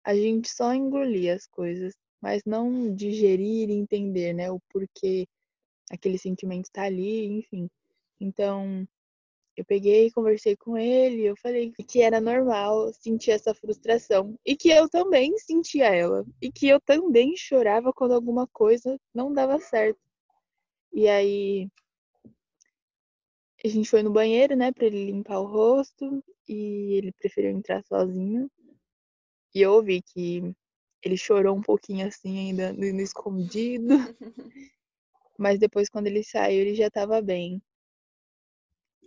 a 0.05 0.13
gente 0.13 0.49
só 0.49 0.73
engolir 0.73 1.33
as 1.33 1.47
coisas, 1.47 1.93
mas 2.21 2.41
não 2.45 2.93
digerir 2.93 3.69
e 3.69 3.73
entender, 3.73 4.33
né, 4.33 4.51
o 4.51 4.59
porquê 4.69 5.25
aquele 5.89 6.17
sentimento 6.17 6.65
está 6.65 6.83
ali, 6.83 7.27
enfim. 7.27 7.69
Então, 8.19 8.85
eu 9.55 9.63
peguei, 9.65 10.11
conversei 10.11 10.55
com 10.55 10.77
ele, 10.77 11.23
eu 11.23 11.35
falei 11.37 11.71
que 11.71 12.01
era 12.01 12.19
normal 12.19 12.91
sentir 12.93 13.31
essa 13.31 13.53
frustração 13.53 14.37
e 14.45 14.55
que 14.55 14.69
eu 14.69 14.89
também 14.89 15.37
sentia 15.37 15.93
ela 15.93 16.25
e 16.41 16.51
que 16.51 16.67
eu 16.67 16.79
também 16.81 17.35
chorava 17.37 17.93
quando 17.93 18.13
alguma 18.13 18.47
coisa 18.47 18.99
não 19.13 19.31
dava 19.31 19.59
certo. 19.59 19.99
E 20.91 21.07
aí 21.07 21.69
a 23.63 23.67
gente 23.67 23.89
foi 23.89 24.03
no 24.03 24.11
banheiro, 24.11 24.55
né, 24.55 24.71
para 24.71 24.85
ele 24.85 25.05
limpar 25.05 25.39
o 25.39 25.45
rosto 25.45 26.23
e 26.47 26.95
ele 26.95 27.11
preferiu 27.13 27.51
entrar 27.51 27.83
sozinho. 27.83 28.49
E 29.55 29.61
eu 29.61 29.73
ouvi 29.73 30.01
que 30.01 30.53
ele 31.03 31.15
chorou 31.15 31.55
um 31.55 31.61
pouquinho 31.61 32.07
assim 32.07 32.39
ainda 32.39 32.73
no, 32.73 32.91
no 32.91 33.01
escondido. 33.01 33.87
Mas 35.37 35.59
depois 35.59 35.89
quando 35.89 36.07
ele 36.07 36.23
saiu, 36.23 36.61
ele 36.61 36.75
já 36.75 36.87
estava 36.87 37.21
bem. 37.21 37.61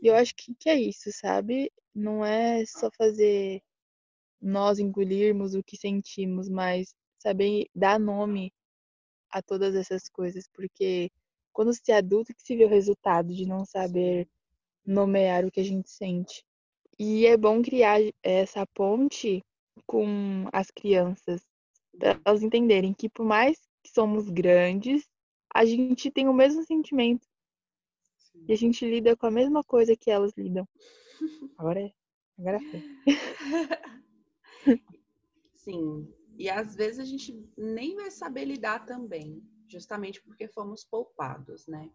E 0.03 0.09
eu 0.09 0.15
acho 0.15 0.35
que, 0.35 0.55
que 0.55 0.69
é 0.69 0.79
isso, 0.79 1.11
sabe? 1.13 1.73
Não 1.95 2.25
é 2.25 2.65
só 2.67 2.91
fazer 2.97 3.63
nós 4.41 4.79
engolirmos 4.79 5.55
o 5.55 5.63
que 5.63 5.77
sentimos, 5.77 6.49
mas 6.49 6.95
saber 7.19 7.67
dar 7.75 7.99
nome 7.99 8.53
a 9.31 9.43
todas 9.43 9.75
essas 9.75 10.09
coisas, 10.09 10.49
porque 10.53 11.11
quando 11.53 11.73
se 11.73 11.91
é 11.91 11.97
adulto 11.97 12.35
que 12.35 12.43
se 12.43 12.57
vê 12.57 12.65
o 12.65 12.69
resultado 12.69 13.35
de 13.35 13.47
não 13.47 13.65
saber 13.65 14.29
nomear 14.85 15.45
o 15.45 15.51
que 15.51 15.61
a 15.61 15.65
gente 15.65 15.91
sente. 15.91 16.45
E 16.99 17.27
é 17.27 17.37
bom 17.37 17.63
criar 17.63 18.01
essa 18.23 18.67
ponte 18.67 19.43
com 19.87 20.49
as 20.53 20.71
crianças, 20.71 21.43
para 21.99 22.21
elas 22.25 22.43
entenderem 22.43 22.95
que 22.95 23.09
por 23.09 23.25
mais 23.25 23.59
que 23.83 23.91
somos 23.93 24.29
grandes, 24.29 25.09
a 25.55 25.65
gente 25.65 26.11
tem 26.11 26.29
o 26.29 26.33
mesmo 26.33 26.63
sentimento 26.65 27.27
e 28.49 28.53
a 28.53 28.57
gente 28.57 28.85
lida 28.85 29.17
com 29.17 29.27
a 29.27 29.31
mesma 29.31 29.63
coisa 29.65 29.97
que 29.97 30.11
elas 30.11 30.33
lidam. 30.37 30.69
Agora 31.59 31.81
é. 31.81 31.93
Agora 32.39 32.61
foi. 32.61 32.83
Sim. 35.55 36.13
E 36.39 36.51
às 36.51 36.75
vezes 36.75 36.99
a 37.01 37.05
gente 37.05 37.33
nem 37.57 37.97
vai 37.97 38.11
saber 38.11 38.45
lidar 38.45 38.85
também, 38.85 39.43
justamente 39.67 40.23
porque 40.23 40.47
fomos 40.47 40.85
poupados, 40.85 41.67
né? 41.67 41.91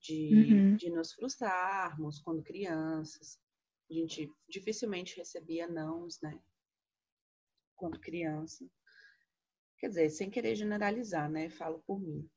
De, 0.00 0.34
uhum. 0.34 0.76
de 0.76 0.90
nos 0.90 1.12
frustrarmos 1.12 2.20
quando 2.20 2.42
crianças. 2.42 3.40
A 3.90 3.94
gente 3.94 4.30
dificilmente 4.48 5.16
recebia 5.16 5.66
nãos, 5.66 6.20
né? 6.20 6.38
Quando 7.74 7.98
criança. 7.98 8.68
Quer 9.78 9.88
dizer, 9.88 10.10
sem 10.10 10.30
querer 10.30 10.54
generalizar, 10.54 11.30
né? 11.30 11.48
Falo 11.50 11.82
por 11.86 12.00
mim. 12.00 12.28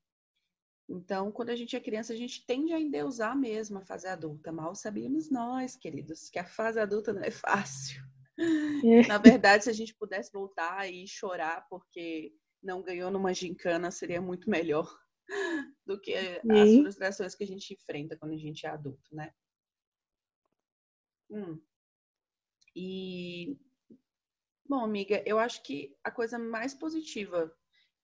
Então, 0.90 1.32
quando 1.32 1.52
a 1.52 1.56
gente 1.56 1.76
é 1.76 1.80
criança, 1.80 2.14
a 2.14 2.16
gente 2.16 2.44
tende 2.48 2.74
a 2.74 2.80
endeusar 2.80 3.38
mesmo 3.38 3.78
a 3.78 3.86
fase 3.86 4.08
adulta. 4.08 4.52
Mal 4.52 4.74
sabíamos 4.74 5.30
nós, 5.30 5.76
queridos, 5.76 6.32
que 6.32 6.40
a 6.40 6.44
fase 6.44 6.80
adulta 6.80 7.14
não 7.14 7.22
é 7.22 7.30
fácil. 7.30 8.02
É. 8.84 9.06
Na 9.06 9.18
verdade, 9.18 9.66
se 9.66 9.70
a 9.70 9.74
gente 9.74 9.94
pudesse 9.94 10.32
voltar 10.32 10.90
e 10.90 11.06
chorar 11.06 11.68
porque 11.70 12.34
não 12.64 12.82
ganhou 12.82 13.12
numa 13.12 13.34
gincana 13.34 13.92
seria 13.92 14.22
muito 14.22 14.50
melhor 14.50 14.90
do 15.86 16.00
que 16.00 16.14
as 16.16 16.76
frustrações 16.82 17.36
que 17.36 17.44
a 17.44 17.48
gente 17.48 17.74
enfrenta 17.74 18.18
quando 18.18 18.34
a 18.34 18.38
gente 18.38 18.66
é 18.66 18.70
adulto, 18.70 19.14
né? 19.14 19.32
Hum. 21.30 21.62
E 22.76 23.58
bom, 24.66 24.84
amiga, 24.84 25.22
eu 25.26 25.38
acho 25.38 25.62
que 25.64 25.96
a 26.04 26.10
coisa 26.10 26.40
mais 26.40 26.74
positiva 26.74 27.54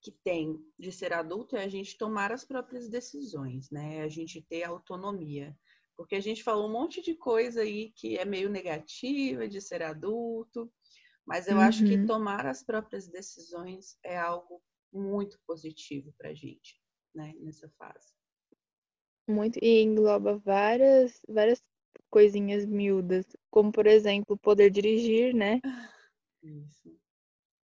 que 0.06 0.12
tem 0.24 0.64
de 0.78 0.92
ser 0.92 1.12
adulto 1.14 1.58
é 1.58 1.64
a 1.64 1.68
gente 1.68 1.98
tomar 1.98 2.32
as 2.32 2.46
próprias 2.46 2.88
decisões, 2.88 3.72
né? 3.72 4.04
A 4.04 4.08
gente 4.08 4.40
ter 4.40 4.64
autonomia. 4.64 5.58
Porque 5.98 6.14
a 6.14 6.20
gente 6.20 6.44
falou 6.44 6.70
um 6.70 6.72
monte 6.72 7.02
de 7.02 7.16
coisa 7.16 7.62
aí 7.62 7.92
que 7.96 8.18
é 8.18 8.24
meio 8.24 8.50
negativa 8.50 9.48
de 9.48 9.60
ser 9.60 9.82
adulto, 9.82 10.72
mas 11.26 11.48
eu 11.48 11.56
uhum. 11.56 11.62
acho 11.62 11.84
que 11.84 11.96
uhum. 11.96 12.06
tomar 12.06 12.46
as 12.46 12.64
próprias 12.64 13.08
decisões 13.08 13.98
é 14.04 14.16
algo 14.16 14.62
muito 14.94 15.40
positivo 15.48 16.14
para 16.18 16.30
a 16.30 16.34
gente, 16.36 16.80
né, 17.14 17.34
nessa 17.40 17.68
fase. 17.80 18.14
Muito, 19.28 19.58
e 19.60 19.82
engloba 19.82 20.38
várias, 20.38 21.20
várias 21.28 21.64
coisinhas 22.12 22.64
miúdas, 22.64 23.26
como 23.50 23.72
por 23.72 23.88
exemplo, 23.88 24.38
poder 24.38 24.70
dirigir, 24.70 25.34
né? 25.34 25.60
Isso. 26.44 26.96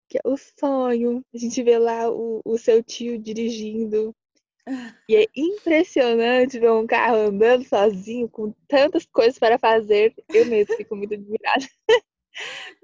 Que 0.09 0.19
é 0.19 0.21
o 0.25 0.37
sonho. 0.37 1.25
A 1.35 1.39
gente 1.39 1.63
vê 1.63 1.79
lá 1.79 2.11
o, 2.11 2.41
o 2.45 2.59
seu 2.59 2.83
tio 2.83 3.19
dirigindo. 3.19 4.15
E 5.09 5.17
é 5.17 5.27
impressionante 5.37 6.59
ver 6.59 6.73
um 6.73 6.87
carro 6.87 7.17
andando 7.17 7.65
sozinho, 7.65 8.29
com 8.29 8.53
tantas 8.67 9.07
coisas 9.07 9.39
para 9.39 9.59
fazer. 9.59 10.15
Eu 10.29 10.47
mesmo 10.47 10.77
fico 10.77 10.97
muito 10.97 11.15
admirada. 11.15 11.67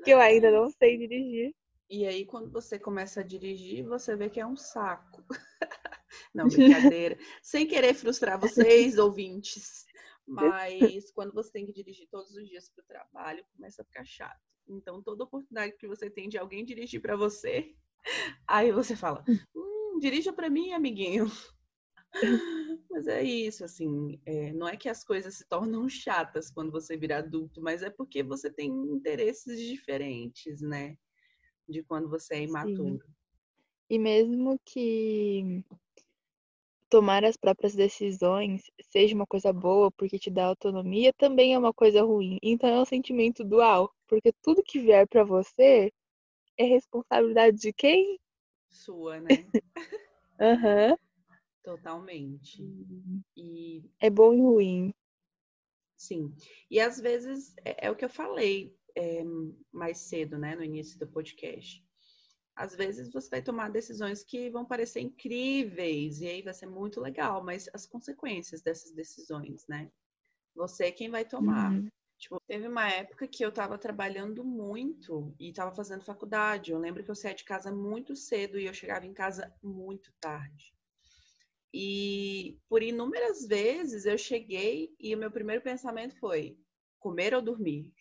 que 0.04 0.10
eu 0.10 0.20
ainda 0.20 0.50
não 0.50 0.70
sei 0.70 0.96
dirigir. 0.96 1.54
E 1.90 2.06
aí, 2.06 2.24
quando 2.24 2.50
você 2.50 2.78
começa 2.78 3.20
a 3.20 3.22
dirigir, 3.22 3.84
você 3.84 4.16
vê 4.16 4.30
que 4.30 4.40
é 4.40 4.46
um 4.46 4.56
saco. 4.56 5.22
Não, 6.34 6.48
brincadeira. 6.48 7.18
Sem 7.42 7.66
querer 7.66 7.92
frustrar 7.94 8.38
vocês, 8.38 8.96
ouvintes. 8.96 9.84
Mas 10.26 11.10
quando 11.12 11.32
você 11.32 11.52
tem 11.52 11.66
que 11.66 11.72
dirigir 11.72 12.08
todos 12.10 12.32
os 12.34 12.48
dias 12.48 12.68
para 12.70 12.82
o 12.82 12.86
trabalho, 12.86 13.44
começa 13.56 13.82
a 13.82 13.84
ficar 13.84 14.04
chato. 14.04 14.40
Então, 14.68 15.02
toda 15.02 15.24
oportunidade 15.24 15.76
que 15.76 15.88
você 15.88 16.08
tem 16.10 16.28
de 16.28 16.38
alguém 16.38 16.64
dirigir 16.64 17.00
para 17.02 17.16
você, 17.16 17.74
aí 18.48 18.72
você 18.72 18.96
fala: 18.96 19.24
hum, 19.54 19.98
dirija 20.00 20.32
para 20.32 20.50
mim, 20.50 20.72
amiguinho. 20.72 21.26
Mas 22.90 23.06
é 23.06 23.22
isso, 23.22 23.64
assim, 23.64 24.20
é, 24.26 24.52
não 24.52 24.68
é 24.68 24.76
que 24.76 24.88
as 24.88 25.02
coisas 25.04 25.34
se 25.34 25.48
tornam 25.48 25.88
chatas 25.88 26.50
quando 26.50 26.70
você 26.70 26.96
vira 26.96 27.18
adulto, 27.18 27.60
mas 27.62 27.82
é 27.82 27.90
porque 27.90 28.22
você 28.22 28.52
tem 28.52 28.70
interesses 28.70 29.60
diferentes, 29.60 30.60
né? 30.60 30.96
De 31.68 31.82
quando 31.84 32.08
você 32.08 32.34
é 32.34 32.42
imaturo. 32.42 32.98
Sim. 32.98 33.14
E 33.90 33.98
mesmo 33.98 34.58
que 34.64 35.64
tomar 36.92 37.24
as 37.24 37.38
próprias 37.38 37.74
decisões 37.74 38.70
seja 38.90 39.14
uma 39.14 39.26
coisa 39.26 39.50
boa 39.50 39.90
porque 39.92 40.18
te 40.18 40.30
dá 40.30 40.44
autonomia, 40.44 41.10
também 41.14 41.54
é 41.54 41.58
uma 41.58 41.72
coisa 41.72 42.02
ruim. 42.02 42.36
Então 42.42 42.68
é 42.68 42.78
um 42.78 42.84
sentimento 42.84 43.42
dual, 43.42 43.90
porque 44.06 44.30
tudo 44.42 44.62
que 44.62 44.78
vier 44.78 45.08
para 45.08 45.24
você 45.24 45.90
é 46.58 46.64
responsabilidade 46.64 47.56
de 47.56 47.72
quem? 47.72 48.20
Sua, 48.68 49.18
né? 49.20 49.28
Aham. 50.38 50.90
uhum. 50.90 50.96
Totalmente. 51.64 52.62
E 53.34 53.82
é 53.98 54.10
bom 54.10 54.34
e 54.34 54.40
ruim. 54.42 54.94
Sim. 55.96 56.34
E 56.70 56.78
às 56.78 57.00
vezes 57.00 57.54
é, 57.64 57.86
é 57.86 57.90
o 57.90 57.96
que 57.96 58.04
eu 58.04 58.10
falei 58.10 58.76
é, 58.94 59.22
mais 59.72 59.96
cedo, 59.96 60.36
né, 60.36 60.54
no 60.54 60.62
início 60.62 60.98
do 60.98 61.06
podcast. 61.06 61.82
Às 62.54 62.74
vezes 62.74 63.10
você 63.10 63.30
vai 63.30 63.42
tomar 63.42 63.70
decisões 63.70 64.22
que 64.22 64.50
vão 64.50 64.64
parecer 64.64 65.00
incríveis 65.00 66.20
e 66.20 66.26
aí 66.26 66.42
vai 66.42 66.52
ser 66.52 66.66
muito 66.66 67.00
legal, 67.00 67.42
mas 67.42 67.68
as 67.72 67.86
consequências 67.86 68.60
dessas 68.60 68.92
decisões, 68.92 69.66
né? 69.66 69.90
Você 70.54 70.86
é 70.86 70.92
quem 70.92 71.10
vai 71.10 71.24
tomar. 71.24 71.72
Uhum. 71.72 71.88
Tipo, 72.18 72.40
teve 72.46 72.68
uma 72.68 72.88
época 72.88 73.26
que 73.26 73.44
eu 73.44 73.50
tava 73.50 73.78
trabalhando 73.78 74.44
muito 74.44 75.34
e 75.40 75.52
tava 75.52 75.74
fazendo 75.74 76.04
faculdade. 76.04 76.70
Eu 76.70 76.78
lembro 76.78 77.02
que 77.02 77.10
eu 77.10 77.14
saía 77.14 77.34
de 77.34 77.42
casa 77.44 77.72
muito 77.72 78.14
cedo 78.14 78.58
e 78.58 78.66
eu 78.66 78.74
chegava 78.74 79.06
em 79.06 79.14
casa 79.14 79.52
muito 79.62 80.12
tarde. 80.20 80.72
E 81.74 82.60
por 82.68 82.82
inúmeras 82.82 83.46
vezes 83.46 84.04
eu 84.04 84.18
cheguei 84.18 84.94
e 85.00 85.14
o 85.14 85.18
meu 85.18 85.30
primeiro 85.30 85.62
pensamento 85.62 86.16
foi: 86.20 86.58
comer 87.00 87.34
ou 87.34 87.42
dormir? 87.42 87.92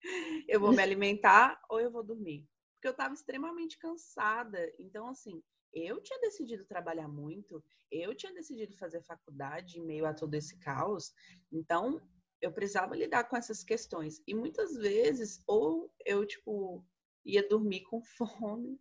eu 0.48 0.58
vou 0.58 0.72
me 0.72 0.82
alimentar 0.82 1.60
ou 1.68 1.78
eu 1.78 1.90
vou 1.90 2.02
dormir? 2.02 2.48
Porque 2.82 2.88
eu 2.88 2.92
estava 2.98 3.14
extremamente 3.14 3.78
cansada. 3.78 4.58
Então, 4.76 5.06
assim, 5.06 5.40
eu 5.72 6.02
tinha 6.02 6.18
decidido 6.18 6.64
trabalhar 6.64 7.06
muito, 7.06 7.62
eu 7.92 8.12
tinha 8.12 8.34
decidido 8.34 8.76
fazer 8.76 9.00
faculdade 9.02 9.78
em 9.78 9.86
meio 9.86 10.04
a 10.04 10.12
todo 10.12 10.34
esse 10.34 10.58
caos. 10.58 11.14
Então, 11.52 12.02
eu 12.40 12.50
precisava 12.50 12.96
lidar 12.96 13.22
com 13.28 13.36
essas 13.36 13.62
questões. 13.62 14.20
E 14.26 14.34
muitas 14.34 14.74
vezes, 14.74 15.44
ou 15.46 15.94
eu, 16.04 16.26
tipo, 16.26 16.84
ia 17.24 17.48
dormir 17.48 17.82
com 17.82 18.02
fome, 18.18 18.80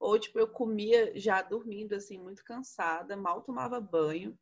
ou, 0.00 0.18
tipo, 0.18 0.38
eu 0.38 0.48
comia 0.48 1.12
já 1.14 1.42
dormindo, 1.42 1.92
assim, 1.92 2.18
muito 2.18 2.42
cansada, 2.42 3.14
mal 3.14 3.42
tomava 3.42 3.78
banho. 3.78 4.38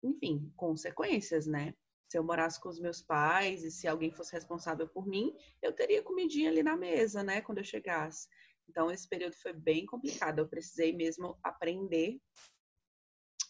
Enfim, 0.00 0.52
consequências, 0.54 1.44
né? 1.44 1.74
Se 2.08 2.18
eu 2.18 2.24
morasse 2.24 2.60
com 2.60 2.68
os 2.68 2.78
meus 2.78 3.02
pais 3.02 3.64
e 3.64 3.70
se 3.70 3.88
alguém 3.88 4.12
fosse 4.12 4.32
responsável 4.32 4.86
por 4.88 5.06
mim, 5.06 5.36
eu 5.60 5.72
teria 5.72 6.02
comidinha 6.02 6.50
ali 6.50 6.62
na 6.62 6.76
mesa, 6.76 7.22
né? 7.22 7.40
Quando 7.40 7.58
eu 7.58 7.64
chegasse. 7.64 8.28
Então, 8.68 8.90
esse 8.90 9.08
período 9.08 9.34
foi 9.34 9.52
bem 9.52 9.86
complicado. 9.86 10.38
Eu 10.38 10.48
precisei 10.48 10.92
mesmo 10.92 11.38
aprender 11.42 12.20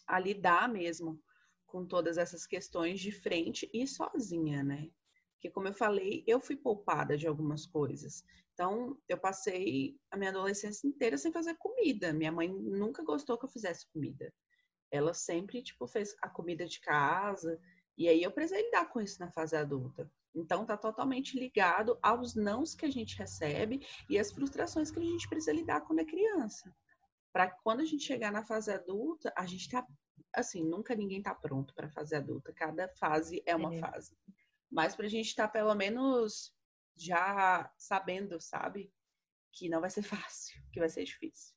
a 0.07 0.19
lidar 0.19 0.69
mesmo 0.69 1.21
com 1.65 1.85
todas 1.85 2.17
essas 2.17 2.47
questões 2.47 2.99
de 2.99 3.11
frente 3.11 3.69
e 3.73 3.85
sozinha, 3.85 4.63
né? 4.63 4.89
Porque, 5.33 5.51
como 5.51 5.67
eu 5.67 5.73
falei, 5.73 6.23
eu 6.25 6.39
fui 6.39 6.55
poupada 6.55 7.15
de 7.15 7.27
algumas 7.27 7.65
coisas. 7.65 8.23
Então, 8.53 8.99
eu 9.07 9.19
passei 9.19 9.99
a 10.09 10.17
minha 10.17 10.31
adolescência 10.31 10.87
inteira 10.87 11.15
sem 11.17 11.31
fazer 11.31 11.55
comida. 11.59 12.11
Minha 12.11 12.31
mãe 12.31 12.49
nunca 12.49 13.03
gostou 13.03 13.37
que 13.37 13.45
eu 13.45 13.49
fizesse 13.49 13.85
comida. 13.93 14.33
Ela 14.89 15.13
sempre, 15.13 15.61
tipo, 15.61 15.85
fez 15.85 16.15
a 16.21 16.29
comida 16.29 16.65
de 16.65 16.79
casa. 16.79 17.59
E 17.97 18.07
aí 18.07 18.21
eu 18.21 18.31
precisei 18.31 18.63
lidar 18.63 18.89
com 18.89 19.01
isso 19.01 19.19
na 19.19 19.31
fase 19.31 19.55
adulta. 19.55 20.09
Então, 20.35 20.65
tá 20.65 20.77
totalmente 20.77 21.37
ligado 21.37 21.97
aos 22.01 22.35
nãos 22.35 22.75
que 22.75 22.85
a 22.85 22.91
gente 22.91 23.17
recebe 23.17 23.85
e 24.07 24.19
as 24.19 24.31
frustrações 24.31 24.91
que 24.91 24.99
a 24.99 25.03
gente 25.03 25.27
precisa 25.27 25.51
lidar 25.51 25.81
quando 25.81 25.99
é 25.99 26.05
criança. 26.05 26.71
Para 27.33 27.49
quando 27.49 27.79
a 27.79 27.85
gente 27.85 28.03
chegar 28.03 28.31
na 28.31 28.43
fase 28.43 28.71
adulta, 28.71 29.33
a 29.35 29.45
gente 29.47 29.67
tá 29.67 29.85
assim, 30.33 30.63
nunca 30.63 30.95
ninguém 30.95 31.21
tá 31.21 31.33
pronto 31.33 31.73
para 31.73 31.89
fase 31.89 32.15
adulta. 32.15 32.53
Cada 32.53 32.87
fase 32.87 33.41
é 33.45 33.55
uma 33.55 33.73
é. 33.73 33.79
fase. 33.79 34.15
Mas 34.69 34.95
pra 34.95 35.07
gente 35.07 35.27
estar 35.27 35.47
tá, 35.47 35.53
pelo 35.53 35.73
menos 35.73 36.53
já 36.95 37.71
sabendo, 37.77 38.39
sabe? 38.39 38.91
Que 39.51 39.69
não 39.69 39.81
vai 39.81 39.89
ser 39.89 40.03
fácil, 40.29 40.61
que 40.71 40.79
vai 40.79 40.89
ser 40.89 41.03
difícil. 41.03 41.55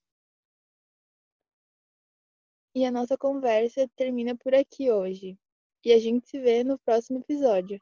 E 2.75 2.85
a 2.87 2.91
nossa 2.91 3.19
conversa 3.19 3.89
termina 3.97 4.37
por 4.37 4.55
aqui 4.55 4.91
hoje. 4.91 5.37
E 5.85 5.93
a 5.93 5.99
gente 5.99 6.29
se 6.29 6.39
vê 6.39 6.63
no 6.63 6.79
próximo 6.79 7.21
episódio. 7.21 7.81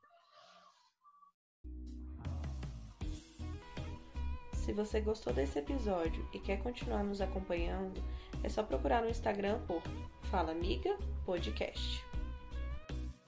Se 4.53 4.73
você 4.73 5.01
gostou 5.01 5.33
desse 5.33 5.59
episódio 5.59 6.29
e 6.33 6.39
quer 6.39 6.63
continuar 6.63 7.03
nos 7.03 7.21
acompanhando, 7.21 8.01
é 8.45 8.49
só 8.49 8.63
procurar 8.63 9.03
no 9.03 9.09
Instagram 9.09 9.65
por 9.67 9.83
Fala 10.31 10.53
Amiga 10.53 10.97
Podcast. 11.25 12.05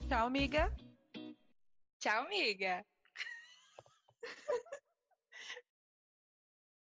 Tchau, 0.07 0.27
amiga. 0.27 0.71
Tchau, 1.99 2.25
amiga. 2.25 2.85